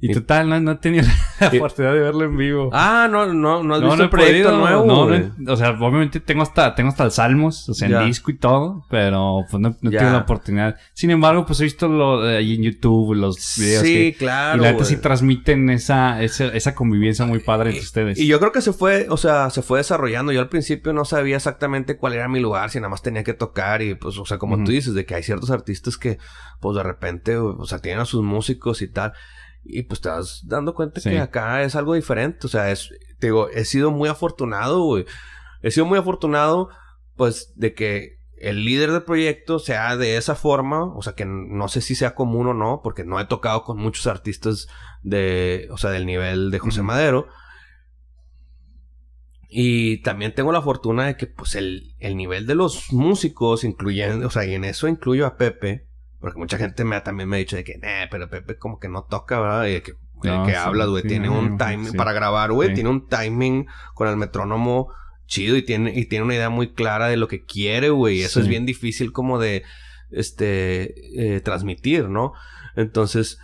[0.01, 1.05] Y total, no, no he tenido
[1.39, 2.69] la oportunidad de verlo en vivo.
[2.71, 5.57] Ah, no, no, no has no, visto no el proyecto podido, nuevo, no, no o
[5.57, 9.45] sea, obviamente tengo hasta, tengo hasta el Salmos, o sea, el disco y todo, pero
[9.49, 10.77] pues no, no tuve la oportunidad.
[10.93, 14.57] Sin embargo, pues he visto lo de ahí en YouTube, los videos Sí, que, claro.
[14.57, 18.19] y la neta sí transmiten esa, esa, esa convivencia muy padre entre ustedes.
[18.19, 20.31] Y yo creo que se fue, o sea, se fue desarrollando.
[20.31, 23.33] Yo al principio no sabía exactamente cuál era mi lugar, si nada más tenía que
[23.33, 24.65] tocar y pues, o sea, como Ujú.
[24.65, 26.19] tú dices, de que hay ciertos artistas que,
[26.61, 29.13] pues de repente, o sea, tienen a sus músicos y tal.
[29.71, 31.09] Y pues te vas dando cuenta Sí.
[31.11, 32.47] que acá es algo diferente.
[32.47, 32.89] O sea, es,
[33.19, 35.05] te digo, he sido muy afortunado, güey.
[35.61, 36.69] He sido muy afortunado,
[37.15, 40.85] pues, de que el líder del proyecto sea de esa forma.
[40.95, 43.77] O sea, que no sé si sea común o no, porque no he tocado con
[43.77, 44.67] muchos artistas
[45.03, 46.81] de, o sea, del nivel de José.
[46.81, 47.27] Madero.
[49.51, 54.27] Y también tengo la fortuna de que, pues, el, el nivel de los músicos, incluyendo,
[54.27, 55.88] o sea, y en eso incluyo a Pepe,
[56.19, 58.79] porque mucha gente me ha, también me ha dicho de que, nah, pero Pepe como
[58.79, 59.65] que no toca, ¿verdad?
[59.67, 59.91] Y de que,
[60.23, 61.97] el que sí, hablas, güey, sí, tiene un timing sí.
[61.97, 64.91] para grabar, güey, tiene un timing con el metrónomo
[65.27, 68.17] chido y tiene, y tiene una idea muy clara de lo que quiere, güey.
[68.17, 69.63] Y eso es bien difícil como de,
[70.11, 72.33] este, eh, transmitir, ¿no?
[72.75, 73.39] Entonces,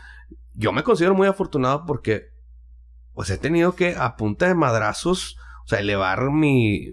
[0.54, 2.24] yo me considero muy afortunado porque,
[3.14, 6.92] pues he tenido que, a punta de madrazos, o sea, elevar mi,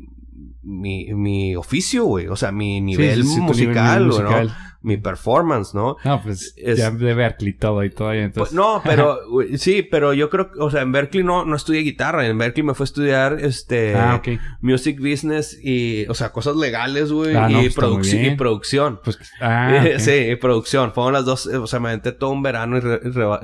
[0.62, 2.28] mi, mi oficio, güey.
[2.28, 4.71] O sea, mi nivel musical, nivel güey, ¿no?
[4.82, 5.96] Mi performance, ¿no?
[6.04, 8.12] No, pues Es- ya de Berkeley todo y todo.
[8.14, 8.54] y Pues, entonces...
[8.54, 9.18] no, pero
[9.56, 12.26] sí, pero yo creo que, o sea, en Berkeley no, no estudié guitarra.
[12.26, 14.40] En Berkeley me fue a estudiar este ah, ok.
[14.60, 19.00] music business y, o sea, cosas legales, güey, Ah, no, y, pues, produc- y producción.
[19.04, 19.84] Pues, ah.
[19.98, 20.92] Sí, y producción.
[20.92, 23.00] Fueron las dos, eh, o sea, me aventé todo un verano y, re-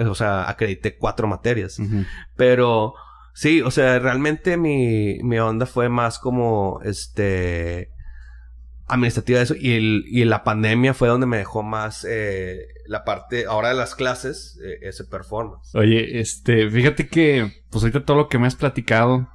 [0.06, 1.80] o sea, acredité cuatro materias.
[2.36, 2.94] Pero
[3.34, 7.90] sí, o sea, realmente mi, mi onda fue más como este
[8.88, 9.54] administrativa de eso.
[9.58, 13.74] Y, el- y la pandemia fue donde me dejó más eh, la parte ahora de
[13.74, 15.74] las clases, eh, ese performance.
[15.74, 19.28] Oye, este, fíjate que, pues ahorita todo lo que me has platicado,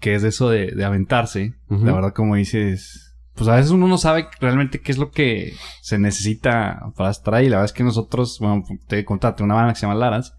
[0.00, 3.98] que es eso de, de aventarse, la verdad, como dices, pues a veces uno no
[3.98, 7.48] sabe realmente qué es lo que se necesita para estar ahí.
[7.48, 10.34] La verdad es que nosotros, bueno, te contaste una banda que se llama Laras,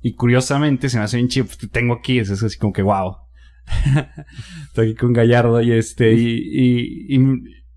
[0.00, 2.72] y curiosamente se me hace bien chido, pues te tengo aquí, es, es así como
[2.72, 3.16] que wow.
[4.66, 7.20] Estoy aquí con Gallardo y este, y, y, y,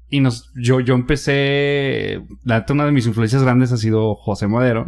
[0.10, 4.86] y nos, yo, yo empecé, la una de mis influencias grandes ha sido José Madero.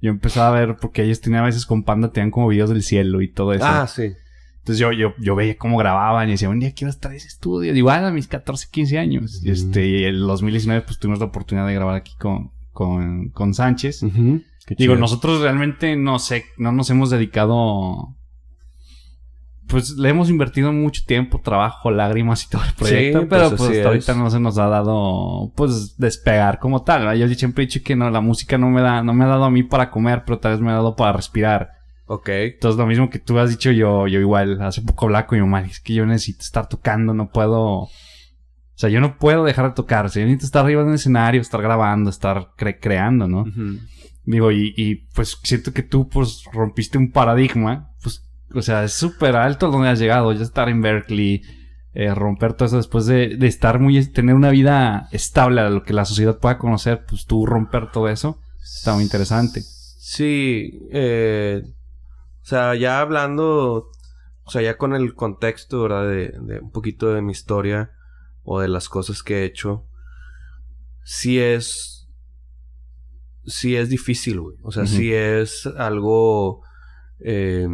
[0.00, 2.82] Yo empezaba a ver, porque ellos tenían a veces con Panda, tenían como videos del
[2.82, 3.64] cielo y todo eso.
[3.66, 4.12] Ah, sí.
[4.58, 7.28] Entonces yo, yo, yo veía cómo grababan y decía, un día quiero estar en ese
[7.28, 7.74] estudio.
[7.74, 9.42] Igual a mis 14, 15 años.
[9.42, 13.30] Y este, y en el 2019 pues tuvimos la oportunidad de grabar aquí con, con,
[13.30, 14.02] con Sánchez.
[14.76, 18.14] Digo, nosotros realmente no sé, no nos hemos dedicado.
[19.68, 23.58] Pues le hemos invertido mucho tiempo, trabajo, lágrimas y todo el proyecto, Sí, pero pues
[23.58, 27.00] pues, así hasta ahorita no se nos ha dado, pues, despegar como tal.
[27.06, 27.14] ¿verdad?
[27.14, 29.44] Yo siempre he dicho que no, la música no me da, no me ha dado
[29.44, 31.70] a mí para comer, pero tal vez me ha dado para respirar.
[32.06, 32.28] Ok.
[32.30, 35.44] Entonces, lo mismo que tú has dicho, yo, yo igual, hace poco hablaba con mi
[35.44, 37.62] mamá, es que yo necesito estar tocando, no puedo.
[37.82, 37.90] O
[38.80, 40.06] sea, yo no puedo dejar de tocar.
[40.06, 43.44] O sea, yo necesito estar arriba de un escenario, estar grabando, estar cre- creando, ¿no?
[44.24, 47.87] Digo, y, y pues siento que tú pues rompiste un paradigma, pues,
[48.54, 51.42] o sea, es súper alto donde has llegado, ya estar en Berkeley,
[51.94, 55.82] eh, romper todo eso después de, de estar muy, tener una vida estable a lo
[55.82, 59.62] que la sociedad pueda conocer, pues tú romper todo eso, está muy interesante.
[59.62, 61.62] Sí, eh,
[62.42, 63.90] o sea, ya hablando,
[64.44, 66.08] o sea, ya con el contexto, ¿verdad?
[66.08, 67.90] De, de un poquito de mi historia
[68.42, 69.84] o de las cosas que he hecho,
[71.04, 72.08] sí es,
[73.44, 74.56] sí es difícil, güey.
[74.62, 76.62] O sea, sí es algo
[77.20, 77.66] eh,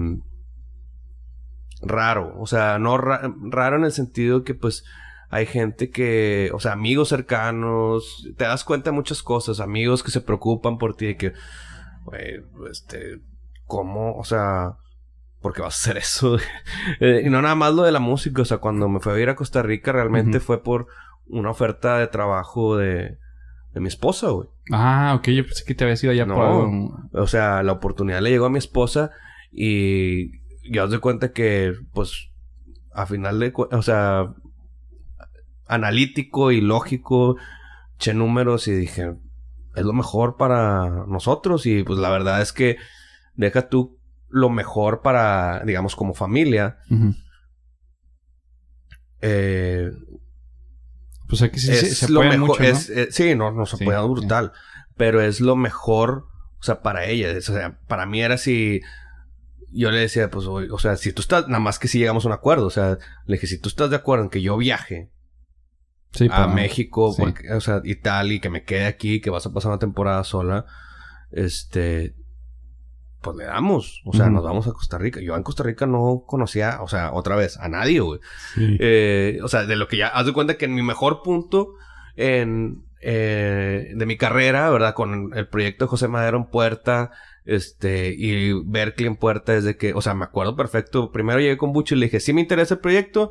[1.85, 2.35] raro.
[2.39, 4.85] O sea, no ra- raro en el sentido que, pues,
[5.31, 10.11] hay gente que, o sea, amigos cercanos, te das cuenta de muchas cosas, amigos que
[10.11, 11.33] se preocupan por ti, de que,
[12.05, 13.21] güey, este,
[13.67, 14.15] ¿cómo?
[14.17, 14.75] O sea,
[15.41, 16.37] ¿por qué vas a hacer eso?
[17.01, 19.19] Eh, y no nada más lo de la música, o sea, cuando me fui a
[19.19, 20.87] ir a Costa Rica realmente fue por
[21.27, 23.19] una oferta de trabajo de,
[23.73, 24.49] de mi esposa, güey.
[24.71, 26.37] Ah, ok, yo pensé que te habías ido allá No.
[27.13, 27.21] por...
[27.23, 29.11] O sea, la oportunidad le llegó a mi esposa
[29.51, 30.39] y
[30.71, 32.31] ya os de cuenta que, pues,
[32.93, 34.33] a final de o sea,
[35.67, 37.37] analítico y lógico,
[37.97, 39.15] eché números y dije,
[39.75, 42.77] es lo mejor para nosotros y pues la verdad es que
[43.35, 46.79] deja tú lo mejor para, digamos, como familia.
[49.21, 49.91] Eh,
[51.29, 52.69] Pues aquí sí, es se, se lo mejor, mucho, ¿no?
[52.69, 54.07] es, eh, sí, no, no se Sí, puede sí.
[54.09, 54.53] brutal,
[54.97, 56.27] pero es lo mejor,
[56.59, 58.83] o sea, para ella, es- o sea, para mí era si
[59.75, 62.29] yo le decía, pues, o sea, si tú estás, nada más que si llegamos a
[62.29, 65.11] un acuerdo, o sea, le dije, si tú estás de acuerdo en que yo viaje
[66.13, 67.23] Sí, a México, sí.
[67.23, 69.81] porque, o sea, y tal, y que me quede aquí, que vas a pasar una
[69.81, 70.65] temporada sola,
[71.33, 72.15] este,
[73.21, 75.21] pues le damos, o sea, nos vamos a Costa Rica.
[75.21, 78.21] Yo en Costa Rica no conocía, o sea, otra vez, a nadie, güey.
[78.55, 78.77] Sí.
[78.79, 81.75] Eh, o sea, de lo que ya, haz de cuenta que en mi mejor punto
[82.17, 84.95] en, eh, de mi carrera, ¿verdad?
[84.95, 87.11] Con el proyecto de José Madero en puerta,
[87.45, 91.13] este, y Berkeley en puerta, desde que, o sea, me acuerdo perfecto.
[91.13, 93.31] Primero llegué con Bucho y le dije, sí me interesa el proyecto,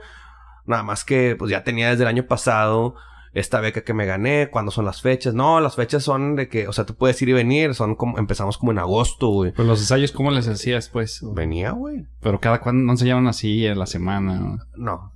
[0.65, 2.95] nada más que, pues ya tenía desde el año pasado
[3.33, 5.33] esta beca que me gané, cuándo son las fechas.
[5.33, 8.19] No, las fechas son de que, o sea, tú puedes ir y venir, son como,
[8.19, 9.51] empezamos como en agosto, güey.
[9.51, 11.21] Pues los ensayos, ¿cómo les hacías, pues?
[11.33, 12.05] Venía, güey.
[12.21, 14.67] Pero cada cuando no ensayaban así en la semana.
[14.75, 15.12] ¿no?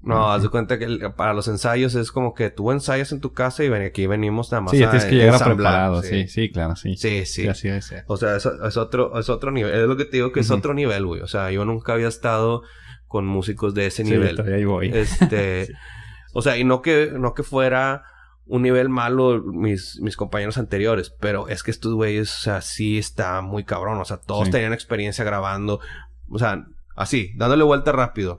[0.00, 0.14] No.
[0.14, 0.30] No, Ok.
[0.36, 3.32] haz de cuenta que el- para los ensayos es como que tú ensayas en tu
[3.32, 6.02] casa y ven, aquí venimos nada más Sí, ya tienes que llegar preparado.
[6.02, 6.28] Sí.
[6.28, 6.96] sí, claro, sí.
[6.96, 7.42] Sí, sí.
[7.42, 8.04] Sí, así ser.
[8.06, 9.74] O sea, es, es otro, es otro nivel.
[9.74, 11.20] Es lo que te digo que es otro nivel, güey.
[11.20, 12.62] O sea, yo nunca había estado
[13.08, 14.36] con músicos de ese Sí, nivel.
[14.36, 14.88] todavía ahí voy.
[14.94, 15.72] Este, Sí.
[16.32, 18.04] o sea, y no que, no que fuera
[18.46, 22.98] un nivel malo mis, mis compañeros anteriores, pero es que estos güeyes, o sea, sí
[22.98, 23.98] está muy cabrón.
[24.00, 24.52] O sea, todos Sí.
[24.52, 25.80] tenían experiencia grabando.
[26.30, 26.64] O sea,
[26.94, 28.38] así, dándole vuelta rápido.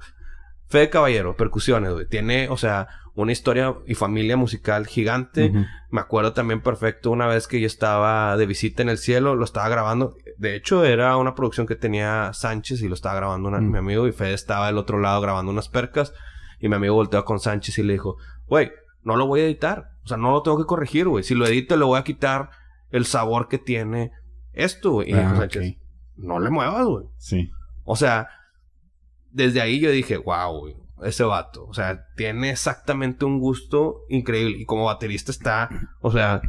[0.70, 2.08] Fede Caballero, percusiones, güey.
[2.08, 5.50] Tiene, o sea, una historia y familia musical gigante.
[5.50, 5.66] Ujú.
[5.90, 9.44] Me acuerdo también perfecto una vez que yo estaba de visita en el cielo, lo
[9.44, 10.16] estaba grabando.
[10.38, 13.72] De hecho, era una producción que tenía Sánchez y lo estaba grabando una- Mm.
[13.72, 14.08] mi amigo.
[14.08, 16.14] Y Fede estaba del otro lado grabando unas percas.
[16.60, 18.18] Y mi amigo volteó con Sánchez y le dijo,
[18.48, 18.72] güey,
[19.04, 19.90] no lo voy a editar.
[20.04, 21.24] O sea, no lo tengo que corregir, güey.
[21.24, 22.52] Si lo edito, le voy a quitar
[22.92, 24.12] el sabor que tiene
[24.54, 25.10] esto, güey.
[25.10, 25.36] Y Ah, dijo.
[25.38, 25.78] Sánchez,
[26.18, 27.06] no le muevas, güey.
[27.18, 27.50] Sí.
[27.86, 28.30] O sea,
[29.32, 31.66] desde ahí yo dije, wow, güey, ese vato.
[31.68, 34.58] O sea, tiene exactamente un gusto increíble.
[34.60, 35.70] Y como baterista está,
[36.02, 36.42] o sea,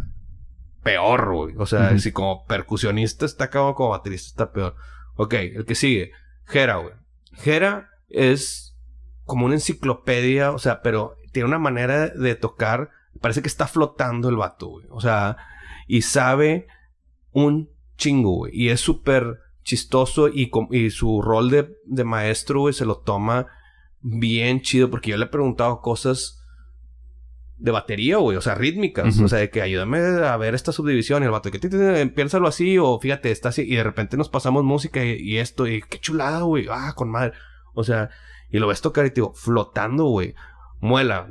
[0.83, 1.55] peor, güey.
[1.59, 4.75] O sea, si como percusionista está cabrón, como baterista está peor.
[5.17, 6.13] Ok, el que sigue.
[6.47, 6.95] Jera, güey.
[7.35, 8.77] Jera es
[9.25, 12.91] como una enciclopedia, o sea, pero tiene una manera de tocar.
[13.21, 14.87] Parece que está flotando el vato, güey.
[14.91, 15.37] O sea,
[15.87, 16.67] y sabe
[17.33, 18.53] un chingo, güey.
[18.55, 19.39] Y es súper
[19.71, 23.47] chistoso y, y su rol de, de maestro, güey, se lo toma
[24.01, 24.91] bien chido.
[24.91, 26.45] Porque yo le he preguntado cosas
[27.57, 28.37] de batería, güey.
[28.37, 29.15] O sea, rítmicas.
[29.15, 29.27] Ujú.
[29.27, 31.23] O sea, de que ayúdame a ver esta subdivisión.
[31.23, 31.69] Y el vato, que ti,
[32.17, 33.63] piénsalo así o fíjate, está así.
[33.63, 35.69] Y de repente nos pasamos música y, y esto.
[35.69, 36.67] Y qué chulada, güey.
[36.69, 37.33] Ah, con madre.
[37.73, 38.11] O sea,
[38.51, 40.35] y lo ves tocar y te digo, flotando, güey.
[40.81, 41.29] Muela.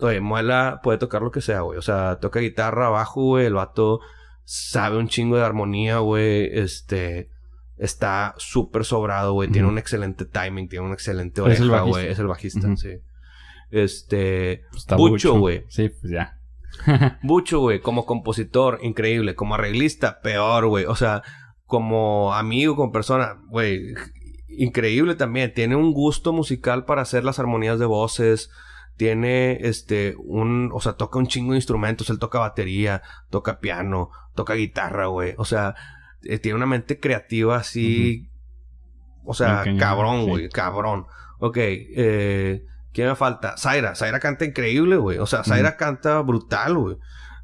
[0.00, 1.78] Oye, Muela puede tocar lo que sea, güey.
[1.78, 3.46] O sea, toca guitarra, bajo, güey.
[3.46, 4.00] El vato
[4.44, 6.50] sabe un chingo de armonía, güey.
[6.52, 7.30] Este.
[7.76, 9.48] Está súper sobrado, güey.
[9.50, 11.90] Tiene un excelente timing, tiene un excelente Es el oreja, bajista.
[11.90, 12.06] güey.
[12.12, 12.90] Es el bajista, sí.
[13.70, 14.62] Este.
[14.76, 15.64] Está Bucho, güey.
[15.68, 16.38] Sí, pues ya.
[17.22, 19.34] Bucho, güey, como compositor, increíble.
[19.34, 20.84] Como arreglista, peor, güey.
[20.84, 21.22] O sea,
[21.66, 23.94] como amigo, como persona, güey,
[24.48, 25.52] increíble también.
[25.52, 28.50] Tiene un gusto musical para hacer las armonías de voces.
[28.96, 32.10] Tiene, este, un, o sea, toca un chingo de instrumentos.
[32.10, 35.34] Él toca batería, toca piano, toca guitarra, güey.
[35.38, 35.74] O sea,
[36.24, 38.28] eh, tiene una mente creativa así.
[39.24, 40.30] O sea, cabrón, sí.
[40.30, 41.06] güey, cabrón.
[41.38, 43.56] Ok, eh, ¿quién me falta?
[43.56, 43.94] Zaira.
[43.94, 45.18] Zaira canta increíble, güey.
[45.18, 46.96] O sea, Zaira canta brutal, güey.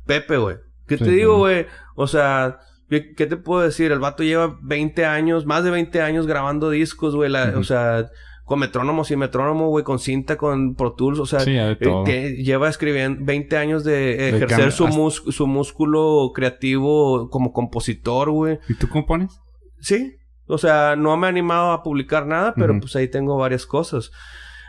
[0.07, 0.57] Pepe, güey.
[0.87, 1.67] ¿Qué Sí, te digo, güey?
[1.95, 2.59] O sea,
[2.89, 3.93] ¿qué, te puedo decir?
[3.93, 7.33] El vato lleva 20 años, más de 20 años grabando discos, güey.
[7.35, 8.11] O sea,
[8.51, 11.21] con metrónomo, sin metrónomo, güey, con cinta, con Pro Tools.
[11.21, 15.47] O sea, Sí, eh, que lleva escribiendo 20 años de ejercer su, hasta- mus- su
[15.47, 18.59] músculo creativo como compositor, güey.
[18.69, 19.41] ¿Y tú compones?
[19.79, 20.17] Sí.
[20.47, 24.11] O sea, no me he animado a publicar nada, pero pues ahí tengo varias cosas.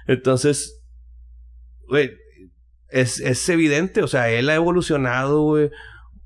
[0.05, 0.83] Entonces,
[1.87, 2.11] güey,
[2.89, 5.71] es, es evidente, o sea, él ha evolucionado, güey,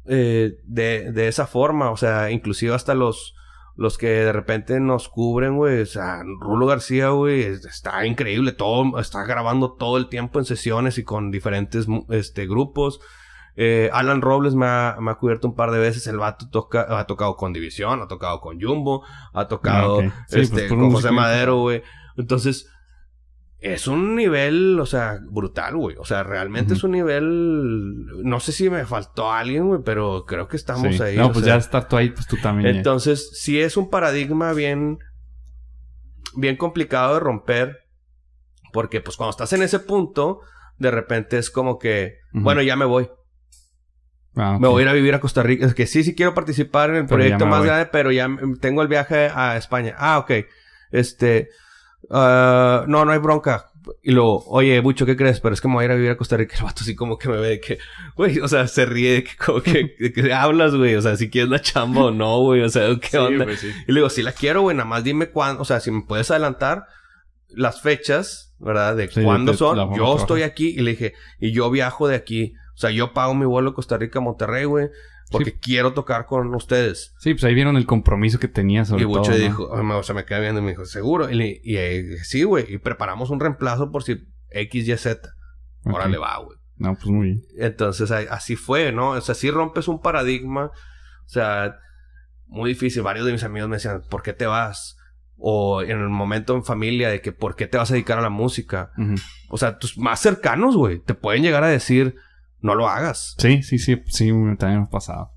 [0.07, 1.89] eh, de, de esa forma.
[1.91, 3.33] O sea, inclusive hasta los,
[3.75, 5.81] los que de repente nos cubren, güey.
[5.81, 8.51] O sea, Rulo García, güey, es- está increíble.
[8.53, 12.99] Todo, está grabando todo el tiempo en sesiones y con diferentes mu- este, grupos.
[13.57, 16.05] Eh, Alan Robles me ha, me ha cubierto un par de veces.
[16.07, 19.03] El vato toca, ha tocado con División, ha tocado con Jumbo,
[19.33, 20.25] ha tocado Ah.
[20.27, 21.81] Sí, este, pues, puro con José Madero, güey.
[22.17, 22.69] Entonces,
[23.59, 25.95] es un nivel, o sea, brutal, güey.
[25.97, 28.05] O sea, realmente es un nivel.
[28.23, 31.01] No sé si me faltó alguien, güey, pero creo que estamos Sí.
[31.01, 31.17] ahí.
[31.17, 31.55] No, pues sea.
[31.55, 32.71] ya estar tú ahí, pues tú también.
[32.73, 32.77] ya.
[32.77, 34.99] Entonces, sí es un paradigma bien,
[36.35, 37.79] bien complicado de romper.
[38.73, 40.41] Porque, pues, cuando estás en ese punto,
[40.77, 43.09] de repente es como que, bueno, ya me voy.
[44.35, 45.65] Ah, Me voy a ir a vivir a Costa Rica.
[45.65, 47.67] Es que sí, sí quiero participar en el Pero proyecto más voy.
[47.67, 48.29] grande, pero ya
[48.59, 49.95] tengo el viaje a España.
[49.97, 50.31] Ah, ok.
[50.91, 51.49] Este.
[52.09, 53.71] Ah, no, no hay bronca.
[54.01, 55.39] Y luego, oye, Bucho, ¿qué crees?
[55.39, 56.55] Pero es que me voy a ir a vivir a Costa Rica.
[56.57, 57.77] El vato así como que me ve de que,
[58.15, 60.95] güey, o sea, se ríe de que, como que, de que hablas, güey.
[60.95, 62.61] O sea, si quieres la chamba o no, güey.
[62.61, 63.45] O sea, ¿qué Sí, onda?
[63.45, 63.67] pues, sí.
[63.87, 66.01] Y le digo, sí la quiero, güey, nada más dime cuándo, o sea, si me
[66.01, 66.85] puedes adelantar
[67.49, 68.95] las fechas, ¿verdad?
[68.95, 69.77] De Sí, cuándo te- son.
[69.77, 70.17] Yo trabajar.
[70.21, 72.53] estoy aquí y le dije, y yo viajo de aquí.
[72.73, 74.89] O sea, yo pago mi vuelo a Costa Rica a Monterrey, güey,
[75.31, 75.57] porque Sí.
[75.61, 77.13] quiero tocar con ustedes.
[77.19, 79.95] Sí, pues ahí vieron el compromiso que tenía sobre y Bucho todo, dijo, o me-
[79.95, 81.29] o sea, me queda viendo y me dijo, seguro.
[81.29, 85.29] Y, le- y, eh, sí, güey, y preparamos un reemplazo por si X, Y, Z.
[85.85, 85.93] Ok.
[85.95, 86.57] Órale, va, güey.
[86.77, 87.41] No, pues muy bien.
[87.57, 89.11] Entonces, así fue, ¿no?
[89.11, 90.65] O sea, sí rompes un paradigma.
[90.65, 91.77] O sea,
[92.47, 93.01] muy difícil.
[93.01, 94.97] Varios de mis amigos me decían, ¿por qué te vas?
[95.37, 98.21] O en el momento en familia de que, ¿por qué te vas a dedicar a
[98.21, 98.91] la música?
[99.49, 102.15] O sea, tus más cercanos, güey, te pueden llegar a decir,
[102.65, 103.35] no lo hagas.
[103.37, 105.31] Sí, sí, sí, sí, también ha pasado.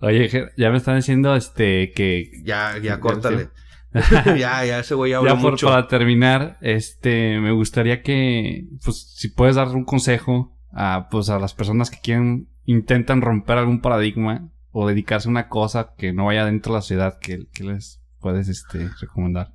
[0.00, 3.50] Oye, ya me están diciendo este que Ya, ya, córtale.
[4.36, 5.68] ya, ya, ese güey habla ya por, mucho.
[5.68, 11.38] para terminar, este me gustaría que pues si puedes dar un consejo a pues a
[11.38, 16.26] las personas que quieren intentan romper algún paradigma o dedicarse a una cosa que no
[16.26, 19.52] vaya dentro de la ciudad, que, que les puedes este recomendar?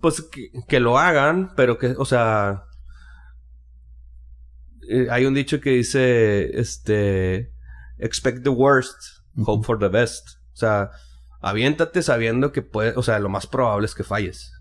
[0.00, 2.64] Pues que, que lo hagan, pero que, o sea.
[4.88, 7.52] Eh, hay un dicho que dice, este,
[7.98, 8.96] expect the worst,
[9.44, 10.28] hope for the best.
[10.52, 10.90] O sea,
[11.40, 14.52] aviéntate sabiendo que puede, o sea, lo más probable es que falles.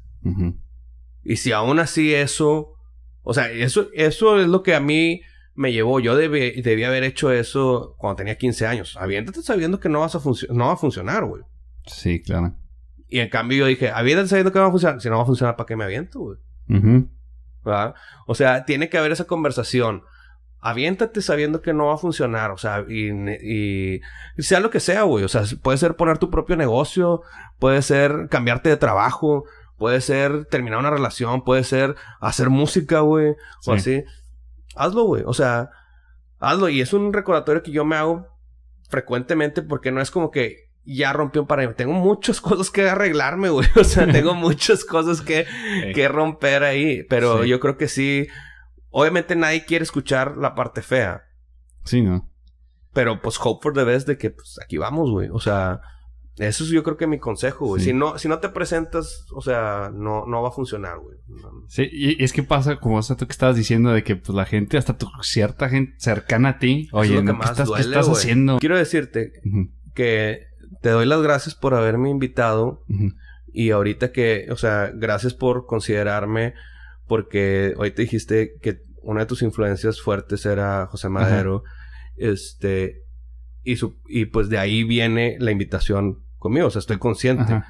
[1.23, 2.75] Y si aún así eso,
[3.21, 5.21] o sea, eso, eso es lo que a mí
[5.55, 5.99] me llevó.
[5.99, 8.97] Yo debí, debí haber hecho eso cuando tenía 15 años.
[8.97, 11.43] Aviéntate sabiendo que no vas a no va a funcionar, güey.
[11.85, 12.55] Sí, claro.
[13.07, 15.01] Y en cambio yo dije, aviéntate sabiendo que no va a funcionar.
[15.01, 16.37] Si no va a funcionar, ¿para qué me aviento, güey?
[18.25, 20.03] O sea, tiene que haber esa conversación.
[20.65, 23.09] Aviéntate sabiendo que no va a funcionar, o sea, y,
[23.41, 24.01] y-
[24.37, 25.25] y sea lo que sea, güey.
[25.25, 27.21] O sea, puede ser poner tu propio negocio,
[27.59, 29.43] puede ser cambiarte de trabajo,
[29.77, 33.71] puede ser terminar una relación, puede ser hacer música, güey, o Sí.
[33.73, 34.03] así.
[34.75, 35.23] Hazlo, güey.
[35.25, 35.69] O sea,
[36.39, 36.69] hazlo.
[36.69, 38.27] Y es un recordatorio que yo me hago
[38.89, 41.75] frecuentemente porque no es como que ya rompí un paradigma.
[41.75, 43.67] Tengo muchas cosas que arreglarme, güey.
[43.75, 45.45] O sea, tengo muchas cosas que,
[45.93, 47.03] que romper ahí.
[47.09, 47.49] Pero Sí.
[47.49, 48.27] yo creo que sí.
[48.95, 51.23] Obviamente nadie quiere escuchar la parte fea.
[51.83, 52.29] Sí, ¿no?
[52.93, 55.29] Pero pues hope for the best de que pues aquí vamos, güey.
[55.31, 55.81] O sea,
[56.37, 57.81] eso es yo creo que mi consejo, güey.
[57.81, 57.89] Sí.
[57.89, 61.17] Si no, si no te presentas, o sea, no, no va a funcionar, güey.
[61.27, 61.63] No.
[61.67, 64.45] Sí, y, es que pasa como eso tú que estabas diciendo de que pues la
[64.45, 67.31] gente, hasta tu cierta gente cercana a ti, oye, lo que ¿no?
[67.33, 68.19] ¿qué más estás, qué estás güey.
[68.19, 68.59] haciendo?
[68.59, 69.33] Quiero decirte
[69.95, 70.47] que
[70.81, 72.83] te doy las gracias por haberme invitado.
[73.51, 76.53] Y ahorita que, o sea, gracias por considerarme,
[77.07, 81.63] porque hoy te dijiste que una de tus influencias fuertes era José Madero.
[82.15, 83.03] Este,
[83.63, 87.61] y, su, y pues de ahí viene la invitación conmigo, o sea, estoy consciente.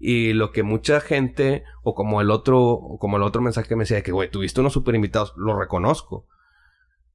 [0.00, 3.82] Y lo que mucha gente, o como el otro, como el otro mensaje que me
[3.82, 6.26] decía, que güey, tuviste unos super invitados, lo reconozco.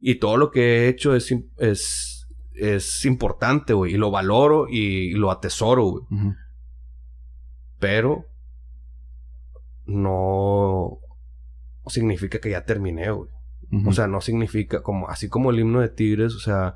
[0.01, 5.11] Y todo lo que he hecho es, es, es importante, güey, y lo valoro y,
[5.11, 6.03] lo atesoro, güey.
[7.79, 8.25] Pero
[9.85, 10.99] no
[11.87, 13.29] significa que ya terminé, güey.
[13.87, 16.75] O sea, no significa como así como el himno de Tigres, o sea,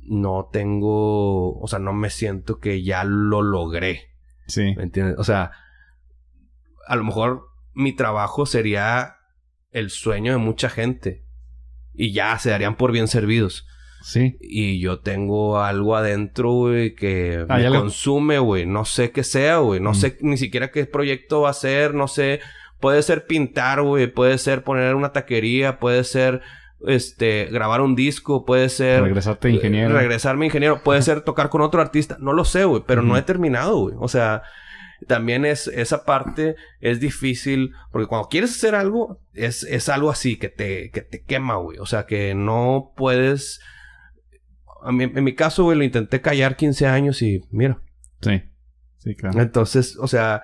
[0.00, 4.14] no tengo, o sea, no me siento que ya lo logré.
[4.46, 4.74] Sí.
[4.76, 5.16] ¿Me entiendes?
[5.18, 5.52] O sea,
[6.86, 9.16] a lo mejor mi trabajo sería
[9.70, 11.26] el sueño de mucha gente
[11.92, 13.66] y ya se darían por bien servidos.
[14.02, 14.38] Sí.
[14.40, 18.64] Y yo tengo algo adentro, güey, que ah, me consume, güey.
[18.64, 19.80] No sé qué sea, güey.
[19.80, 21.94] No sé ni siquiera qué proyecto va a ser.
[21.94, 22.40] No sé.
[22.80, 24.06] Puede ser pintar, güey.
[24.06, 25.78] Puede ser poner una taquería.
[25.78, 26.42] Puede ser,
[26.86, 28.44] este, grabar un disco.
[28.44, 29.02] Puede ser...
[29.02, 29.96] Regresarte ingeniero.
[29.96, 30.82] regresarme ingeniero.
[30.82, 32.16] Puede ser tocar con otro artista.
[32.20, 32.82] No lo sé, güey.
[32.86, 33.96] Pero no he terminado, güey.
[33.98, 34.42] O sea...
[35.06, 35.68] También es...
[35.68, 37.72] Esa parte es difícil.
[37.92, 39.20] Porque cuando quieres hacer algo...
[39.34, 40.90] Es, es algo así que te...
[40.90, 41.78] Que te quema, güey.
[41.78, 43.60] O sea, que no puedes
[44.86, 47.80] en mi caso, güey, lo intenté callar 15 años y mira.
[48.20, 48.42] Sí.
[48.98, 49.40] Sí, claro.
[49.40, 50.42] Entonces, o sea,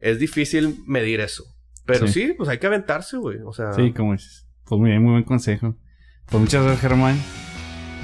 [0.00, 1.44] es difícil medir eso.
[1.84, 3.38] Pero sí, pues hay que aventarse, güey.
[3.44, 3.72] O sea.
[3.72, 4.46] Sí, como dices.
[4.64, 5.76] Pues muy bien, muy buen consejo.
[6.28, 7.16] Pues muchas gracias, Germán.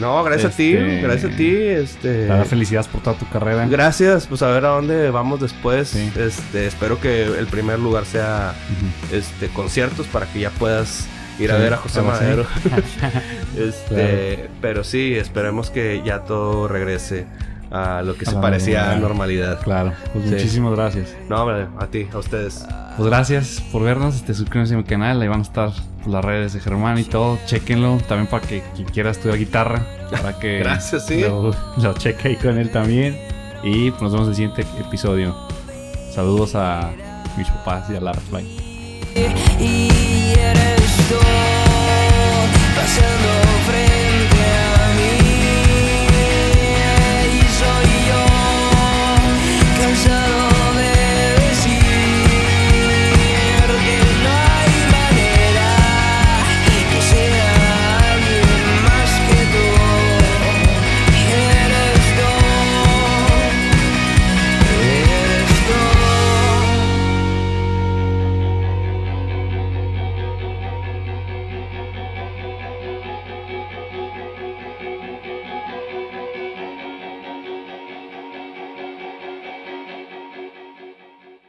[0.00, 2.44] No, gracias a ti, este, gracias a ti, este...
[2.46, 3.66] felicidades por toda tu carrera.
[3.68, 5.94] Gracias, pues a ver a dónde vamos después.
[5.94, 8.54] Este, espero que el primer lugar sea,
[9.12, 11.06] este, conciertos para que ya puedas
[11.38, 12.46] ir a ver a José Madero.
[13.56, 17.26] este, Pero sí, esperemos que ya todo regrese
[17.72, 19.60] a lo que se parecía a normalidad.
[19.62, 21.16] Claro, pues muchísimas gracias.
[21.28, 22.66] No, hombre, a ti, a ustedes.
[22.96, 25.70] Pues gracias por vernos, este, suscríbanse a mi canal, ahí van a estar
[26.06, 30.38] las redes de Germán y todo, chequenlo, también para que quien quiera estudiar guitarra, para
[30.38, 31.22] que gracias, sí.
[31.22, 31.54] lo,
[31.94, 33.18] cheque ahí con él también.
[33.62, 35.34] Y pues nos vemos en el siguiente episodio.
[36.12, 36.90] Saludos a
[37.38, 38.44] mis papás y a Lara Fly.
[39.58, 41.16] Y eres tú
[42.74, 43.41] pasando